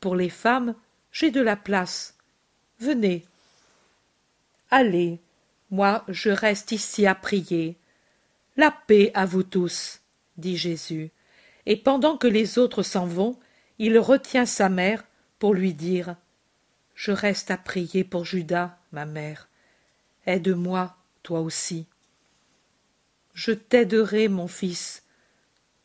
Pour 0.00 0.16
les 0.16 0.28
femmes 0.28 0.74
j'ai 1.12 1.30
de 1.30 1.40
la 1.40 1.56
place. 1.56 2.18
Venez 2.80 3.24
allez 4.70 5.20
moi 5.70 6.04
je 6.08 6.30
reste 6.30 6.72
ici 6.72 7.06
à 7.06 7.14
prier. 7.14 7.76
La 8.56 8.72
paix 8.72 9.12
à 9.14 9.24
vous 9.24 9.44
tous 9.44 10.00
dit 10.36 10.56
jésus. 10.56 11.10
Et 11.66 11.76
pendant 11.76 12.16
que 12.16 12.26
les 12.26 12.58
autres 12.58 12.82
s'en 12.82 13.06
vont, 13.06 13.38
il 13.78 13.98
retient 13.98 14.46
sa 14.46 14.68
mère 14.68 15.04
pour 15.38 15.54
lui 15.54 15.74
dire 15.74 16.16
Je 17.00 17.12
reste 17.12 17.50
à 17.50 17.56
prier 17.56 18.04
pour 18.04 18.26
Judas, 18.26 18.76
ma 18.92 19.06
mère. 19.06 19.48
Aide-moi, 20.26 20.94
toi 21.22 21.40
aussi. 21.40 21.86
Je 23.32 23.52
t'aiderai, 23.52 24.28
mon 24.28 24.48
fils. 24.48 25.02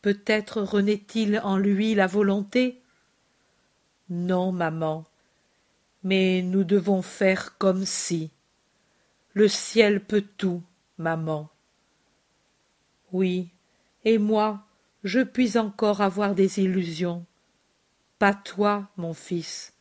Peut-être 0.01 0.61
renaît-il 0.61 1.39
en 1.39 1.57
lui 1.57 1.95
la 1.95 2.05
volonté? 2.05 2.82
Non, 4.09 4.51
maman, 4.51 5.05
mais 6.03 6.41
nous 6.41 6.66
devons 6.66 7.01
faire 7.01 7.57
comme 7.57 7.86
si. 7.86 8.30
Le 9.32 9.47
ciel 9.47 10.03
peut 10.03 10.26
tout, 10.36 10.63
maman. 10.97 11.49
Oui, 13.13 13.51
et 14.03 14.18
moi, 14.18 14.66
je 15.05 15.22
puis 15.22 15.57
encore 15.57 16.01
avoir 16.01 16.36
des 16.36 16.59
illusions. 16.59 17.26
Pas 18.20 18.34
toi, 18.34 18.89
mon 18.97 19.13
fils. 19.13 19.74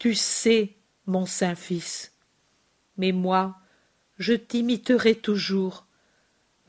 Tu 0.00 0.14
sais, 0.14 0.76
mon 1.04 1.26
saint 1.26 1.54
fils. 1.54 2.14
Mais 2.96 3.12
moi, 3.12 3.58
je 4.18 4.32
t'imiterai 4.32 5.14
toujours. 5.14 5.84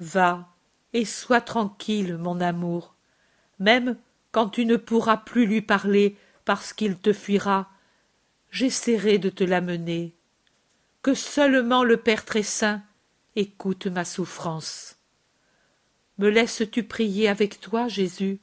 Va, 0.01 0.49
et 0.91 1.05
sois 1.05 1.39
tranquille, 1.39 2.17
mon 2.17 2.41
amour. 2.41 2.93
Même 3.57 3.97
quand 4.33 4.49
tu 4.49 4.65
ne 4.65 4.75
pourras 4.75 5.15
plus 5.15 5.45
lui 5.45 5.61
parler 5.61 6.17
parce 6.43 6.73
qu'il 6.73 6.97
te 6.97 7.13
fuira, 7.13 7.71
j'essaierai 8.49 9.17
de 9.17 9.29
te 9.29 9.45
l'amener. 9.45 10.13
Que 11.01 11.13
seulement 11.13 11.85
le 11.85 11.95
Père 11.95 12.25
très 12.25 12.43
saint 12.43 12.83
écoute 13.37 13.87
ma 13.87 14.03
souffrance. 14.03 14.97
Me 16.17 16.29
laisses-tu 16.29 16.83
prier 16.83 17.29
avec 17.29 17.61
toi, 17.61 17.87
Jésus? 17.87 18.41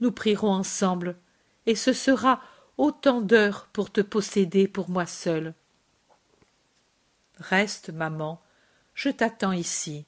Nous 0.00 0.12
prierons 0.12 0.52
ensemble, 0.52 1.16
et 1.64 1.74
ce 1.74 1.94
sera 1.94 2.42
autant 2.80 3.20
d'heures 3.20 3.68
pour 3.74 3.92
te 3.92 4.00
posséder 4.00 4.66
pour 4.66 4.88
moi 4.88 5.04
seul. 5.04 5.52
Reste, 7.36 7.90
maman, 7.90 8.40
je 8.94 9.10
t'attends 9.10 9.52
ici. 9.52 10.06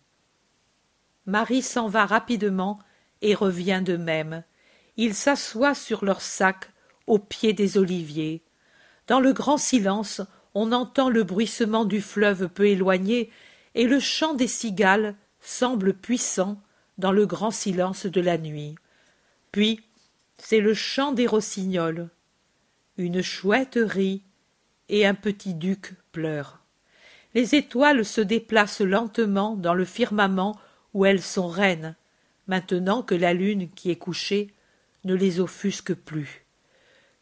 Marie 1.26 1.60
s'en 1.60 1.88
va 1.88 2.06
rapidement 2.06 2.78
et 3.20 3.34
revient 3.34 3.82
de 3.84 3.98
même. 3.98 4.42
Ils 4.96 5.14
s'assoient 5.14 5.74
sur 5.74 6.02
leur 6.02 6.22
sac 6.22 6.70
au 7.06 7.18
pied 7.18 7.52
des 7.52 7.76
oliviers. 7.76 8.42
Dans 9.06 9.20
le 9.20 9.34
grand 9.34 9.58
silence, 9.58 10.22
on 10.54 10.72
entend 10.72 11.10
le 11.10 11.24
bruissement 11.24 11.84
du 11.84 12.00
fleuve 12.00 12.48
peu 12.48 12.68
éloigné, 12.68 13.30
et 13.74 13.86
le 13.86 14.00
chant 14.00 14.32
des 14.32 14.48
cigales 14.48 15.14
semble 15.42 15.92
puissant 15.92 16.58
dans 16.96 17.12
le 17.12 17.26
grand 17.26 17.50
silence 17.50 18.06
de 18.06 18.20
la 18.22 18.38
nuit. 18.38 18.76
Puis 19.50 19.84
c'est 20.38 20.60
le 20.60 20.72
chant 20.72 21.12
des 21.12 21.26
rossignols. 21.26 22.08
Une 22.98 23.22
chouette 23.22 23.78
rit 23.80 24.22
et 24.88 25.06
un 25.06 25.14
petit 25.14 25.54
duc 25.54 25.94
pleure. 26.12 26.60
Les 27.34 27.54
étoiles 27.54 28.04
se 28.04 28.20
déplacent 28.20 28.82
lentement 28.82 29.56
dans 29.56 29.72
le 29.72 29.86
firmament 29.86 30.58
où 30.92 31.06
elles 31.06 31.22
sont 31.22 31.48
reines, 31.48 31.96
maintenant 32.46 33.02
que 33.02 33.14
la 33.14 33.32
lune 33.32 33.70
qui 33.70 33.90
est 33.90 33.96
couchée 33.96 34.52
ne 35.04 35.14
les 35.14 35.40
offusque 35.40 35.94
plus. 35.94 36.44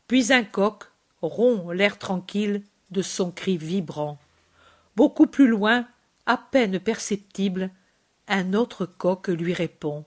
Puis 0.09 0.33
un 0.33 0.43
coq 0.43 0.85
rompt 1.23 1.73
l'air 1.73 1.99
tranquille 1.99 2.63
de 2.91 3.03
son 3.03 3.31
cri 3.31 3.57
vibrant. 3.57 4.19
Beaucoup 4.97 5.27
plus 5.27 5.47
loin, 5.47 5.87
à 6.27 6.37
peine 6.37 6.81
perceptible, 6.81 7.71
un 8.27 8.55
autre 8.55 8.87
coq 8.87 9.29
lui 9.29 9.55
répond. 9.55 10.05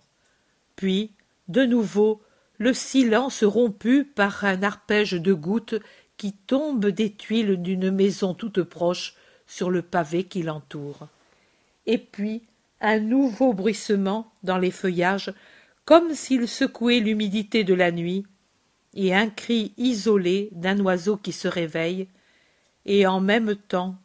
Puis, 0.76 1.14
de 1.48 1.64
nouveau, 1.64 2.22
le 2.58 2.74
silence 2.74 3.44
rompu 3.44 4.04
par 4.04 4.46
un 4.46 4.64
arpège 4.64 5.14
de 5.14 5.34
gouttes 5.34 5.76
qui 6.18 6.34
tombent 6.34 6.88
des 6.88 7.12
tuiles 7.14 7.62
d'une 7.62 7.92
maison 7.92 8.34
toute 8.34 8.64
proche 8.64 9.16
sur 9.48 9.70
le 9.70 9.82
pavé 9.82 10.24
qui 10.24 10.44
l'entoure. 10.44 11.08
Et 11.86 11.98
puis 11.98 12.44
un 12.80 13.00
nouveau 13.00 13.54
bruissement 13.54 14.32
dans 14.44 14.58
les 14.58 14.72
feuillages, 14.72 15.34
comme 15.86 16.14
s'il 16.14 16.48
secouait 16.48 17.00
l'humidité 17.00 17.64
de 17.64 17.74
la 17.74 17.92
nuit, 17.92 18.26
et 18.94 19.16
un 19.16 19.30
cri 19.30 19.74
isolé 19.78 20.50
d'un 20.52 20.80
oiseau 20.82 21.18
qui 21.18 21.32
se 21.32 21.48
réveille, 21.48 22.08
et 22.86 23.08
en 23.08 23.22
même 23.22 23.56
temps 23.56 23.96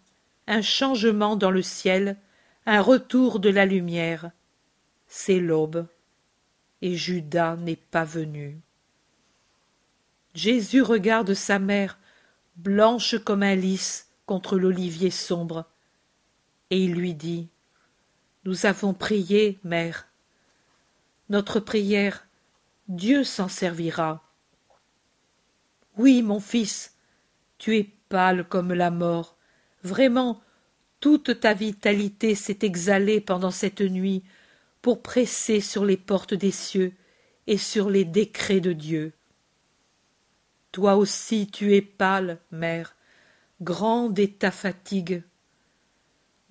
un 0.47 0.63
changement 0.63 1.37
dans 1.37 1.51
le 1.51 1.63
ciel, 1.63 2.17
un 2.67 2.81
retour 2.81 3.41
de 3.41 3.51
la 3.51 3.67
lumière. 3.67 4.31
C'est 5.07 5.41
l'aube, 5.41 5.87
et 6.83 6.97
Judas 6.97 7.57
n'est 7.57 7.77
pas 7.77 8.05
venu. 8.05 8.61
Jésus 10.35 10.83
regarde 10.83 11.35
sa 11.35 11.59
mère, 11.59 11.99
blanche 12.57 13.17
comme 13.25 13.43
un 13.43 13.55
lys 13.55 14.09
contre 14.27 14.59
l'olivier 14.59 15.11
sombre, 15.11 15.65
et 16.71 16.85
il 16.85 16.95
lui 16.95 17.15
dit 17.15 17.49
Nous 18.45 18.67
avons 18.67 18.95
prié, 18.95 19.59
mère. 19.65 20.07
Notre 21.29 21.61
prière, 21.61 22.27
Dieu 22.89 23.25
s'en 23.25 23.49
servira. 23.49 24.23
Oui, 25.97 26.23
mon 26.23 26.41
fils, 26.41 26.95
tu 27.59 27.77
es 27.77 27.91
pâle 28.09 28.47
comme 28.49 28.73
la 28.73 28.91
mort. 28.91 29.37
Vraiment, 29.83 30.41
toute 31.01 31.41
ta 31.41 31.55
vitalité 31.55 32.35
s'est 32.35 32.59
exhalée 32.63 33.21
pendant 33.21 33.51
cette 33.51 33.81
nuit 33.81 34.23
pour 34.83 35.03
presser 35.03 35.61
sur 35.61 35.85
les 35.85 35.97
portes 35.97 36.35
des 36.35 36.51
cieux 36.51 36.93
et 37.47 37.59
sur 37.59 37.91
les 37.91 38.05
décrets 38.05 38.61
de 38.61 38.73
Dieu. 38.73 39.13
Toi 40.73 40.97
aussi 40.97 41.51
tu 41.51 41.75
es 41.75 41.83
pâle, 41.83 42.39
mère, 42.51 42.95
grande 43.61 44.19
est 44.19 44.41
ta 44.41 44.51
fatigue, 44.51 45.23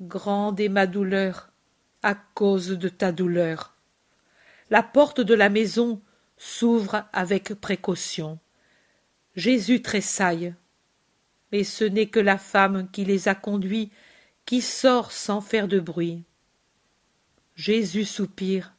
grande 0.02 0.60
est 0.60 0.70
ma 0.70 0.88
douleur 0.88 1.52
à 2.04 2.16
cause 2.16 2.70
de 2.70 2.90
ta 2.90 3.12
douleur. 3.12 3.76
La 4.70 4.84
porte 4.84 5.22
de 5.22 5.34
la 5.34 5.50
maison 5.50 6.02
s'ouvre 6.38 7.06
avec 7.14 7.54
précaution. 7.54 8.40
Jésus 9.36 9.82
tressaille, 9.82 10.54
mais 11.52 11.64
ce 11.64 11.84
n'est 11.84 12.10
que 12.10 12.20
la 12.20 12.38
femme 12.38 12.90
qui 12.92 13.06
les 13.06 13.28
a 13.28 13.36
conduits 13.36 13.92
qui 14.46 14.62
sort 14.62 15.12
sans 15.12 15.42
faire 15.42 15.68
de 15.68 15.80
bruit. 15.80 16.24
Jésus 17.58 18.06
soupire. 18.06 18.72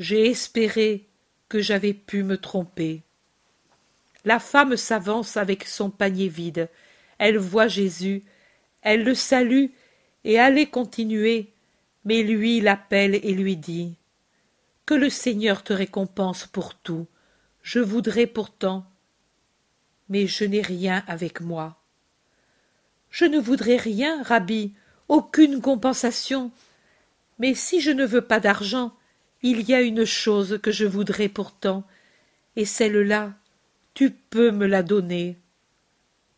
J'ai 0.00 0.28
espéré 0.28 1.06
que 1.48 1.60
j'avais 1.60 1.94
pu 1.94 2.24
me 2.24 2.36
tromper. 2.36 3.02
La 4.24 4.40
femme 4.40 4.76
s'avance 4.76 5.36
avec 5.36 5.68
son 5.68 5.88
panier 5.88 6.26
vide. 6.26 6.68
Elle 7.18 7.38
voit 7.38 7.68
Jésus, 7.68 8.24
elle 8.82 9.04
le 9.04 9.14
salue 9.14 9.66
et 10.24 10.40
allait 10.40 10.66
continuer, 10.66 11.52
mais 12.04 12.24
lui 12.24 12.60
l'appelle 12.60 13.14
et 13.14 13.34
lui 13.34 13.56
dit 13.56 13.94
Que 14.84 14.94
le 14.94 15.08
Seigneur 15.08 15.62
te 15.62 15.72
récompense 15.72 16.46
pour 16.46 16.74
tout. 16.74 17.06
Je 17.62 17.78
voudrais 17.78 18.26
pourtant, 18.26 18.84
mais 20.08 20.26
je 20.26 20.44
n'ai 20.44 20.60
rien 20.60 21.04
avec 21.06 21.40
moi. 21.40 21.76
Je 23.10 23.26
ne 23.26 23.38
voudrais 23.38 23.76
rien, 23.76 24.24
Rabbi, 24.24 24.72
aucune 25.06 25.60
compensation. 25.60 26.50
Mais 27.40 27.54
si 27.54 27.80
je 27.80 27.90
ne 27.90 28.04
veux 28.04 28.20
pas 28.20 28.38
d'argent, 28.38 28.94
il 29.40 29.62
y 29.62 29.72
a 29.72 29.80
une 29.80 30.04
chose 30.04 30.60
que 30.62 30.70
je 30.70 30.84
voudrais 30.84 31.30
pourtant, 31.30 31.86
et 32.54 32.66
celle-là, 32.66 33.32
tu 33.94 34.10
peux 34.10 34.50
me 34.50 34.66
la 34.66 34.82
donner. 34.82 35.38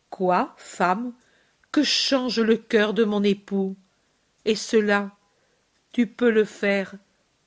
Quoi, 0.09 0.55
femme, 0.55 1.13
que 1.73 1.83
change 1.83 2.39
le 2.39 2.55
cœur 2.55 2.93
de 2.93 3.03
mon 3.03 3.21
époux? 3.21 3.75
Et 4.45 4.55
cela, 4.55 5.11
tu 5.91 6.07
peux 6.07 6.31
le 6.31 6.45
faire 6.45 6.95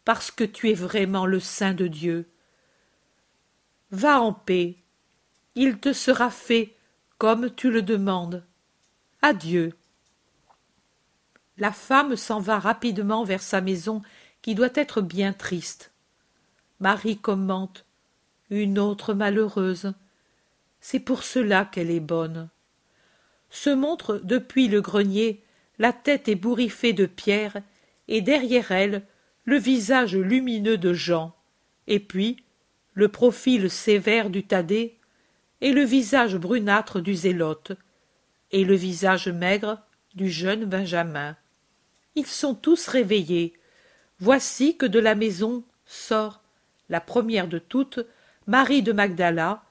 parce 0.05 0.31
que 0.31 0.45
tu 0.45 0.69
es 0.69 0.75
vraiment 0.75 1.25
le 1.25 1.41
saint 1.41 1.73
de 1.73 1.87
Dieu. 1.87 2.29
Va 3.91 4.21
en 4.21 4.35
paix, 4.35 4.77
il 5.55 5.79
te 5.79 5.95
sera 5.95 6.29
fait 6.29 6.75
comme 7.17 7.55
tu 7.55 7.71
le 7.71 7.81
demandes. 7.81 8.45
Adieu. 9.23 9.73
La 11.59 11.73
femme 11.73 12.17
s'en 12.17 12.41
va 12.41 12.59
rapidement 12.59 13.25
vers 13.25 13.43
sa 13.43 13.61
maison 13.61 14.03
qui 14.43 14.55
doit 14.55 14.69
être 14.75 15.01
bien 15.01 15.33
triste. 15.33 15.93
Marie 16.81 17.19
commente 17.19 17.87
une 18.51 18.79
autre 18.79 19.15
malheureuse. 19.15 19.95
C'est 20.81 21.01
pour 21.01 21.23
cela 21.23 21.65
qu'elle 21.65 21.91
est 21.91 22.01
bonne. 22.01 22.49
Se 23.51 23.71
montre 23.71 24.21
depuis 24.23 24.69
le 24.69 24.81
grenier 24.81 25.43
la 25.79 25.93
tête 25.93 26.29
ébouriffée 26.29 26.93
de 26.93 27.07
Pierre, 27.07 27.57
et 28.09 28.21
derrière 28.21 28.71
elle 28.73 29.03
le 29.45 29.57
visage 29.57 30.17
lumineux 30.17 30.79
de 30.79 30.93
Jean, 30.93 31.35
et 31.87 32.01
puis 32.01 32.43
le 32.95 33.09
profil 33.09 33.71
sévère 33.71 34.31
du 34.31 34.45
Thaddée, 34.47 34.97
et 35.61 35.73
le 35.73 35.83
visage 35.83 36.37
brunâtre 36.37 37.01
du 37.01 37.15
Zélote, 37.15 37.73
et 38.53 38.65
le 38.65 38.75
visage 38.75 39.29
maigre 39.29 39.83
du 40.15 40.31
jeune 40.31 40.65
Benjamin. 40.65 41.37
Ils 42.17 42.27
sont 42.27 42.55
tous 42.55 42.89
réveillés. 42.89 43.53
Voici 44.19 44.77
que 44.77 44.87
de 44.87 44.99
la 44.99 45.15
maison 45.15 45.63
sort, 45.85 46.43
la 46.89 47.01
première 47.01 47.47
de 47.47 47.59
toutes, 47.59 48.01
Marie 48.47 48.83
de 48.83 48.93
Magdala, 48.93 49.63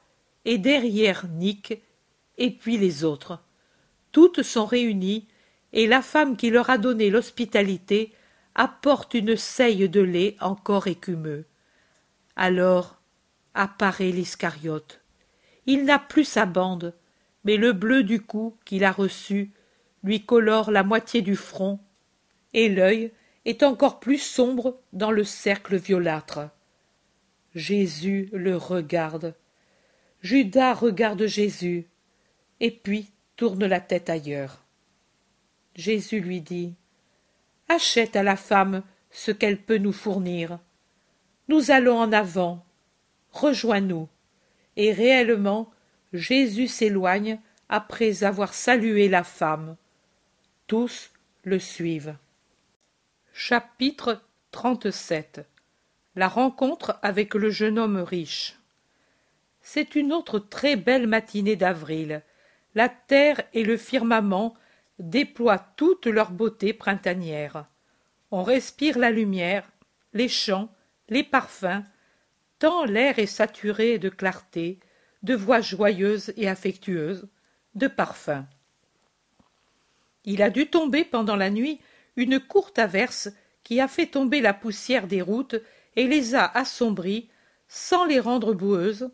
et 0.46 0.60
derrière 0.60 1.26
Nick, 1.28 1.82
et 2.38 2.52
puis 2.52 2.78
les 2.78 3.04
autres. 3.04 3.42
Toutes 4.12 4.44
sont 4.44 4.66
réunies, 4.66 5.28
et 5.74 5.88
la 5.88 6.04
femme 6.04 6.38
qui 6.38 6.52
leur 6.52 6.70
a 6.70 6.78
donné 6.78 7.10
l'hospitalité 7.10 8.14
apporte 8.54 9.16
une 9.16 9.36
seille 9.36 9.90
de 9.90 10.02
lait 10.02 10.38
encore 10.40 10.88
écumeux. 10.88 11.46
Alors 12.36 13.02
apparaît 13.56 14.12
l'Iscariote. 14.12 15.02
Il 15.66 15.86
n'a 15.86 15.98
plus 15.98 16.26
sa 16.26 16.46
bande, 16.46 16.94
mais 17.44 17.58
le 17.58 17.74
bleu 17.74 18.04
du 18.04 18.22
cou 18.22 18.56
qu'il 18.66 18.84
a 18.84 18.92
reçu 18.92 19.52
lui 20.04 20.24
colore 20.24 20.70
la 20.70 20.84
moitié 20.84 21.24
du 21.24 21.36
front, 21.36 21.80
et 22.56 22.70
l'œil 22.70 23.12
est 23.44 23.64
encore 23.64 24.00
plus 24.00 24.18
sombre 24.18 24.80
dans 24.94 25.12
le 25.12 25.26
cercle 25.26 25.76
violâtre. 25.76 26.50
Jésus 27.54 28.30
le 28.32 28.56
regarde. 28.56 29.36
Judas 30.22 30.74
regarde 30.74 31.26
Jésus, 31.28 31.86
et 32.62 32.72
puis 32.72 33.12
tourne 33.36 33.66
la 33.66 33.82
tête 33.82 34.10
ailleurs. 34.10 34.64
Jésus 35.76 36.22
lui 36.22 36.40
dit 36.40 36.74
Achète 37.68 38.16
à 38.16 38.24
la 38.24 38.38
femme 38.38 38.84
ce 39.12 39.32
qu'elle 39.32 39.62
peut 39.62 39.78
nous 39.78 39.94
fournir. 39.94 40.58
Nous 41.50 41.72
allons 41.72 42.00
en 42.00 42.14
avant. 42.14 42.66
Rejoins-nous. 43.32 44.08
Et 44.78 44.94
réellement, 44.94 45.70
Jésus 46.14 46.70
s'éloigne 46.70 47.38
après 47.68 48.24
avoir 48.24 48.54
salué 48.54 49.10
la 49.10 49.26
femme. 49.26 49.76
Tous 50.68 51.12
le 51.44 51.60
suivent. 51.60 52.16
Chapitre 53.38 54.22
37 54.52 55.46
la 56.16 56.30
rencontre 56.30 56.98
avec 57.02 57.34
le 57.34 57.50
jeune 57.50 57.78
homme 57.78 57.98
riche. 57.98 58.58
C'est 59.60 59.96
une 59.96 60.14
autre 60.14 60.40
très 60.40 60.78
belle 60.78 61.06
matinée 61.06 61.58
d'avril. 61.58 62.24
La 62.76 62.88
terre 62.88 63.42
et 63.52 63.66
le 63.66 63.76
firmament 63.76 64.56
déploient 65.00 65.74
toute 65.76 66.06
leur 66.06 66.32
beauté 66.32 66.72
printanière. 66.72 67.66
On 68.32 68.42
respire 68.42 68.98
la 68.98 69.12
lumière, 69.12 69.70
les 70.14 70.30
chants, 70.30 70.74
les 71.10 71.26
parfums, 71.26 71.84
tant 72.58 72.86
l'air 72.86 73.20
est 73.20 73.26
saturé 73.26 74.00
de 74.00 74.08
clarté, 74.08 74.80
de 75.24 75.36
voix 75.36 75.60
joyeuses 75.60 76.32
et 76.38 76.48
affectueuses, 76.48 77.28
de 77.74 77.88
parfums. 77.90 78.46
Il 80.24 80.42
a 80.42 80.50
dû 80.50 80.68
tomber 80.68 81.04
pendant 81.04 81.36
la 81.36 81.50
nuit 81.50 81.82
une 82.16 82.40
courte 82.40 82.80
averse 82.80 83.30
qui 83.64 83.80
a 83.80 83.88
fait 83.88 84.08
tomber 84.08 84.42
la 84.42 84.54
poussière 84.54 85.08
des 85.08 85.22
routes 85.22 85.56
et 85.96 86.08
les 86.08 86.36
a 86.36 86.46
assombries 86.46 87.30
sans 87.68 88.06
les 88.06 88.20
rendre 88.20 88.54
boueuses, 88.54 89.10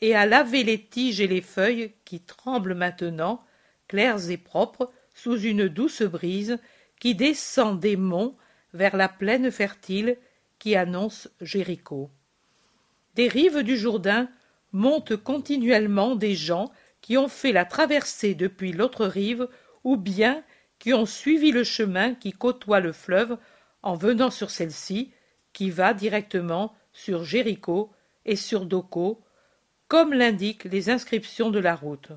et 0.00 0.14
a 0.14 0.24
lavé 0.24 0.64
les 0.64 0.82
tiges 0.82 1.20
et 1.20 1.26
les 1.26 1.42
feuilles 1.42 1.92
qui 2.04 2.20
tremblent 2.20 2.74
maintenant, 2.74 3.44
claires 3.86 4.30
et 4.30 4.38
propres, 4.38 4.90
sous 5.14 5.38
une 5.38 5.68
douce 5.68 6.02
brise 6.02 6.58
qui 6.98 7.14
descend 7.14 7.78
des 7.78 7.96
monts 7.96 8.36
vers 8.72 8.96
la 8.96 9.08
plaine 9.08 9.50
fertile 9.50 10.16
qui 10.58 10.76
annonce 10.76 11.28
Jéricho. 11.40 12.10
Des 13.14 13.28
rives 13.28 13.62
du 13.62 13.76
Jourdain 13.76 14.30
montent 14.72 15.16
continuellement 15.16 16.16
des 16.16 16.34
gens 16.34 16.70
qui 17.00 17.18
ont 17.18 17.28
fait 17.28 17.52
la 17.52 17.64
traversée 17.64 18.34
depuis 18.34 18.72
l'autre 18.72 19.06
rive 19.06 19.48
ou 19.84 19.96
bien 19.96 20.42
qui 20.80 20.92
ont 20.92 21.06
suivi 21.06 21.52
le 21.52 21.62
chemin 21.62 22.14
qui 22.14 22.32
côtoie 22.32 22.80
le 22.80 22.92
fleuve 22.92 23.38
en 23.82 23.94
venant 23.94 24.30
sur 24.30 24.50
celle-ci, 24.50 25.12
qui 25.52 25.70
va 25.70 25.94
directement 25.94 26.74
sur 26.92 27.22
Jéricho 27.22 27.92
et 28.24 28.34
sur 28.34 28.66
Doko, 28.66 29.22
comme 29.86 30.12
l'indiquent 30.12 30.64
les 30.64 30.90
inscriptions 30.90 31.50
de 31.50 31.58
la 31.58 31.76
route. 31.76 32.10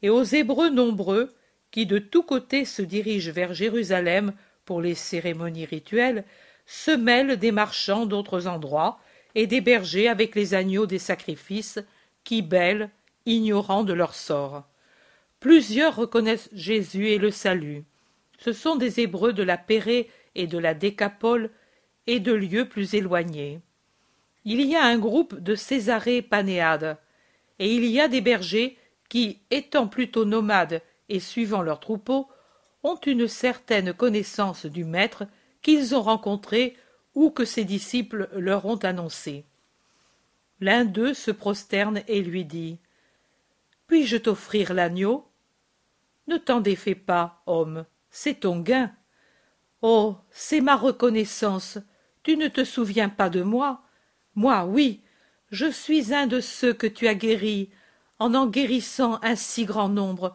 Et 0.00 0.08
aux 0.08 0.22
Hébreux 0.22 0.70
nombreux, 0.70 1.34
qui 1.70 1.86
de 1.86 1.98
tous 1.98 2.22
côtés 2.22 2.64
se 2.64 2.82
dirigent 2.82 3.32
vers 3.32 3.54
Jérusalem 3.54 4.32
pour 4.64 4.80
les 4.80 4.94
cérémonies 4.94 5.64
rituelles, 5.64 6.24
se 6.66 6.90
mêlent 6.90 7.36
des 7.36 7.52
marchands 7.52 8.06
d'autres 8.06 8.46
endroits 8.46 9.00
et 9.34 9.46
des 9.46 9.60
bergers 9.60 10.08
avec 10.08 10.34
les 10.34 10.54
agneaux 10.54 10.86
des 10.86 10.98
sacrifices, 10.98 11.80
qui 12.24 12.42
bêlent, 12.42 12.90
ignorant 13.26 13.82
de 13.82 13.92
leur 13.92 14.14
sort. 14.14 14.64
Plusieurs 15.42 15.96
reconnaissent 15.96 16.48
Jésus 16.52 17.08
et 17.08 17.18
le 17.18 17.32
salut. 17.32 17.82
Ce 18.38 18.52
sont 18.52 18.76
des 18.76 19.00
Hébreux 19.00 19.32
de 19.32 19.42
la 19.42 19.56
Pérée 19.56 20.08
et 20.36 20.46
de 20.46 20.56
la 20.56 20.72
Décapole 20.72 21.50
et 22.06 22.20
de 22.20 22.32
lieux 22.32 22.68
plus 22.68 22.94
éloignés. 22.94 23.60
Il 24.44 24.60
y 24.60 24.76
a 24.76 24.84
un 24.84 24.98
groupe 24.98 25.34
de 25.40 25.56
Césarée 25.56 26.22
Panéade, 26.22 26.96
et 27.58 27.74
il 27.74 27.84
y 27.86 28.00
a 28.00 28.06
des 28.06 28.20
bergers 28.20 28.78
qui, 29.08 29.40
étant 29.50 29.88
plutôt 29.88 30.24
nomades 30.24 30.80
et 31.08 31.18
suivant 31.18 31.62
leurs 31.62 31.80
troupeaux, 31.80 32.28
ont 32.84 33.00
une 33.04 33.26
certaine 33.26 33.92
connaissance 33.92 34.64
du 34.64 34.84
Maître 34.84 35.24
qu'ils 35.60 35.96
ont 35.96 36.02
rencontré 36.02 36.76
ou 37.16 37.30
que 37.30 37.44
ses 37.44 37.64
disciples 37.64 38.28
leur 38.36 38.64
ont 38.64 38.76
annoncé. 38.76 39.44
L'un 40.60 40.84
d'eux 40.84 41.14
se 41.14 41.32
prosterne 41.32 42.02
et 42.06 42.22
lui 42.22 42.44
dit 42.44 42.78
Puis-je 43.88 44.18
t'offrir 44.18 44.72
l'agneau? 44.72 45.26
Ne 46.32 46.38
t'en 46.38 46.62
défais 46.62 46.94
pas, 46.94 47.42
homme, 47.44 47.84
c'est 48.10 48.40
ton 48.40 48.58
gain. 48.58 48.90
Oh, 49.82 50.16
c'est 50.30 50.62
ma 50.62 50.76
reconnaissance. 50.76 51.76
Tu 52.22 52.38
ne 52.38 52.48
te 52.48 52.64
souviens 52.64 53.10
pas 53.10 53.28
de 53.28 53.42
moi 53.42 53.82
Moi, 54.34 54.64
oui, 54.64 55.02
je 55.50 55.70
suis 55.70 56.14
un 56.14 56.26
de 56.26 56.40
ceux 56.40 56.72
que 56.72 56.86
tu 56.86 57.06
as 57.06 57.14
guéris. 57.14 57.68
En 58.18 58.32
en 58.32 58.46
guérissant 58.46 59.18
un 59.22 59.36
si 59.36 59.66
grand 59.66 59.90
nombre, 59.90 60.34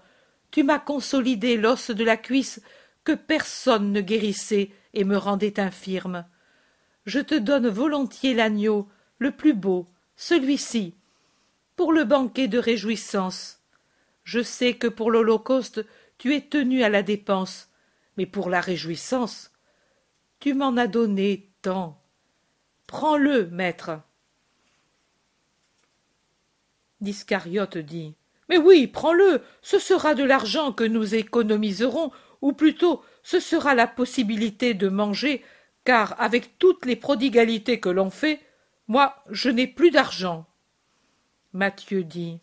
tu 0.52 0.62
m'as 0.62 0.78
consolidé 0.78 1.58
l'os 1.58 1.90
de 1.90 2.04
la 2.04 2.16
cuisse 2.16 2.62
que 3.04 3.14
personne 3.14 3.92
ne 3.92 4.02
guérissait 4.02 4.70
et 4.94 5.04
me 5.04 5.18
rendait 5.18 5.60
infirme. 5.60 6.26
Je 7.08 7.22
te 7.22 7.34
donne 7.34 7.70
volontiers 7.70 8.36
l'agneau, 8.36 8.88
le 9.18 9.32
plus 9.32 9.56
beau, 9.56 9.88
celui-ci, 10.16 10.94
pour 11.76 11.92
le 11.92 12.04
banquet 12.04 12.48
de 12.48 12.60
réjouissance. 12.60 13.57
Je 14.28 14.42
sais 14.44 14.74
que 14.74 14.88
pour 14.88 15.10
l'Holocauste 15.10 15.86
tu 16.18 16.36
es 16.36 16.42
tenu 16.42 16.84
à 16.84 16.90
la 16.90 17.02
dépense, 17.02 17.70
mais 18.18 18.26
pour 18.26 18.50
la 18.50 18.60
réjouissance, 18.60 19.54
tu 20.42 20.54
m'en 20.54 20.76
as 20.76 20.88
donné 20.88 21.50
tant. 21.62 22.04
Prends-le, 22.88 23.48
maître. 23.48 24.02
D'Iscariote 27.00 27.78
dit 27.78 28.16
Mais 28.50 28.58
oui, 28.58 28.88
prends-le, 28.88 29.42
ce 29.62 29.80
sera 29.80 30.14
de 30.14 30.26
l'argent 30.26 30.74
que 30.74 30.84
nous 30.84 31.16
économiserons, 31.16 32.12
ou 32.42 32.52
plutôt 32.52 33.02
ce 33.24 33.40
sera 33.40 33.76
la 33.76 33.88
possibilité 33.88 34.74
de 34.74 34.90
manger, 34.90 35.42
car 35.86 36.20
avec 36.20 36.60
toutes 36.60 36.86
les 36.86 36.98
prodigalités 36.98 37.80
que 37.80 37.88
l'on 37.88 38.10
fait, 38.10 38.42
moi 38.90 39.24
je 39.30 39.50
n'ai 39.50 39.68
plus 39.68 39.90
d'argent. 39.90 40.46
Mathieu 41.54 42.04
dit 42.04 42.42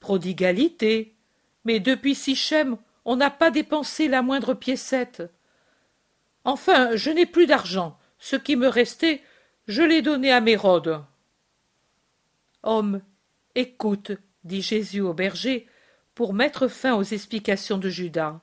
Prodigalité 0.00 1.17
Mais 1.64 1.80
depuis 1.80 2.14
Sichem, 2.14 2.76
on 3.04 3.16
n'a 3.16 3.30
pas 3.30 3.50
dépensé 3.50 4.08
la 4.08 4.22
moindre 4.22 4.54
piécette. 4.54 5.22
Enfin, 6.44 6.94
je 6.94 7.10
n'ai 7.10 7.26
plus 7.26 7.46
d'argent. 7.46 7.98
Ce 8.18 8.36
qui 8.36 8.56
me 8.56 8.68
restait, 8.68 9.22
je 9.66 9.82
l'ai 9.82 10.02
donné 10.02 10.32
à 10.32 10.40
Mérode. 10.40 11.02
Homme, 12.62 13.02
écoute, 13.54 14.12
dit 14.44 14.62
Jésus 14.62 15.00
au 15.00 15.14
berger, 15.14 15.66
pour 16.14 16.34
mettre 16.34 16.68
fin 16.68 16.94
aux 16.94 17.02
explications 17.02 17.78
de 17.78 17.88
Judas. 17.88 18.40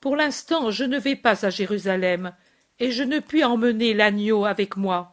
Pour 0.00 0.16
l'instant, 0.16 0.70
je 0.70 0.84
ne 0.84 0.98
vais 0.98 1.16
pas 1.16 1.44
à 1.44 1.50
Jérusalem, 1.50 2.32
et 2.78 2.92
je 2.92 3.02
ne 3.02 3.18
puis 3.18 3.44
emmener 3.44 3.94
l'agneau 3.94 4.44
avec 4.44 4.76
moi. 4.76 5.12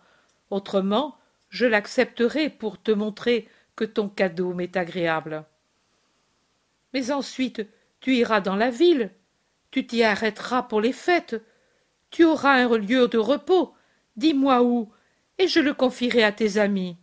Autrement, 0.52 1.18
je 1.50 1.66
l'accepterai 1.66 2.50
pour 2.50 2.82
te 2.82 2.92
montrer 2.92 3.50
que 3.76 3.84
ton 3.84 4.10
cadeau 4.10 4.54
m'est 4.54 4.78
agréable. 4.78 5.44
Mais 6.96 7.12
ensuite, 7.12 7.62
tu 8.00 8.16
iras 8.16 8.40
dans 8.40 8.56
la 8.56 8.70
ville, 8.70 9.12
tu 9.70 9.86
t'y 9.86 10.02
arrêteras 10.02 10.64
pour 10.64 10.80
les 10.80 10.94
fêtes, 10.94 11.36
tu 12.10 12.24
auras 12.24 12.54
un 12.54 12.78
lieu 12.78 13.10
de 13.10 13.18
repos, 13.18 13.74
dis-moi 14.16 14.64
où, 14.64 14.90
et 15.38 15.50
je 15.50 15.60
le 15.60 15.74
confierai 15.74 16.24
à 16.24 16.32
tes 16.32 16.58
amis. 16.58 16.96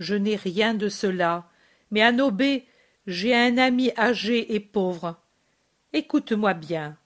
Je 0.00 0.16
n'ai 0.16 0.34
rien 0.34 0.74
de 0.74 0.88
cela, 0.88 1.48
mais 1.92 2.02
à 2.02 2.10
Nobé, 2.10 2.66
j'ai 3.06 3.36
un 3.36 3.56
ami 3.56 3.92
âgé 3.96 4.52
et 4.52 4.58
pauvre. 4.58 5.16
Écoute-moi 5.92 6.54
bien. 6.54 6.96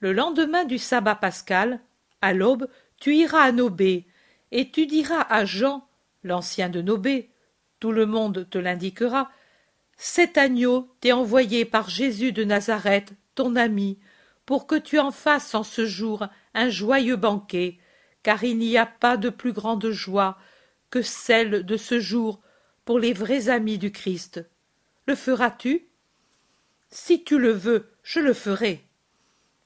Le 0.00 0.14
lendemain 0.14 0.64
du 0.64 0.78
sabbat 0.78 1.16
pascal, 1.16 1.78
à 2.22 2.32
l'aube, 2.32 2.70
tu 2.98 3.14
iras 3.14 3.42
à 3.42 3.52
Nobé, 3.52 4.06
et 4.50 4.70
tu 4.70 4.86
diras 4.86 5.26
à 5.28 5.44
Jean, 5.44 5.86
l'ancien 6.22 6.70
de 6.70 6.80
Nobé, 6.80 7.28
tout 7.80 7.92
le 7.92 8.06
monde 8.06 8.48
te 8.48 8.56
l'indiquera, 8.56 9.30
cet 9.96 10.38
agneau 10.38 10.94
t'est 11.00 11.12
envoyé 11.12 11.64
par 11.64 11.88
Jésus 11.88 12.32
de 12.32 12.44
Nazareth, 12.44 13.12
ton 13.34 13.56
ami, 13.56 13.98
pour 14.46 14.66
que 14.66 14.74
tu 14.74 14.98
en 14.98 15.10
fasses 15.10 15.54
en 15.54 15.62
ce 15.62 15.86
jour 15.86 16.26
un 16.54 16.68
joyeux 16.68 17.16
banquet, 17.16 17.78
car 18.22 18.44
il 18.44 18.58
n'y 18.58 18.76
a 18.76 18.86
pas 18.86 19.16
de 19.16 19.30
plus 19.30 19.52
grande 19.52 19.90
joie 19.90 20.38
que 20.90 21.02
celle 21.02 21.64
de 21.64 21.76
ce 21.76 22.00
jour 22.00 22.40
pour 22.84 22.98
les 22.98 23.12
vrais 23.12 23.48
amis 23.48 23.78
du 23.78 23.90
Christ. 23.90 24.44
Le 25.06 25.14
feras-tu? 25.14 25.88
Si 26.90 27.24
tu 27.24 27.38
le 27.38 27.50
veux, 27.50 27.92
je 28.02 28.20
le 28.20 28.32
ferai. 28.32 28.84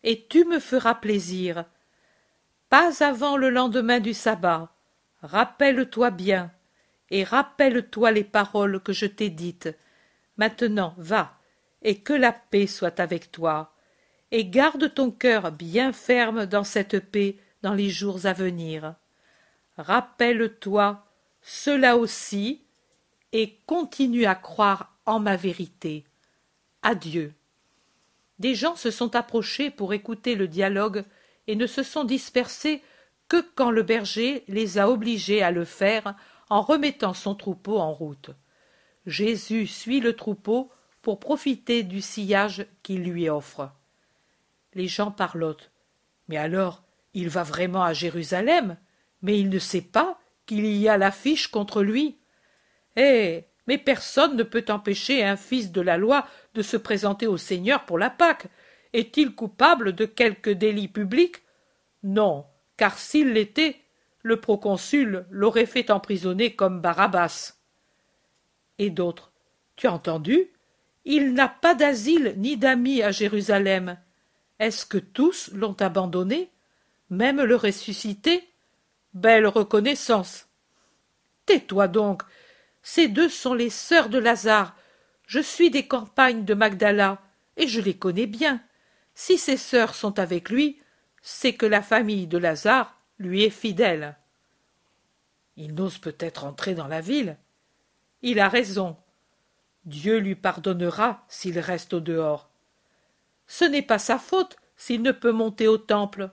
Et 0.03 0.27
tu 0.29 0.45
me 0.45 0.59
feras 0.59 0.95
plaisir. 0.95 1.65
Pas 2.69 3.03
avant 3.05 3.37
le 3.37 3.51
lendemain 3.51 4.01
du 4.01 4.15
sabbat. 4.15 4.73
Rappelle-toi 5.23 6.11
bien, 6.11 6.53
et 7.11 7.25
rappelle-toi 7.25 8.13
les 8.13 8.25
paroles 8.25 8.81
que 8.81 8.93
je 8.93 9.07
t'ai 9.07 9.31
dites, 9.31 9.69
Maintenant 10.39 10.95
va, 10.97 11.39
et 11.83 11.99
que 11.99 12.13
la 12.13 12.33
paix 12.33 12.67
soit 12.67 13.01
avec 13.01 13.31
toi, 13.31 13.75
et 14.31 14.47
garde 14.47 14.93
ton 14.95 15.11
cœur 15.11 15.53
bien 15.53 15.93
ferme 15.93 16.47
dans 16.47 16.65
cette 16.65 17.01
paix 17.01 17.37
dans 17.63 17.75
les 17.75 17.91
jours 17.91 18.27
à 18.27 18.33
venir. 18.33 18.95
Rappelle-toi 19.77 21.05
cela 21.43 21.97
aussi, 21.97 22.63
et 23.33 23.59
continue 23.67 24.27
à 24.27 24.35
croire 24.35 24.97
en 25.07 25.21
ma 25.21 25.37
vérité. 25.37 26.05
Adieu. 26.83 27.33
Des 28.39 28.55
gens 28.55 28.77
se 28.77 28.91
sont 28.91 29.17
approchés 29.17 29.71
pour 29.71 29.93
écouter 29.93 30.35
le 30.35 30.49
dialogue 30.49 31.05
et 31.47 31.57
ne 31.57 31.67
se 31.67 31.83
sont 31.83 32.05
dispersés 32.05 32.83
que 33.29 33.45
quand 33.55 33.71
le 33.71 33.83
berger 33.83 34.45
les 34.49 34.79
a 34.79 34.89
obligés 34.89 35.43
à 35.43 35.51
le 35.51 35.65
faire 35.65 36.15
en 36.49 36.63
remettant 36.63 37.15
son 37.15 37.35
troupeau 37.35 37.79
en 37.79 37.93
route. 37.93 38.31
Jésus 39.09 39.67
suit 39.67 40.01
le 40.01 40.15
troupeau 40.15 40.71
pour 41.01 41.19
profiter 41.19 41.83
du 41.83 42.03
sillage 42.03 42.67
qu'il 42.83 43.05
lui 43.05 43.31
offre. 43.31 43.73
Les 44.75 44.87
gens 44.87 45.11
parlottent. 45.11 45.71
Mais 46.29 46.37
alors, 46.37 46.85
il 47.15 47.31
va 47.31 47.43
vraiment 47.43 47.83
à 47.83 47.95
Jérusalem, 47.95 48.77
mais 49.23 49.41
il 49.41 49.49
ne 49.49 49.59
sait 49.59 49.83
pas 49.83 50.21
qu'il 50.45 50.67
y 50.67 50.89
a 50.89 50.99
l'affiche 50.99 51.49
contre 51.49 51.83
lui. 51.83 52.19
Eh. 52.97 53.45
Mais 53.67 53.79
personne 53.79 54.37
ne 54.37 54.43
peut 54.43 54.65
empêcher 54.69 55.25
un 55.25 55.37
fils 55.37 55.73
de 55.73 55.81
la 55.81 55.97
loi 55.97 56.27
de 56.55 56.63
se 56.63 56.77
présenter 56.77 57.27
au 57.27 57.37
Seigneur 57.37 57.85
pour 57.85 57.99
la 57.99 58.11
Pâque. 58.11 58.47
Est-il 58.93 59.35
coupable 59.35 59.95
de 59.95 60.05
quelque 60.05 60.51
délit 60.51 60.89
public? 60.89 61.43
Non, 62.03 62.47
car 62.77 62.99
s'il 62.99 63.33
l'était, 63.33 63.77
le 64.23 64.41
proconsul 64.41 65.27
l'aurait 65.31 65.67
fait 65.67 65.91
emprisonner 65.91 66.55
comme 66.55 66.81
Barabbas 66.81 67.58
et 68.79 68.91
d'autres 68.91 69.33
tu 69.77 69.87
as 69.87 69.93
entendu? 69.93 70.51
Il 71.05 71.35
n'a 71.35 71.49
pas 71.49 71.75
d'asile 71.75 72.35
ni 72.37 72.57
d'amis 72.57 73.03
à 73.03 73.13
jérusalem 73.13 73.97
est-ce 74.59 74.87
que 74.87 74.99
tous 74.99 75.51
l'ont 75.53 75.77
abandonné? 75.81 76.51
Même 77.11 77.43
le 77.43 77.57
ressuscité? 77.57 78.49
Belle 79.15 79.47
reconnaissance. 79.47 80.49
Tais-toi 81.47 81.89
donc. 81.89 82.23
Ces 82.83 83.09
deux 83.09 83.29
sont 83.29 83.55
les 83.55 83.71
sœurs 83.71 84.09
de 84.09 84.19
Lazare. 84.19 84.77
Je 85.27 85.41
suis 85.41 85.71
des 85.71 85.87
campagnes 85.87 86.45
de 86.45 86.55
Magdala, 86.55 87.21
et 87.57 87.69
je 87.69 87.81
les 87.81 87.97
connais 87.97 88.27
bien. 88.27 88.61
Si 89.15 89.39
ces 89.39 89.57
sœurs 89.57 89.95
sont 89.95 90.19
avec 90.19 90.49
lui, 90.49 90.81
c'est 91.23 91.55
que 91.55 91.67
la 91.67 91.83
famille 91.83 92.27
de 92.27 92.39
Lazare 92.39 92.99
lui 93.19 93.45
est 93.45 93.51
fidèle. 93.51 94.17
Il 95.57 95.75
n'ose 95.75 95.99
peut-être 95.99 96.45
entrer 96.45 96.75
dans 96.75 96.87
la 96.87 97.01
ville. 97.01 97.37
Il 98.23 98.41
a 98.41 98.49
raison. 98.49 98.97
Dieu 99.85 100.19
lui 100.19 100.35
pardonnera 100.35 101.25
s'il 101.29 101.59
reste 101.59 101.95
au 101.95 102.01
dehors. 102.01 102.51
Ce 103.47 103.65
n'est 103.65 103.83
pas 103.83 103.99
sa 103.99 104.19
faute 104.19 104.57
s'il 104.77 105.03
ne 105.03 105.13
peut 105.13 105.33
monter 105.33 105.69
au 105.69 105.79
temple. 105.79 106.31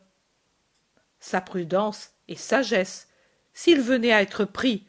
Sa 1.20 1.42
prudence 1.42 2.12
et 2.28 2.36
sagesse. 2.36 3.08
S'il 3.54 3.82
venait 3.82 4.12
à 4.12 4.22
être 4.22 4.46
pris, 4.46 4.86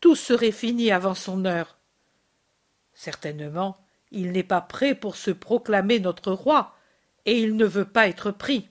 tout 0.00 0.16
serait 0.16 0.52
fini 0.52 0.90
avant 0.90 1.14
son 1.14 1.44
heure. 1.44 1.78
Certainement, 2.94 3.78
il 4.10 4.32
n'est 4.32 4.42
pas 4.42 4.60
prêt 4.60 4.94
pour 4.94 5.16
se 5.16 5.30
proclamer 5.30 6.00
notre 6.00 6.32
roi, 6.32 6.74
et 7.26 7.40
il 7.40 7.56
ne 7.56 7.64
veut 7.64 7.84
pas 7.84 8.08
être 8.08 8.30
pris. 8.30 8.68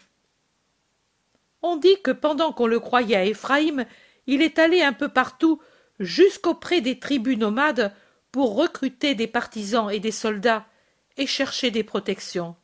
On 1.62 1.78
dit 1.78 2.02
que 2.02 2.12
pendant 2.12 2.52
qu'on 2.52 2.68
le 2.68 2.80
croyait 2.80 3.16
à 3.16 3.24
Éphraïm, 3.24 3.86
il 4.26 4.42
est 4.42 4.60
allé 4.60 4.82
un 4.82 4.94
peu 4.94 5.10
partout, 5.10 5.62
jusqu'auprès 6.00 6.82
des 6.82 7.00
tribus 7.00 7.38
nomades, 7.38 7.94
pour 8.32 8.56
recruter 8.56 9.16
des 9.16 9.28
partisans 9.28 9.90
et 9.90 10.00
des 10.00 10.12
soldats, 10.12 10.68
et 11.18 11.26
chercher 11.26 11.72
des 11.72 11.84
protections. 11.84 12.56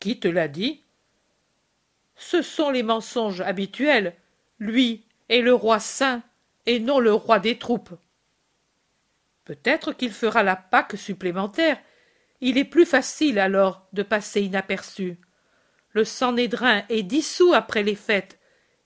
Qui 0.00 0.20
te 0.20 0.28
l'a 0.28 0.48
dit? 0.48 0.82
Ce 2.16 2.42
sont 2.42 2.70
les 2.70 2.82
mensonges 2.82 3.40
habituels. 3.40 4.14
Lui 4.58 5.04
est 5.28 5.40
le 5.40 5.54
roi 5.54 5.80
saint, 5.80 6.22
et 6.66 6.80
non 6.80 6.98
le 6.98 7.14
roi 7.14 7.38
des 7.38 7.58
troupes. 7.58 7.94
Peut-être 9.44 9.92
qu'il 9.92 10.12
fera 10.12 10.42
la 10.42 10.56
Pâque 10.56 10.96
supplémentaire. 10.96 11.78
Il 12.40 12.58
est 12.58 12.64
plus 12.64 12.86
facile 12.86 13.38
alors 13.38 13.86
de 13.92 14.02
passer 14.02 14.42
inaperçu. 14.42 15.18
Le 15.92 16.04
Sanhédrin 16.04 16.84
est 16.88 17.02
dissous 17.02 17.54
après 17.54 17.82
les 17.82 17.94
fêtes, 17.94 18.38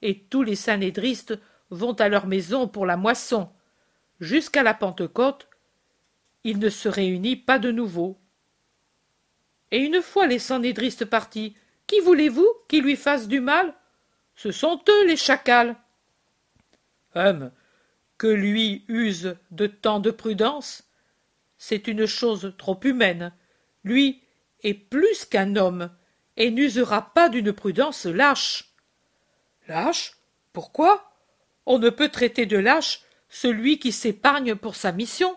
et 0.03 0.20
tous 0.20 0.43
les 0.43 0.57
sanédristes 0.57 1.39
vont 1.71 1.95
à 1.95 2.09
leur 2.09 2.27
maison 2.27 2.69
pour 2.69 2.87
la 2.87 2.97
moisson. 2.97 3.51
Jusqu'à 4.21 4.62
la 4.62 4.75
Pentecôte, 4.75 5.49
il 6.45 6.59
ne 6.59 6.69
se 6.69 6.89
réunit 6.89 7.37
pas 7.37 7.59
de 7.59 7.71
nouveau. 7.71 8.19
Et 9.71 9.79
une 9.79 10.01
fois 10.01 10.27
les 10.27 10.39
sanédristes 10.39 11.05
partis, 11.05 11.57
qui 11.87 12.01
voulez-vous 12.01 12.47
qui 12.69 12.81
lui 12.81 12.97
fasse 12.97 13.29
du 13.29 13.41
mal? 13.41 13.75
Ce 14.35 14.53
sont 14.53 14.81
eux 14.89 15.07
les 15.07 15.17
chacals. 15.17 15.77
Hum, 17.14 17.51
que 18.19 18.27
lui 18.27 18.85
use 18.89 19.37
de 19.51 19.67
tant 19.67 20.01
de 20.01 20.11
prudence, 20.11 20.85
c'est 21.59 21.89
une 21.89 22.07
chose 22.07 22.55
trop 22.59 22.79
humaine. 22.85 23.33
Lui 23.85 24.23
est 24.62 24.75
plus 24.75 25.25
qu'un 25.25 25.57
homme, 25.57 25.91
et 26.37 26.51
n'usera 26.51 27.14
pas 27.14 27.29
d'une 27.29 27.53
prudence 27.53 28.05
lâche. 28.05 28.75
Lâche? 29.69 30.17
Pourquoi? 30.53 31.06
On 31.67 31.79
ne 31.79 31.91
peut 31.91 32.09
traiter 32.09 32.47
de 32.47 32.57
lâche 32.57 33.03
celui 33.29 33.79
qui 33.79 33.93
s'épargne 33.93 34.55
pour 34.55 34.77
sa 34.77 34.93
mission. 34.93 35.37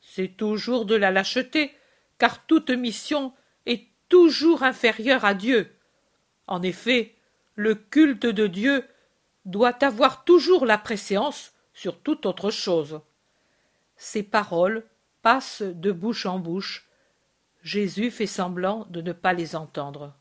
C'est 0.00 0.36
toujours 0.36 0.84
de 0.84 0.94
la 0.94 1.10
lâcheté, 1.10 1.74
car 2.18 2.46
toute 2.46 2.70
mission 2.70 3.32
est 3.66 3.86
toujours 4.08 4.62
inférieure 4.62 5.24
à 5.24 5.34
Dieu. 5.34 5.74
En 6.46 6.62
effet, 6.62 7.14
le 7.56 7.74
culte 7.74 8.26
de 8.26 8.46
Dieu 8.46 8.86
doit 9.44 9.84
avoir 9.84 10.24
toujours 10.24 10.66
la 10.66 10.78
préséance 10.78 11.52
sur 11.74 11.98
toute 11.98 12.26
autre 12.26 12.50
chose. 12.50 13.00
Ces 13.96 14.22
paroles 14.22 14.84
passent 15.22 15.62
de 15.62 15.92
bouche 15.92 16.26
en 16.26 16.38
bouche. 16.38 16.86
Jésus 17.62 18.10
fait 18.10 18.26
semblant 18.26 18.86
de 18.90 19.00
ne 19.00 19.12
pas 19.12 19.32
les 19.32 19.56
entendre. 19.56 20.14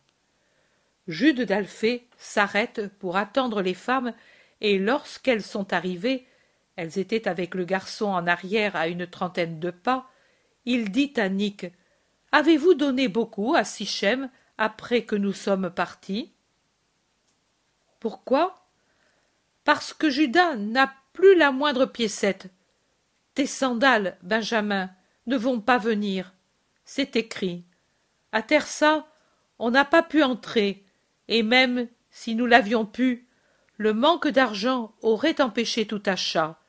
Jude 1.08 1.42
d'Alphée 1.42 2.08
s'arrête 2.18 2.88
pour 3.00 3.18
attendre 3.18 3.62
les 3.62 3.74
femmes, 3.74 4.14
et 4.62 4.78
lorsqu'elles 4.78 5.44
sont 5.44 5.74
arrivées, 5.74 6.28
elles 6.76 7.00
étaient 7.00 7.28
avec 7.28 7.56
le 7.56 7.66
garçon 7.66 8.06
en 8.06 8.28
arrière 8.28 8.76
à 8.76 8.88
une 8.88 9.08
trentaine 9.08 9.60
de 9.60 9.72
pas, 9.72 10.10
il 10.66 10.92
dit 10.92 11.14
à 11.18 11.30
Nick 11.30 11.66
Avez-vous 12.32 12.76
donné 12.76 13.08
beaucoup 13.08 13.56
à 13.56 13.64
Sichem 13.64 14.30
après 14.58 15.04
que 15.04 15.16
nous 15.16 15.34
sommes 15.34 15.70
partis? 15.70 16.32
Pourquoi? 18.00 18.68
Parce 19.64 19.94
que 19.94 20.10
Judas 20.10 20.56
n'a 20.56 20.94
plus 21.14 21.36
la 21.36 21.52
moindre 21.52 21.86
piécette. 21.86 22.48
Tes 23.34 23.48
sandales, 23.48 24.18
Benjamin, 24.22 24.92
ne 25.28 25.38
vont 25.38 25.60
pas 25.60 25.78
venir. 25.78 26.34
C'est 26.86 27.16
écrit. 27.16 27.66
À 28.32 28.42
Tersa, 28.42 29.08
on 29.60 29.72
n'a 29.72 29.86
pas 29.86 30.04
pu 30.04 30.24
entrer, 30.24 30.86
et 31.28 31.44
même 31.44 31.88
si 32.10 32.36
nous 32.36 32.46
l'avions 32.46 32.86
pu, 32.86 33.28
le 33.82 33.94
manque 33.96 34.28
d'argent 34.28 34.94
aurait 35.02 35.42
empêché 35.42 35.88
tout 35.88 36.04
achat. 36.06 36.60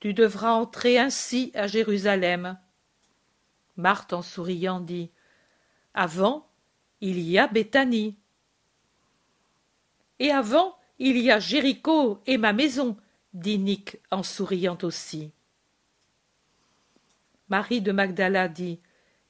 Tu 0.00 0.12
devras 0.12 0.52
entrer 0.52 0.98
ainsi 0.98 1.50
à 1.54 1.66
Jérusalem. 1.66 2.58
Marthe, 3.78 4.12
en 4.12 4.20
souriant, 4.20 4.78
dit 4.78 5.10
Avant, 5.94 6.46
il 7.00 7.18
y 7.20 7.38
a 7.38 7.46
Béthanie. 7.46 8.18
Et 10.18 10.30
avant, 10.30 10.76
il 10.98 11.16
y 11.16 11.30
a 11.30 11.38
Jéricho 11.38 12.20
et 12.26 12.36
ma 12.36 12.52
maison, 12.52 12.98
dit 13.32 13.58
Nick 13.58 13.98
en 14.10 14.22
souriant 14.22 14.76
aussi. 14.82 15.32
Marie 17.48 17.80
de 17.80 17.92
Magdala 17.92 18.48
dit 18.48 18.78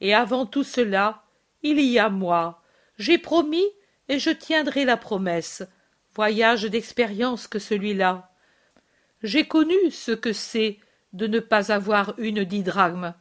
Et 0.01 0.13
avant 0.13 0.45
tout 0.45 0.65
cela, 0.65 1.23
il 1.63 1.79
y 1.79 2.01
a 2.01 2.09
moi. 2.09 2.65
J'ai 2.99 3.19
promis 3.19 3.69
et 4.09 4.19
je 4.19 4.31
tiendrai 4.31 4.85
la 4.85 4.97
promesse. 4.97 5.63
Voyage 6.15 6.65
d'expérience 6.65 7.49
que 7.49 7.59
celui-là. 7.59 8.31
J'ai 9.23 9.47
connu 9.47 9.91
ce 9.91 10.13
que 10.13 10.33
c'est 10.33 10.79
de 11.13 11.27
ne 11.27 11.41
pas 11.41 11.73
avoir 11.73 12.19
une 12.19 12.45
didragme, 12.45 13.15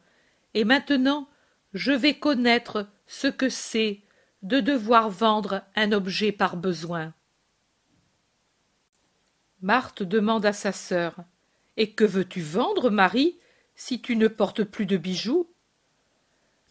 et 0.54 0.64
maintenant 0.64 1.28
je 1.74 1.92
vais 1.92 2.14
connaître 2.14 2.86
ce 3.06 3.28
que 3.28 3.48
c'est 3.48 4.00
de 4.42 4.60
devoir 4.60 5.08
vendre 5.08 5.62
un 5.76 5.92
objet 5.92 6.32
par 6.32 6.56
besoin. 6.56 7.14
Marthe 9.62 10.02
demande 10.02 10.44
à 10.44 10.52
sa 10.52 10.72
sœur 10.72 11.16
Et 11.76 11.92
que 11.92 12.04
veux-tu 12.04 12.42
vendre, 12.42 12.90
Marie, 12.90 13.38
si 13.74 14.02
tu 14.02 14.16
ne 14.16 14.28
portes 14.28 14.64
plus 14.64 14.86
de 14.86 14.96
bijoux? 14.96 15.48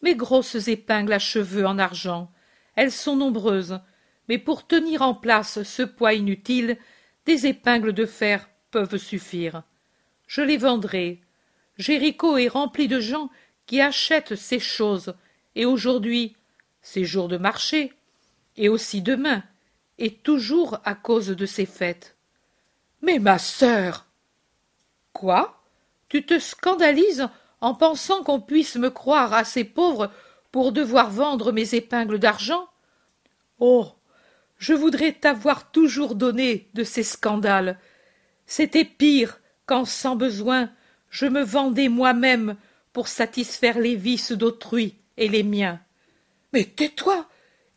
Mes 0.01 0.15
grosses 0.15 0.67
épingles 0.67 1.13
à 1.13 1.19
cheveux 1.19 1.65
en 1.65 1.79
argent. 1.79 2.31
Elles 2.75 2.91
sont 2.91 3.15
nombreuses, 3.15 3.79
mais 4.31 4.37
pour 4.37 4.65
tenir 4.65 5.01
en 5.01 5.13
place 5.13 5.61
ce 5.63 5.81
poids 5.83 6.13
inutile, 6.13 6.77
des 7.25 7.47
épingles 7.47 7.91
de 7.91 8.05
fer 8.05 8.47
peuvent 8.71 8.95
suffire. 8.95 9.63
Je 10.25 10.39
les 10.39 10.55
vendrai. 10.55 11.19
Jéricho 11.75 12.37
est 12.37 12.47
rempli 12.47 12.87
de 12.87 13.01
gens 13.01 13.29
qui 13.65 13.81
achètent 13.81 14.37
ces 14.37 14.59
choses, 14.59 15.15
et 15.55 15.65
aujourd'hui, 15.65 16.37
c'est 16.81 17.03
jour 17.03 17.27
de 17.27 17.35
marché, 17.35 17.91
et 18.55 18.69
aussi 18.69 19.01
demain, 19.01 19.43
et 19.97 20.11
toujours 20.13 20.79
à 20.85 20.95
cause 20.95 21.27
de 21.27 21.45
ces 21.45 21.65
fêtes. 21.65 22.15
Mais 23.01 23.19
ma 23.19 23.37
sœur 23.37 24.05
Quoi? 25.11 25.61
Tu 26.07 26.25
te 26.25 26.39
scandalises 26.39 27.27
en 27.59 27.75
pensant 27.75 28.23
qu'on 28.23 28.39
puisse 28.39 28.77
me 28.77 28.91
croire 28.91 29.33
assez 29.33 29.65
pauvre 29.65 30.09
pour 30.53 30.71
devoir 30.71 31.11
vendre 31.11 31.51
mes 31.51 31.75
épingles 31.75 32.17
d'argent? 32.17 32.69
Oh 33.59 33.91
je 34.61 34.75
voudrais 34.75 35.13
t'avoir 35.13 35.71
toujours 35.71 36.13
donné 36.13 36.69
de 36.75 36.83
ces 36.83 37.01
scandales. 37.01 37.79
C'était 38.45 38.85
pire 38.85 39.41
quand, 39.65 39.85
sans 39.85 40.15
besoin, 40.15 40.69
je 41.09 41.25
me 41.25 41.41
vendais 41.41 41.89
moi-même 41.89 42.55
pour 42.93 43.07
satisfaire 43.07 43.79
les 43.79 43.95
vices 43.95 44.33
d'autrui 44.33 44.93
et 45.17 45.29
les 45.29 45.41
miens. 45.41 45.79
Mais 46.53 46.65
tais-toi, 46.65 47.27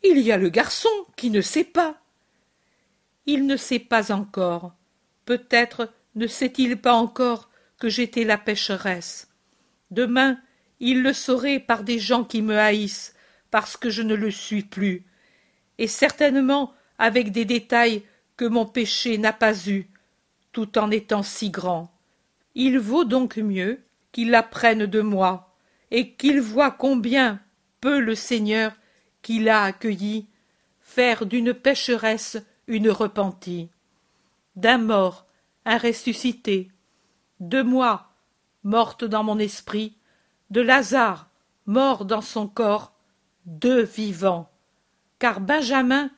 il 0.03 0.19
y 0.19 0.31
a 0.31 0.37
le 0.37 0.49
garçon 0.49 0.91
qui 1.15 1.31
ne 1.31 1.41
sait 1.41 1.63
pas. 1.63 1.97
Il 3.25 3.47
ne 3.47 3.57
sait 3.57 3.79
pas 3.79 4.11
encore. 4.11 4.75
Peut-être 5.25 5.91
ne 6.13 6.27
sait-il 6.27 6.77
pas 6.77 6.93
encore 6.93 7.49
que 7.79 7.89
j'étais 7.89 8.25
la 8.25 8.37
pécheresse. 8.37 9.31
Demain, 9.89 10.37
il 10.79 11.01
le 11.01 11.13
saurait 11.13 11.59
par 11.59 11.81
des 11.83 11.97
gens 11.97 12.23
qui 12.23 12.43
me 12.43 12.59
haïssent, 12.59 13.15
parce 13.49 13.75
que 13.75 13.89
je 13.89 14.03
ne 14.03 14.13
le 14.13 14.29
suis 14.29 14.63
plus, 14.63 15.03
et 15.77 15.87
certainement 15.87 16.74
avec 16.97 17.31
des 17.31 17.45
détails 17.45 18.03
que 18.37 18.45
mon 18.45 18.65
péché 18.65 19.17
n'a 19.17 19.33
pas 19.33 19.67
eus, 19.67 19.89
tout 20.51 20.77
en 20.77 20.91
étant 20.91 21.23
si 21.23 21.49
grand. 21.49 21.91
Il 22.53 22.79
vaut 22.79 23.03
donc 23.03 23.37
mieux 23.37 23.81
qu'il 24.11 24.33
apprenne 24.35 24.85
de 24.85 25.01
moi, 25.01 25.55
et 25.91 26.13
qu'il 26.13 26.41
voie 26.41 26.71
combien 26.71 27.39
peut 27.81 27.99
le 27.99 28.15
Seigneur, 28.15 28.73
qui 29.21 29.39
l'a 29.39 29.63
accueilli, 29.63 30.27
faire 30.81 31.25
d'une 31.25 31.53
pécheresse 31.53 32.37
une 32.67 32.89
repentie. 32.89 33.69
D'un 34.55 34.77
mort, 34.77 35.25
un 35.65 35.77
ressuscité. 35.77 36.71
De 37.39 37.61
moi, 37.61 38.11
morte 38.63 39.03
dans 39.03 39.23
mon 39.23 39.37
esprit, 39.39 39.97
de 40.49 40.61
Lazare, 40.61 41.29
mort 41.65 42.05
dans 42.05 42.21
son 42.21 42.47
corps, 42.47 42.93
deux 43.45 43.83
vivants. 43.83 44.49
Car 45.19 45.41
Benjamin, 45.41 46.09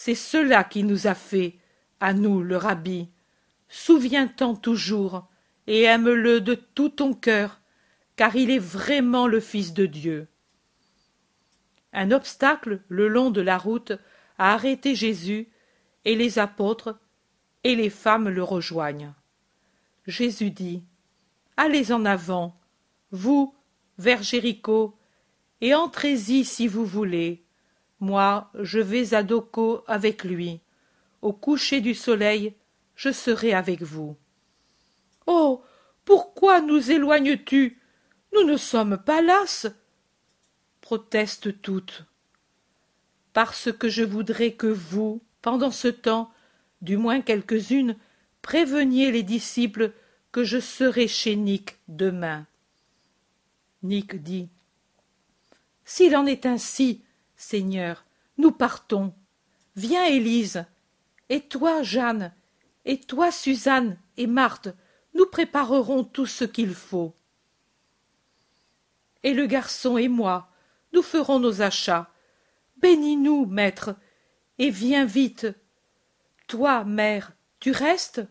c'est 0.00 0.14
cela 0.14 0.62
qui 0.62 0.84
nous 0.84 1.08
a 1.08 1.14
fait, 1.16 1.56
à 1.98 2.14
nous 2.14 2.40
le 2.40 2.56
rabbi. 2.56 3.08
Souviens-t'en 3.68 4.54
toujours, 4.54 5.26
et 5.66 5.82
aime-le 5.82 6.40
de 6.40 6.54
tout 6.54 6.88
ton 6.88 7.14
cœur, 7.14 7.60
car 8.14 8.36
il 8.36 8.52
est 8.52 8.60
vraiment 8.60 9.26
le 9.26 9.40
Fils 9.40 9.74
de 9.74 9.86
Dieu. 9.86 10.28
Un 11.92 12.12
obstacle 12.12 12.80
le 12.86 13.08
long 13.08 13.32
de 13.32 13.40
la 13.40 13.58
route 13.58 13.90
a 14.38 14.52
arrêté 14.54 14.94
Jésus, 14.94 15.48
et 16.04 16.14
les 16.14 16.38
apôtres 16.38 16.96
et 17.64 17.74
les 17.74 17.90
femmes 17.90 18.28
le 18.28 18.44
rejoignent. 18.44 19.12
Jésus 20.06 20.52
dit 20.52 20.84
Allez 21.56 21.90
en 21.90 22.04
avant, 22.04 22.56
vous, 23.10 23.52
vers 23.98 24.22
Jéricho, 24.22 24.96
et 25.60 25.74
entrez-y 25.74 26.44
si 26.44 26.68
vous 26.68 26.86
voulez. 26.86 27.47
Moi, 28.00 28.50
je 28.54 28.78
vais 28.78 29.14
à 29.14 29.22
Doko 29.22 29.84
avec 29.86 30.24
lui. 30.24 30.60
Au 31.22 31.32
coucher 31.32 31.80
du 31.80 31.94
soleil, 31.94 32.54
je 32.94 33.10
serai 33.10 33.52
avec 33.52 33.82
vous. 33.82 34.16
Oh. 35.26 35.62
Pourquoi 36.08 36.62
nous 36.62 36.90
éloignes 36.90 37.36
tu? 37.44 37.78
Nous 38.32 38.44
ne 38.44 38.56
sommes 38.56 38.96
pas 38.96 39.20
lasses. 39.20 39.66
protestent 40.80 41.60
toutes. 41.60 42.06
Parce 43.34 43.70
que 43.70 43.90
je 43.90 44.04
voudrais 44.04 44.52
que 44.52 44.68
vous, 44.68 45.20
pendant 45.42 45.70
ce 45.70 45.88
temps, 45.88 46.32
du 46.80 46.96
moins 46.96 47.20
quelques-unes, 47.20 47.94
préveniez 48.40 49.12
les 49.12 49.22
disciples 49.22 49.92
que 50.32 50.44
je 50.44 50.60
serai 50.60 51.08
chez 51.08 51.36
Nick 51.36 51.76
demain. 51.88 52.46
Nick 53.82 54.22
dit 54.22 54.48
S'il 55.84 56.16
en 56.16 56.24
est 56.24 56.46
ainsi, 56.46 57.04
Seigneur, 57.38 58.04
nous 58.36 58.50
partons. 58.50 59.14
Viens, 59.76 60.04
Élise. 60.04 60.66
Et 61.28 61.40
toi, 61.40 61.82
Jeanne. 61.82 62.34
Et 62.84 62.98
toi, 62.98 63.30
Suzanne 63.30 63.96
et 64.16 64.26
Marthe, 64.26 64.68
nous 65.14 65.24
préparerons 65.24 66.02
tout 66.02 66.26
ce 66.26 66.44
qu'il 66.44 66.74
faut. 66.74 67.14
Et 69.22 69.34
le 69.34 69.46
garçon 69.46 69.96
et 69.96 70.08
moi, 70.08 70.50
nous 70.92 71.02
ferons 71.02 71.38
nos 71.38 71.62
achats. 71.62 72.10
Bénis-nous, 72.78 73.46
maître, 73.46 73.94
et 74.58 74.70
viens 74.70 75.04
vite. 75.04 75.46
Toi, 76.48 76.84
mère, 76.84 77.32
tu 77.60 77.70
restes? 77.70 78.22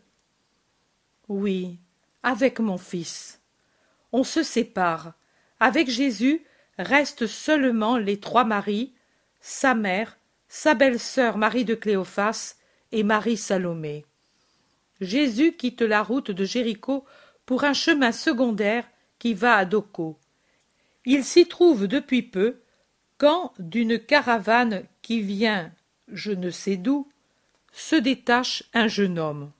Oui, 1.29 1.79
avec 2.23 2.59
mon 2.59 2.77
fils. 2.77 3.41
On 4.11 4.25
se 4.25 4.43
sépare. 4.43 5.13
Avec 5.59 5.89
Jésus 5.89 6.45
restent 6.77 7.27
seulement 7.27 7.97
les 7.97 8.19
trois 8.19 8.43
Maries, 8.43 8.93
sa 9.39 9.73
mère, 9.73 10.17
sa 10.47 10.73
belle-sœur 10.73 11.37
Marie 11.37 11.65
de 11.65 11.75
Cléophas 11.75 12.55
et 12.91 13.03
Marie 13.03 13.37
Salomé. 13.37 14.05
Jésus 15.01 15.53
quitte 15.53 15.81
la 15.81 16.01
route 16.01 16.31
de 16.31 16.45
Jéricho 16.45 17.05
pour 17.45 17.63
un 17.63 17.73
chemin 17.73 18.11
secondaire 18.11 18.85
qui 19.19 19.33
va 19.33 19.55
à 19.55 19.65
Doko. 19.65 20.17
Il 21.05 21.23
s'y 21.23 21.47
trouve 21.47 21.87
depuis 21.87 22.23
peu 22.23 22.61
quand 23.17 23.53
d'une 23.59 23.99
caravane 23.99 24.83
qui 25.01 25.21
vient 25.21 25.71
je 26.07 26.31
ne 26.31 26.49
sais 26.49 26.77
d'où 26.77 27.07
se 27.71 27.95
détache 27.95 28.63
un 28.73 28.87
jeune 28.87 29.19
homme. 29.19 29.51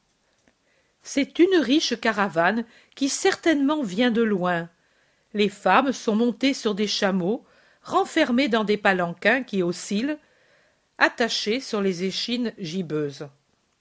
C'est 1.04 1.40
une 1.40 1.56
riche 1.60 2.00
caravane 2.00 2.66
qui 2.96 3.10
certainement 3.10 3.84
vient 3.84 4.12
de 4.12 4.22
loin. 4.22 4.70
Les 5.34 5.50
femmes 5.50 5.92
sont 5.92 6.16
montées 6.16 6.54
sur 6.54 6.74
des 6.74 6.88
chameaux, 6.88 7.46
renfermés 7.88 8.50
dans 8.50 8.66
des 8.66 8.76
palanquins 8.76 9.44
qui 9.44 9.64
oscillent, 9.64 10.18
attachés 10.98 11.62
sur 11.62 11.82
les 11.82 12.04
échines 12.04 12.54
gibbeuses. 12.58 13.30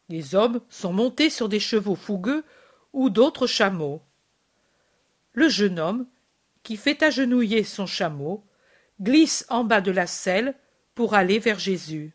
Les 0.08 0.36
hommes 0.36 0.60
sont 0.68 0.92
montés 0.92 1.28
sur 1.28 1.48
des 1.48 1.58
chevaux 1.58 1.96
fougueux 1.96 2.44
ou 2.92 3.10
d'autres 3.10 3.48
chameaux. 3.48 4.00
Le 5.32 5.48
jeune 5.48 5.80
homme, 5.80 6.06
qui 6.62 6.76
fait 6.76 7.02
agenouiller 7.02 7.64
son 7.64 7.86
chameau, 7.86 8.44
glisse 9.02 9.44
en 9.48 9.64
bas 9.64 9.80
de 9.80 9.90
la 9.90 10.06
selle 10.06 10.54
pour 10.94 11.14
aller 11.14 11.40
vers 11.40 11.58
Jésus. 11.58 12.12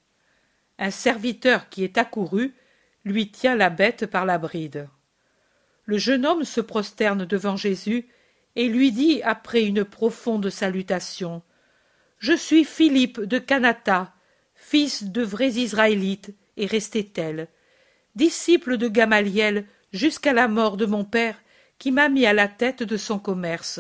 Un 0.80 0.92
serviteur 0.92 1.68
qui 1.68 1.84
est 1.84 1.98
accouru 1.98 2.54
lui 3.04 3.32
tient 3.32 3.56
la 3.56 3.70
bête 3.70 4.06
par 4.06 4.26
la 4.26 4.38
bride. 4.38 4.88
Le 5.84 5.98
jeune 5.98 6.26
homme 6.26 6.46
se 6.46 6.62
prosterne 6.62 7.26
devant 7.26 7.58
Jésus 7.58 8.08
et 8.56 8.70
lui 8.70 8.94
dit 8.94 9.22
après 9.24 9.64
une 9.64 9.84
profonde 9.84 10.50
salutation 10.50 11.42
Je 12.22 12.34
suis 12.34 12.66
Philippe 12.66 13.20
de 13.20 13.40
Canata, 13.40 14.14
fils 14.54 15.06
de 15.06 15.24
vrais 15.24 15.54
Israélites, 15.54 16.36
et 16.56 16.68
resté 16.68 17.04
tel 17.04 17.48
disciple 18.14 18.78
de 18.78 18.88
Gamaliel 18.88 19.66
jusqu'à 19.92 20.32
la 20.32 20.48
mort 20.48 20.78
de 20.78 20.86
mon 20.86 21.04
père, 21.04 21.42
qui 21.80 21.92
m'a 21.92 22.10
mis 22.10 22.28
à 22.28 22.34
la 22.34 22.48
tête 22.48 22.84
de 22.84 22.96
son 22.96 23.18
commerce. 23.18 23.80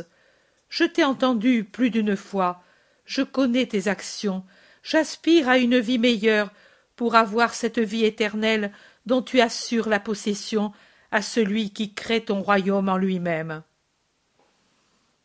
Je 0.69 0.85
t'ai 0.85 1.03
entendu 1.03 1.65
plus 1.65 1.91
d'une 1.91 2.15
fois, 2.15 2.63
je 3.05 3.21
connais 3.21 3.67
tes 3.67 3.87
actions, 3.87 4.43
j'aspire 4.81 5.47
à 5.47 5.59
une 5.59 5.77
vie 5.77 5.99
meilleure 5.99 6.51
pour 6.95 7.13
avoir 7.13 7.53
cette 7.53 7.77
vie 7.77 8.05
éternelle 8.05 8.71
dont 9.05 9.21
tu 9.21 9.39
assures 9.39 9.87
la 9.87 9.99
possession 9.99 10.73
à 11.11 11.21
celui 11.21 11.69
qui 11.69 11.93
crée 11.93 12.21
ton 12.21 12.41
royaume 12.41 12.89
en 12.89 12.97
lui-même. 12.97 13.61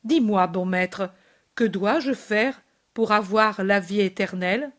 Dis-moi, 0.04 0.48
bon 0.48 0.66
maître, 0.66 1.10
que 1.54 1.64
dois-je 1.64 2.12
faire 2.12 2.60
pour 2.96 3.12
avoir 3.12 3.62
la 3.62 3.78
vie 3.78 4.00
éternelle 4.00 4.72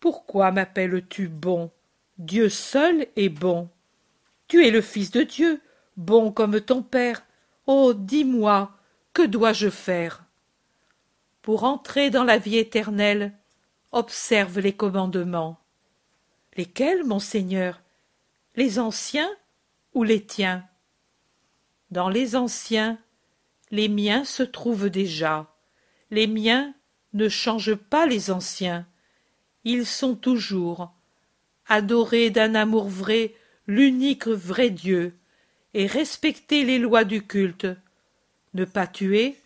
Pourquoi 0.00 0.50
m'appelles-tu 0.50 1.28
bon? 1.28 1.70
Dieu 2.16 2.48
seul 2.48 3.06
est 3.16 3.28
bon. 3.28 3.68
Tu 4.48 4.64
es 4.64 4.70
le 4.70 4.80
Fils 4.80 5.10
de 5.10 5.24
Dieu, 5.24 5.60
bon 5.98 6.32
comme 6.32 6.58
ton 6.62 6.82
Père. 6.82 7.22
Oh. 7.66 7.92
Dis-moi, 7.92 8.72
que 9.12 9.20
dois-je 9.20 9.68
faire? 9.68 10.24
Pour 11.42 11.64
entrer 11.64 12.08
dans 12.08 12.24
la 12.24 12.38
vie 12.38 12.56
éternelle, 12.56 13.34
observe 13.92 14.58
les 14.58 14.72
commandements. 14.72 15.58
Lesquels, 16.56 17.04
monseigneur? 17.04 17.82
Les 18.56 18.78
anciens 18.78 19.30
ou 19.92 20.02
les 20.02 20.24
tiens? 20.24 20.66
Dans 21.90 22.08
les 22.08 22.36
anciens, 22.36 22.98
les 23.70 23.90
miens 23.90 24.24
se 24.24 24.42
trouvent 24.42 24.88
déjà. 24.88 25.53
Les 26.10 26.26
miens 26.26 26.74
ne 27.12 27.28
changent 27.28 27.76
pas 27.76 28.06
les 28.06 28.30
anciens. 28.30 28.86
Ils 29.64 29.86
sont 29.86 30.14
toujours 30.14 30.92
adorer 31.66 32.30
d'un 32.30 32.54
amour 32.54 32.88
vrai 32.88 33.34
l'unique 33.66 34.26
vrai 34.26 34.70
Dieu, 34.70 35.14
et 35.72 35.86
respecter 35.86 36.64
les 36.64 36.78
lois 36.78 37.04
du 37.04 37.26
culte, 37.26 37.66
ne 38.52 38.64
pas 38.64 38.86
tuer, 38.86 39.36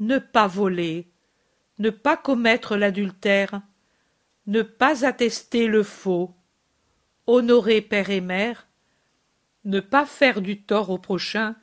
ne 0.00 0.18
pas 0.18 0.46
voler, 0.46 1.06
ne 1.78 1.90
pas 1.90 2.16
commettre 2.16 2.76
l'adultère, 2.76 3.60
ne 4.46 4.62
pas 4.62 5.06
attester 5.06 5.66
le 5.66 5.82
faux, 5.82 6.34
honorer 7.26 7.80
père 7.80 8.10
et 8.10 8.20
mère, 8.20 8.66
ne 9.64 9.80
pas 9.80 10.06
faire 10.06 10.40
du 10.40 10.60
tort 10.60 10.90
au 10.90 10.98
prochain, 10.98 11.54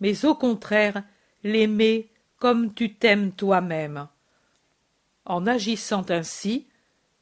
mais 0.00 0.24
au 0.24 0.34
contraire 0.34 1.02
l'aimer 1.42 2.10
comme 2.46 2.72
tu 2.72 2.94
t'aimes 2.94 3.32
toi-même. 3.32 4.06
En 5.24 5.48
agissant 5.48 6.08
ainsi, 6.10 6.68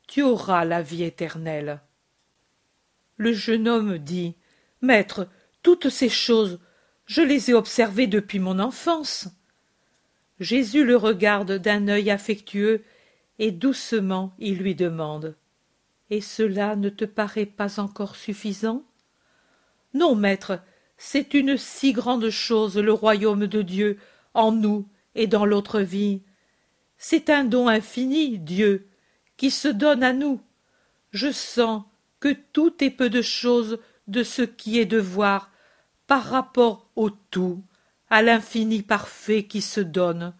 tu 0.06 0.20
auras 0.20 0.66
la 0.66 0.82
vie 0.82 1.02
éternelle. 1.02 1.80
Le 3.16 3.32
jeune 3.32 3.66
homme 3.66 3.96
dit 3.96 4.34
Maître, 4.82 5.26
toutes 5.62 5.88
ces 5.88 6.10
choses, 6.10 6.60
je 7.06 7.22
les 7.22 7.48
ai 7.50 7.54
observées 7.54 8.06
depuis 8.06 8.38
mon 8.38 8.58
enfance. 8.58 9.28
Jésus 10.40 10.84
le 10.84 10.98
regarde 10.98 11.52
d'un 11.52 11.88
œil 11.88 12.10
affectueux 12.10 12.84
et 13.38 13.50
doucement 13.50 14.34
il 14.38 14.58
lui 14.58 14.74
demande 14.74 15.36
Et 16.10 16.20
cela 16.20 16.76
ne 16.76 16.90
te 16.90 17.06
paraît 17.06 17.46
pas 17.46 17.80
encore 17.80 18.16
suffisant 18.16 18.84
Non, 19.94 20.16
maître, 20.16 20.60
c'est 20.98 21.32
une 21.32 21.56
si 21.56 21.94
grande 21.94 22.28
chose 22.28 22.76
le 22.76 22.92
royaume 22.92 23.46
de 23.46 23.62
Dieu 23.62 23.98
en 24.34 24.52
nous 24.52 24.86
et 25.14 25.26
dans 25.26 25.44
l'autre 25.44 25.80
vie. 25.80 26.22
C'est 26.98 27.30
un 27.30 27.44
don 27.44 27.68
infini, 27.68 28.38
Dieu, 28.38 28.88
qui 29.36 29.50
se 29.50 29.68
donne 29.68 30.02
à 30.02 30.12
nous. 30.12 30.40
Je 31.10 31.30
sens 31.30 31.82
que 32.20 32.34
tout 32.52 32.82
est 32.82 32.90
peu 32.90 33.10
de 33.10 33.22
chose 33.22 33.78
de 34.06 34.22
ce 34.22 34.42
qui 34.42 34.78
est 34.78 34.86
de 34.86 34.98
voir 34.98 35.50
par 36.06 36.24
rapport 36.24 36.90
au 36.96 37.10
tout, 37.10 37.62
à 38.10 38.22
l'infini 38.22 38.82
parfait 38.82 39.44
qui 39.44 39.62
se 39.62 39.80
donne. 39.80 40.34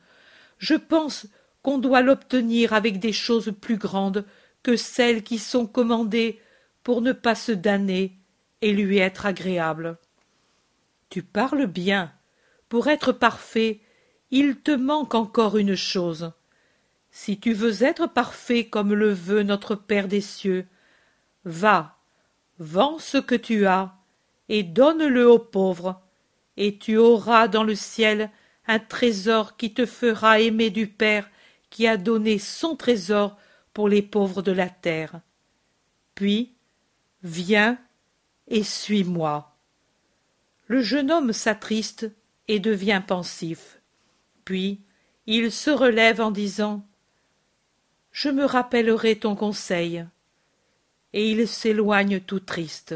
Je 0.58 0.74
pense 0.74 1.26
qu'on 1.62 1.78
doit 1.78 2.02
l'obtenir 2.02 2.72
avec 2.72 2.98
des 2.98 3.12
choses 3.12 3.52
plus 3.60 3.76
grandes 3.76 4.24
que 4.62 4.76
celles 4.76 5.22
qui 5.22 5.38
sont 5.38 5.66
commandées 5.66 6.40
pour 6.82 7.00
ne 7.00 7.12
pas 7.12 7.34
se 7.34 7.52
damner 7.52 8.18
et 8.60 8.72
lui 8.72 8.98
être 8.98 9.26
agréable. 9.26 9.98
Tu 11.10 11.22
parles 11.22 11.66
bien. 11.66 12.12
Pour 12.68 12.88
être 12.88 13.12
parfait, 13.12 13.80
il 14.36 14.56
te 14.56 14.72
manque 14.72 15.14
encore 15.14 15.58
une 15.58 15.76
chose. 15.76 16.32
Si 17.12 17.38
tu 17.38 17.52
veux 17.52 17.84
être 17.84 18.08
parfait 18.08 18.66
comme 18.66 18.92
le 18.92 19.12
veut 19.12 19.44
notre 19.44 19.76
Père 19.76 20.08
des 20.08 20.20
cieux, 20.20 20.66
va, 21.44 21.98
vends 22.58 22.98
ce 22.98 23.18
que 23.18 23.36
tu 23.36 23.64
as, 23.66 23.94
et 24.48 24.64
donne-le 24.64 25.30
aux 25.30 25.38
pauvres, 25.38 26.02
et 26.56 26.78
tu 26.78 26.96
auras 26.96 27.46
dans 27.46 27.62
le 27.62 27.76
ciel 27.76 28.28
un 28.66 28.80
trésor 28.80 29.56
qui 29.56 29.72
te 29.72 29.86
fera 29.86 30.40
aimer 30.40 30.70
du 30.70 30.88
Père 30.88 31.30
qui 31.70 31.86
a 31.86 31.96
donné 31.96 32.40
son 32.40 32.74
trésor 32.74 33.36
pour 33.72 33.88
les 33.88 34.02
pauvres 34.02 34.42
de 34.42 34.50
la 34.50 34.68
terre. 34.68 35.20
Puis, 36.16 36.56
viens 37.22 37.78
et 38.48 38.64
suis-moi. 38.64 39.56
Le 40.66 40.82
jeune 40.82 41.12
homme 41.12 41.32
s'attriste 41.32 42.10
et 42.48 42.58
devient 42.58 43.00
pensif. 43.06 43.73
Puis, 44.44 44.80
il 45.26 45.50
se 45.50 45.70
relève 45.70 46.20
en 46.20 46.30
disant 46.30 46.86
Je 48.12 48.28
me 48.28 48.44
rappellerai 48.44 49.16
ton 49.16 49.36
conseil. 49.36 50.04
Et 51.12 51.30
il 51.30 51.46
s'éloigne 51.46 52.20
tout 52.20 52.40
triste. 52.40 52.94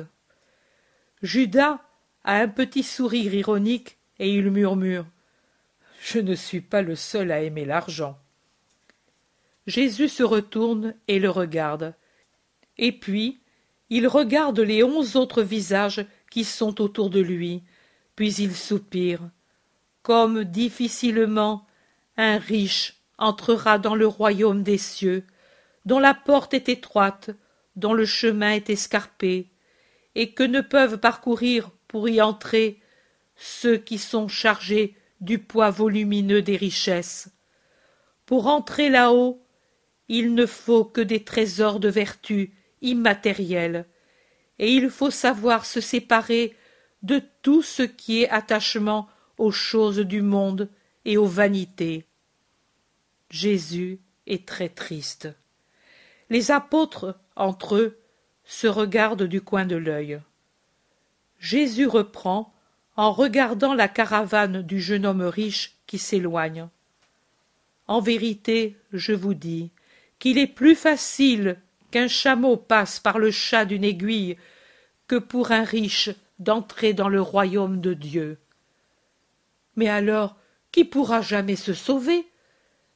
Judas 1.23 1.81
a 2.25 2.37
un 2.37 2.49
petit 2.49 2.83
sourire 2.83 3.35
ironique 3.35 3.97
et 4.19 4.35
il 4.35 4.51
murmure 4.51 5.07
Je 6.01 6.19
ne 6.19 6.35
suis 6.35 6.61
pas 6.61 6.83
le 6.83 6.97
seul 6.97 7.31
à 7.31 7.41
aimer 7.43 7.65
l'argent. 7.65 8.19
Jésus 9.67 10.09
se 10.09 10.23
retourne 10.23 10.95
et 11.09 11.19
le 11.19 11.31
regarde. 11.31 11.95
Et 12.79 12.93
puis, 12.93 13.41
il 13.91 14.07
regarde 14.07 14.61
les 14.61 14.83
onze 14.83 15.17
autres 15.17 15.43
visages 15.43 16.05
qui 16.31 16.45
sont 16.45 16.81
autour 16.81 17.11
de 17.11 17.21
lui, 17.21 17.63
puis 18.17 18.35
il 18.35 18.55
soupire. 18.55 19.21
Comme 20.09 20.45
difficilement 20.45 21.67
un 22.17 22.39
riche 22.39 22.95
entrera 23.19 23.79
dans 23.79 23.95
le 23.95 24.07
royaume 24.07 24.63
des 24.63 24.79
cieux, 24.79 25.27
dont 25.85 25.99
la 25.99 26.15
porte 26.15 26.55
est 26.55 26.71
étroite, 26.71 27.29
dont 27.77 27.93
le 27.93 28.07
chemin 28.07 28.53
est 28.53 28.71
escarpé, 28.71 29.51
et 30.15 30.33
que 30.33 30.45
ne 30.45 30.63
peuvent 30.63 30.97
parcourir 30.97 31.71
pour 31.89 32.09
y 32.09 32.23
entrer 32.23 32.81
ceux 33.37 33.77
qui 33.77 33.99
sont 33.99 34.29
chargés 34.29 34.97
du 35.21 35.41
poids 35.41 35.69
volumineux 35.69 36.41
des 36.41 36.57
richesses. 36.57 37.29
Pour 38.25 38.47
entrer 38.47 38.89
là-haut, 38.89 39.43
il 40.09 40.35
ne 40.35 40.47
faut 40.47 40.87
que 40.87 41.03
des 41.03 41.23
trésors 41.23 41.81
de 41.81 41.91
vertu 41.91 42.55
immatériels, 42.81 43.85
et 44.59 44.73
il 44.73 44.89
faut 44.89 45.11
savoir 45.11 45.67
se 45.67 45.83
séparer 45.83 46.57
de 47.03 47.21
tout 47.43 47.61
ce 47.61 47.83
qui 47.83 48.23
est 48.23 48.31
attachement 48.31 49.07
aux 49.39 49.51
choses 49.51 50.01
du 50.01 50.23
monde 50.23 50.69
et 51.05 51.17
aux 51.17 51.27
vanités. 51.27 52.05
Jésus 53.31 54.01
est 54.27 54.47
très 54.47 54.69
triste. 54.69 55.29
Les 56.31 56.51
apôtres, 56.51 57.19
entre 57.37 57.77
eux, 57.77 57.99
se 58.45 58.67
regardent 58.67 59.25
du 59.25 59.41
coin 59.41 59.65
de 59.65 59.77
l'œil. 59.77 60.21
Jésus 61.39 61.87
reprend 61.87 62.53
en 62.97 63.13
regardant 63.13 63.75
la 63.75 63.89
caravane 63.89 64.63
du 64.63 64.81
jeune 64.81 65.07
homme 65.07 65.23
riche 65.23 65.77
qui 65.87 65.99
s'éloigne. 65.99 66.69
En 67.87 68.01
vérité, 68.01 68.77
je 68.93 69.13
vous 69.13 69.35
dis 69.35 69.71
qu'il 70.19 70.37
est 70.37 70.49
plus 70.49 70.75
facile 70.75 71.59
qu'un 71.91 72.09
chameau 72.09 72.57
passe 72.57 73.01
par 73.01 73.19
le 73.19 73.31
chat 73.31 73.65
d'une 73.65 73.85
aiguille 73.85 74.37
que 75.07 75.17
pour 75.17 75.53
un 75.53 75.65
riche 75.65 76.11
d'entrer 76.39 76.93
dans 76.93 77.09
le 77.09 77.23
royaume 77.23 77.81
de 77.81 77.95
Dieu. 77.95 78.39
Mais 79.79 79.89
alors, 79.89 80.35
qui 80.73 80.85
pourra 80.85 81.23
jamais 81.23 81.55
se 81.55 81.73
sauver? 81.73 82.27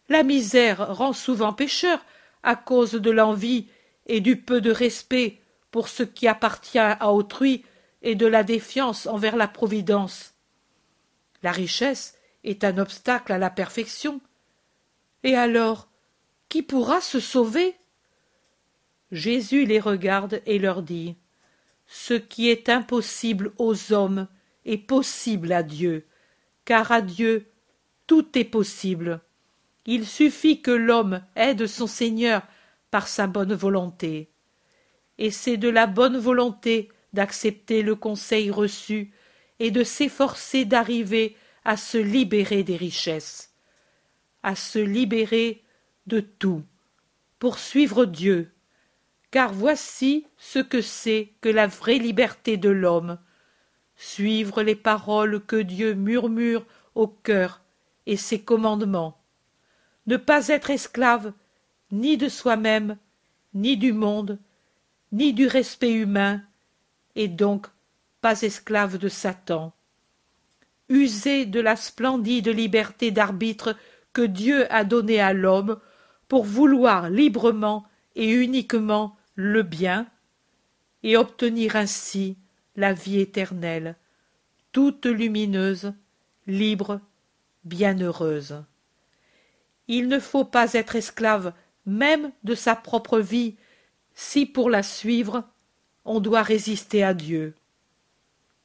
La 0.09 0.24
misère 0.24 0.97
rend 0.97 1.12
souvent 1.12 1.53
pécheur 1.53 2.05
à 2.43 2.57
cause 2.57 2.95
de 2.95 3.11
l'envie 3.12 3.68
et 4.07 4.20
du 4.20 4.37
peu 4.37 4.61
de 4.61 4.72
respect 4.72 5.41
pour 5.70 5.87
ce 5.87 6.03
qui 6.03 6.26
appartient 6.26 6.80
à 6.80 7.12
autrui 7.12 7.64
et 8.03 8.16
de 8.16 8.26
la 8.26 8.43
défiance 8.43 9.07
envers 9.07 9.37
la 9.37 9.47
Providence. 9.47 10.35
La 11.45 11.53
richesse 11.53 12.18
est 12.43 12.64
un 12.64 12.76
obstacle 12.78 13.30
à 13.30 13.39
la 13.39 13.49
perfection. 13.49 14.20
Et 15.22 15.37
alors, 15.37 15.89
qui 16.49 16.64
pourra 16.64 17.01
se 17.01 17.20
sauver? 17.20 17.76
Jésus 19.12 19.66
les 19.66 19.78
regarde 19.78 20.43
et 20.47 20.59
leur 20.59 20.83
dit 20.83 21.14
Ce 21.87 22.14
qui 22.14 22.51
est 22.51 22.68
impossible 22.68 23.53
aux 23.57 23.93
hommes 23.93 24.26
est 24.64 24.78
possible 24.78 25.53
à 25.53 25.62
Dieu, 25.62 26.09
car 26.65 26.93
à 26.93 27.01
Dieu 27.01 27.51
tout 28.07 28.39
est 28.39 28.45
possible. 28.45 29.21
Il 29.87 30.07
suffit 30.07 30.61
que 30.61 30.71
l'homme 30.71 31.23
aide 31.35 31.67
son 31.67 31.87
Seigneur 31.87 32.43
par 32.91 33.09
sa 33.09 33.27
bonne 33.27 33.55
volonté. 33.55 34.31
Et 35.19 35.31
c'est 35.31 35.57
de 35.57 35.69
la 35.69 35.87
bonne 35.87 36.19
volonté 36.19 36.91
d'accepter 37.13 37.83
le 37.83 37.95
conseil 37.95 38.51
reçu 38.51 39.13
et 39.59 39.71
de 39.71 39.85
s'efforcer 39.85 40.65
d'arriver 40.65 41.37
à 41.65 41.77
se 41.77 41.99
libérer 41.99 42.63
des 42.65 42.77
richesses, 42.77 43.55
à 44.43 44.55
se 44.57 44.79
libérer 44.79 45.63
de 46.07 46.21
tout, 46.21 46.63
pour 47.39 47.59
suivre 47.59 48.05
Dieu, 48.05 48.53
car 49.31 49.53
voici 49.53 50.27
ce 50.37 50.59
que 50.59 50.81
c'est 50.81 51.33
que 51.41 51.49
la 51.49 51.67
vraie 51.67 51.99
liberté 51.99 52.57
de 52.57 52.69
l'homme, 52.69 53.19
suivre 54.03 54.63
les 54.63 54.75
paroles 54.75 55.41
que 55.41 55.57
Dieu 55.57 55.95
murmure 55.95 56.67
au 56.95 57.07
cœur 57.07 57.61
et 58.07 58.17
ses 58.17 58.41
commandements, 58.43 59.17
ne 60.07 60.17
pas 60.17 60.49
être 60.49 60.71
esclave 60.71 61.33
ni 61.93 62.17
de 62.17 62.29
soi-même, 62.29 62.97
ni 63.55 63.77
du 63.77 63.93
monde, 63.93 64.39
ni 65.13 65.33
du 65.33 65.47
respect 65.47 65.93
humain, 65.93 66.43
et 67.15 67.29
donc 67.29 67.69
pas 68.21 68.43
esclave 68.43 68.99
de 68.99 69.09
Satan. 69.09 69.73
User 70.89 71.47
de 71.47 71.61
la 71.61 71.77
splendide 71.77 72.49
liberté 72.49 73.13
d'arbitre 73.13 73.77
que 74.13 74.23
Dieu 74.23 74.71
a 74.73 74.85
donnée 74.85 75.21
à 75.21 75.33
l'homme 75.33 75.79
pour 76.27 76.45
vouloir 76.45 77.09
librement 77.09 77.85
et 78.16 78.31
uniquement 78.31 79.16
le 79.37 79.62
bien, 79.62 80.07
et 81.05 81.16
obtenir 81.16 81.77
ainsi 81.77 82.37
la 82.77 82.93
vie 82.93 83.20
éternelle, 83.20 83.97
toute 84.73 85.07
lumineuse, 85.07 85.93
libre, 86.47 87.01
bienheureuse. 87.65 88.65
Il 89.89 90.09
ne 90.09 90.19
faut 90.19 90.44
pas 90.44 90.73
être 90.73 90.97
esclave 90.97 91.53
même 91.85 92.32
de 92.44 92.55
sa 92.55 92.77
propre 92.77 93.19
vie, 93.19 93.57
si 94.15 94.47
pour 94.47 94.70
la 94.70 94.82
suivre 94.82 95.44
on 96.05 96.20
doit 96.20 96.43
résister 96.43 97.05
à 97.05 97.15
Dieu. 97.15 97.55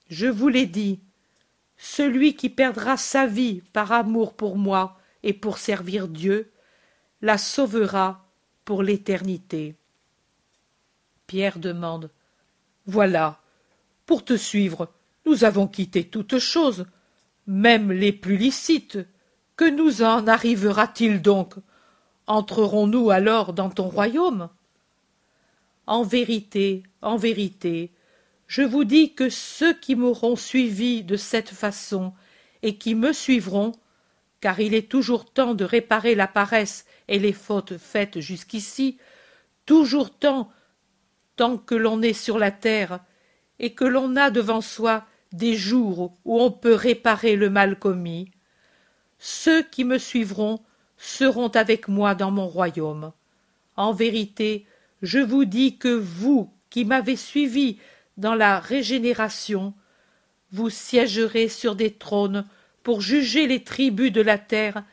Je 0.10 0.28
vous 0.28 0.48
l'ai 0.48 0.66
dit, 0.66 1.00
celui 1.78 2.36
qui 2.36 2.50
perdra 2.50 2.98
sa 2.98 3.28
vie 3.28 3.62
par 3.74 3.92
amour 3.92 4.36
pour 4.36 4.58
moi 4.58 5.00
et 5.24 5.34
pour 5.34 5.58
servir 5.58 6.08
Dieu, 6.08 6.52
la 7.22 7.38
sauvera 7.38 8.26
pour 8.66 8.84
l'éternité. 8.84 9.76
Pierre 11.28 11.60
demande. 11.60 12.10
Voilà. 12.86 13.40
Pour 14.08 14.24
te 14.24 14.38
suivre, 14.38 14.90
nous 15.26 15.44
avons 15.44 15.68
quitté 15.68 16.06
toutes 16.06 16.40
choses, 16.40 16.86
même 17.46 17.92
les 17.92 18.14
plus 18.14 18.38
licites. 18.38 18.98
Que 19.58 19.70
nous 19.70 20.02
en 20.02 20.26
arrivera 20.28 20.88
t 20.88 21.04
il 21.04 21.22
donc? 21.22 21.56
Entrerons 22.26 22.88
nous 22.88 23.10
alors 23.10 23.52
dans 23.52 23.70
ton 23.70 23.90
royaume? 23.90 24.50
En 25.88 26.04
vérité, 26.04 26.84
en 27.02 27.18
vérité, 27.18 27.92
je 28.48 28.62
vous 28.62 28.86
dis 28.86 29.14
que 29.14 29.28
ceux 29.28 29.74
qui 29.74 29.96
m'auront 29.96 30.38
suivi 30.38 31.04
de 31.04 31.18
cette 31.18 31.50
façon 31.50 32.14
et 32.62 32.78
qui 32.78 32.96
me 32.96 33.12
suivront, 33.12 33.74
car 34.40 34.62
il 34.62 34.74
est 34.74 34.90
toujours 34.90 35.26
temps 35.26 35.54
de 35.54 35.66
réparer 35.66 36.16
la 36.16 36.28
paresse 36.28 36.86
et 37.10 37.20
les 37.20 37.34
fautes 37.34 37.78
faites 37.78 38.22
jusqu'ici, 38.22 39.00
toujours 39.66 40.18
temps, 40.18 40.50
tant 41.36 41.58
que 41.58 41.76
l'on 41.76 42.02
est 42.02 42.14
sur 42.14 42.40
la 42.40 42.52
terre, 42.52 43.02
et 43.60 43.74
que 43.74 43.86
l'on 43.86 44.16
a 44.16 44.30
devant 44.30 44.62
soi 44.62 45.06
des 45.32 45.56
jours 45.56 46.14
où 46.26 46.42
on 46.42 46.52
peut 46.52 46.74
réparer 46.74 47.36
le 47.36 47.50
mal 47.50 47.78
commis. 47.78 48.32
Ceux 49.20 49.64
qui 49.64 49.84
me 49.84 49.98
suivront 49.98 50.62
seront 50.98 51.50
avec 51.50 51.88
moi 51.88 52.16
dans 52.16 52.32
mon 52.32 52.48
royaume. 52.48 53.12
En 53.76 53.94
vérité, 53.94 54.66
je 55.02 55.20
vous 55.20 55.46
dis 55.46 55.78
que 55.78 55.90
vous 55.90 56.52
qui 56.70 56.86
m'avez 56.86 57.16
suivi 57.16 57.78
dans 58.18 58.34
la 58.34 58.60
régénération, 58.60 59.74
vous 60.52 60.70
siégerez 60.70 61.50
sur 61.50 61.76
des 61.76 61.94
trônes 61.94 62.46
pour 62.84 63.02
juger 63.02 63.48
les 63.48 63.64
tribus 63.64 64.12
de 64.12 64.22
la 64.22 64.38
terre 64.38 64.84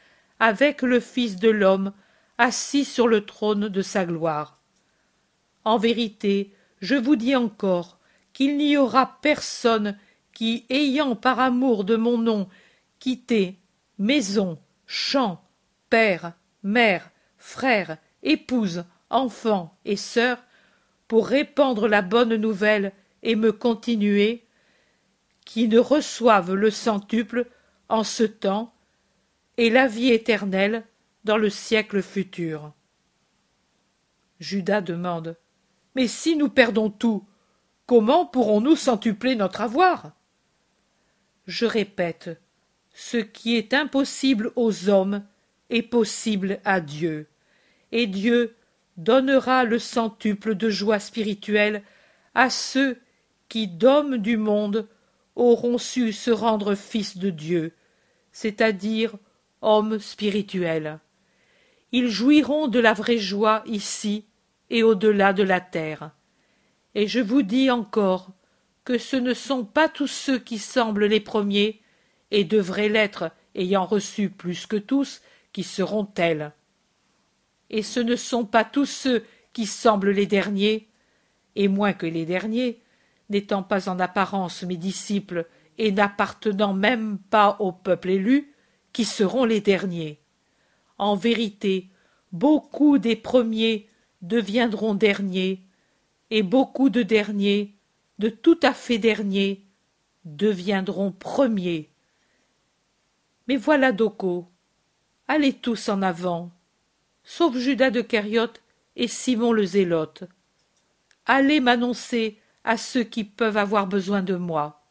avec 0.40 0.82
le 0.82 1.00
Fils 1.00 1.36
de 1.36 1.48
l'homme 1.48 1.92
assis 2.38 2.84
sur 2.84 3.08
le 3.08 3.24
trône 3.24 3.68
de 3.68 3.82
sa 3.82 4.04
gloire. 4.04 4.58
En 5.64 5.78
vérité, 5.78 6.52
je 6.80 6.96
vous 6.96 7.16
dis 7.16 7.36
encore 7.36 7.98
qu'il 8.34 8.58
n'y 8.58 8.76
aura 8.76 9.18
personne 9.22 9.96
qui, 10.34 10.66
ayant 10.68 11.16
par 11.16 11.40
amour 11.40 11.84
de 11.84 11.96
mon 11.96 12.18
nom 12.18 12.48
quitté 12.98 13.58
maison, 13.96 14.58
champ, 14.86 15.42
père, 15.88 16.34
mère, 16.62 17.10
frère, 17.38 17.96
épouse, 18.22 18.84
enfants 19.08 19.78
et 19.84 19.96
sœurs, 19.96 20.42
pour 21.08 21.28
répandre 21.28 21.86
la 21.86 22.02
bonne 22.02 22.34
nouvelle 22.34 22.92
et 23.22 23.36
me 23.36 23.52
continuer, 23.52 24.44
qui 25.44 25.68
ne 25.68 25.78
reçoivent 25.78 26.54
le 26.54 26.70
centuple 26.70 27.46
en 27.88 28.02
ce 28.02 28.24
temps 28.24 28.74
et 29.56 29.70
la 29.70 29.86
vie 29.86 30.10
éternelle 30.10 30.84
dans 31.22 31.36
le 31.36 31.50
siècle 31.50 32.02
futur. 32.02 32.72
Judas 34.40 34.80
demande 34.80 35.36
Mais 35.94 36.08
si 36.08 36.36
nous 36.36 36.48
perdons 36.48 36.90
tout, 36.90 37.24
comment 37.86 38.26
pourrons-nous 38.26 38.76
centupler 38.76 39.36
notre 39.36 39.60
avoir? 39.60 40.12
Je 41.46 41.66
répète 41.66 42.40
Ce 42.92 43.16
qui 43.16 43.56
est 43.56 43.74
impossible 43.74 44.52
aux 44.56 44.88
hommes 44.88 45.24
est 45.70 45.82
possible 45.82 46.60
à 46.64 46.80
Dieu, 46.80 47.26
et 47.92 48.06
Dieu 48.06 48.54
donnera 48.96 49.64
le 49.64 49.78
centuple 49.78 50.54
de 50.54 50.70
joie 50.70 50.98
spirituelle 51.00 51.82
à 52.34 52.50
ceux 52.50 52.98
qui, 53.48 53.68
d'hommes 53.68 54.18
du 54.18 54.36
monde, 54.36 54.88
auront 55.36 55.78
su 55.78 56.12
se 56.12 56.30
rendre 56.30 56.74
fils 56.74 57.18
de 57.18 57.30
Dieu, 57.30 57.72
c'est-à-dire 58.32 59.14
hommes 59.62 59.98
spirituels. 59.98 61.00
Ils 61.92 62.08
jouiront 62.08 62.68
de 62.68 62.78
la 62.78 62.92
vraie 62.92 63.18
joie 63.18 63.62
ici 63.66 64.24
et 64.70 64.82
au-delà 64.82 65.32
de 65.32 65.42
la 65.42 65.60
terre. 65.60 66.10
Et 66.94 67.08
je 67.08 67.20
vous 67.20 67.42
dis 67.42 67.70
encore 67.70 68.30
que 68.84 68.98
ce 68.98 69.16
ne 69.16 69.34
sont 69.34 69.64
pas 69.64 69.88
tous 69.88 70.06
ceux 70.06 70.38
qui 70.38 70.58
semblent 70.58 71.06
les 71.06 71.20
premiers, 71.20 71.80
et 72.30 72.44
devraient 72.44 72.88
l'être 72.88 73.30
ayant 73.54 73.86
reçu 73.86 74.28
plus 74.28 74.66
que 74.66 74.76
tous, 74.76 75.22
qui 75.52 75.62
seront 75.62 76.04
tels. 76.04 76.52
Et 77.70 77.82
ce 77.82 78.00
ne 78.00 78.16
sont 78.16 78.44
pas 78.44 78.64
tous 78.64 78.86
ceux 78.86 79.24
qui 79.52 79.66
semblent 79.66 80.10
les 80.10 80.26
derniers, 80.26 80.88
et 81.56 81.68
moins 81.68 81.92
que 81.92 82.06
les 82.06 82.26
derniers, 82.26 82.80
n'étant 83.30 83.62
pas 83.62 83.88
en 83.88 83.98
apparence 84.00 84.62
mes 84.64 84.76
disciples 84.76 85.46
et 85.78 85.92
n'appartenant 85.92 86.74
même 86.74 87.18
pas 87.18 87.56
au 87.60 87.72
peuple 87.72 88.10
élu, 88.10 88.52
qui 88.92 89.04
seront 89.04 89.44
les 89.44 89.60
derniers. 89.60 90.20
En 90.98 91.16
vérité, 91.16 91.88
beaucoup 92.32 92.98
des 92.98 93.16
premiers 93.16 93.88
deviendront 94.22 94.94
derniers, 94.94 95.62
et 96.30 96.42
beaucoup 96.42 96.90
de 96.90 97.02
derniers, 97.02 97.74
de 98.18 98.28
tout 98.28 98.58
à 98.62 98.72
fait 98.72 98.98
derniers, 98.98 99.64
deviendront 100.24 101.12
premiers. 101.12 101.90
Mais 103.48 103.56
voilà 103.56 103.92
Doko. 103.92 104.48
Allez 105.28 105.52
tous 105.52 105.88
en 105.88 106.02
avant, 106.02 106.50
sauf 107.22 107.56
Judas 107.56 107.90
de 107.90 108.00
Kériote 108.00 108.62
et 108.96 109.08
Simon 109.08 109.52
le 109.52 109.64
Zélote. 109.64 110.24
Allez 111.26 111.60
m'annoncer 111.60 112.38
à 112.64 112.76
ceux 112.76 113.04
qui 113.04 113.24
peuvent 113.24 113.56
avoir 113.56 113.86
besoin 113.86 114.22
de 114.22 114.36
moi. 114.36 114.82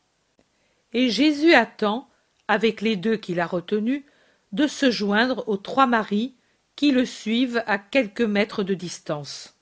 Et 0.93 1.09
Jésus 1.09 1.53
attend, 1.53 2.09
avec 2.47 2.81
les 2.81 2.95
deux 2.95 3.17
qu'il 3.17 3.39
a 3.39 3.47
retenus, 3.47 4.03
de 4.51 4.67
se 4.67 4.91
joindre 4.91 5.47
aux 5.47 5.57
trois 5.57 5.87
maris 5.87 6.35
qui 6.75 6.91
le 6.91 7.05
suivent 7.05 7.63
à 7.65 7.77
quelques 7.77 8.21
mètres 8.21 8.63
de 8.63 8.73
distance. 8.73 9.52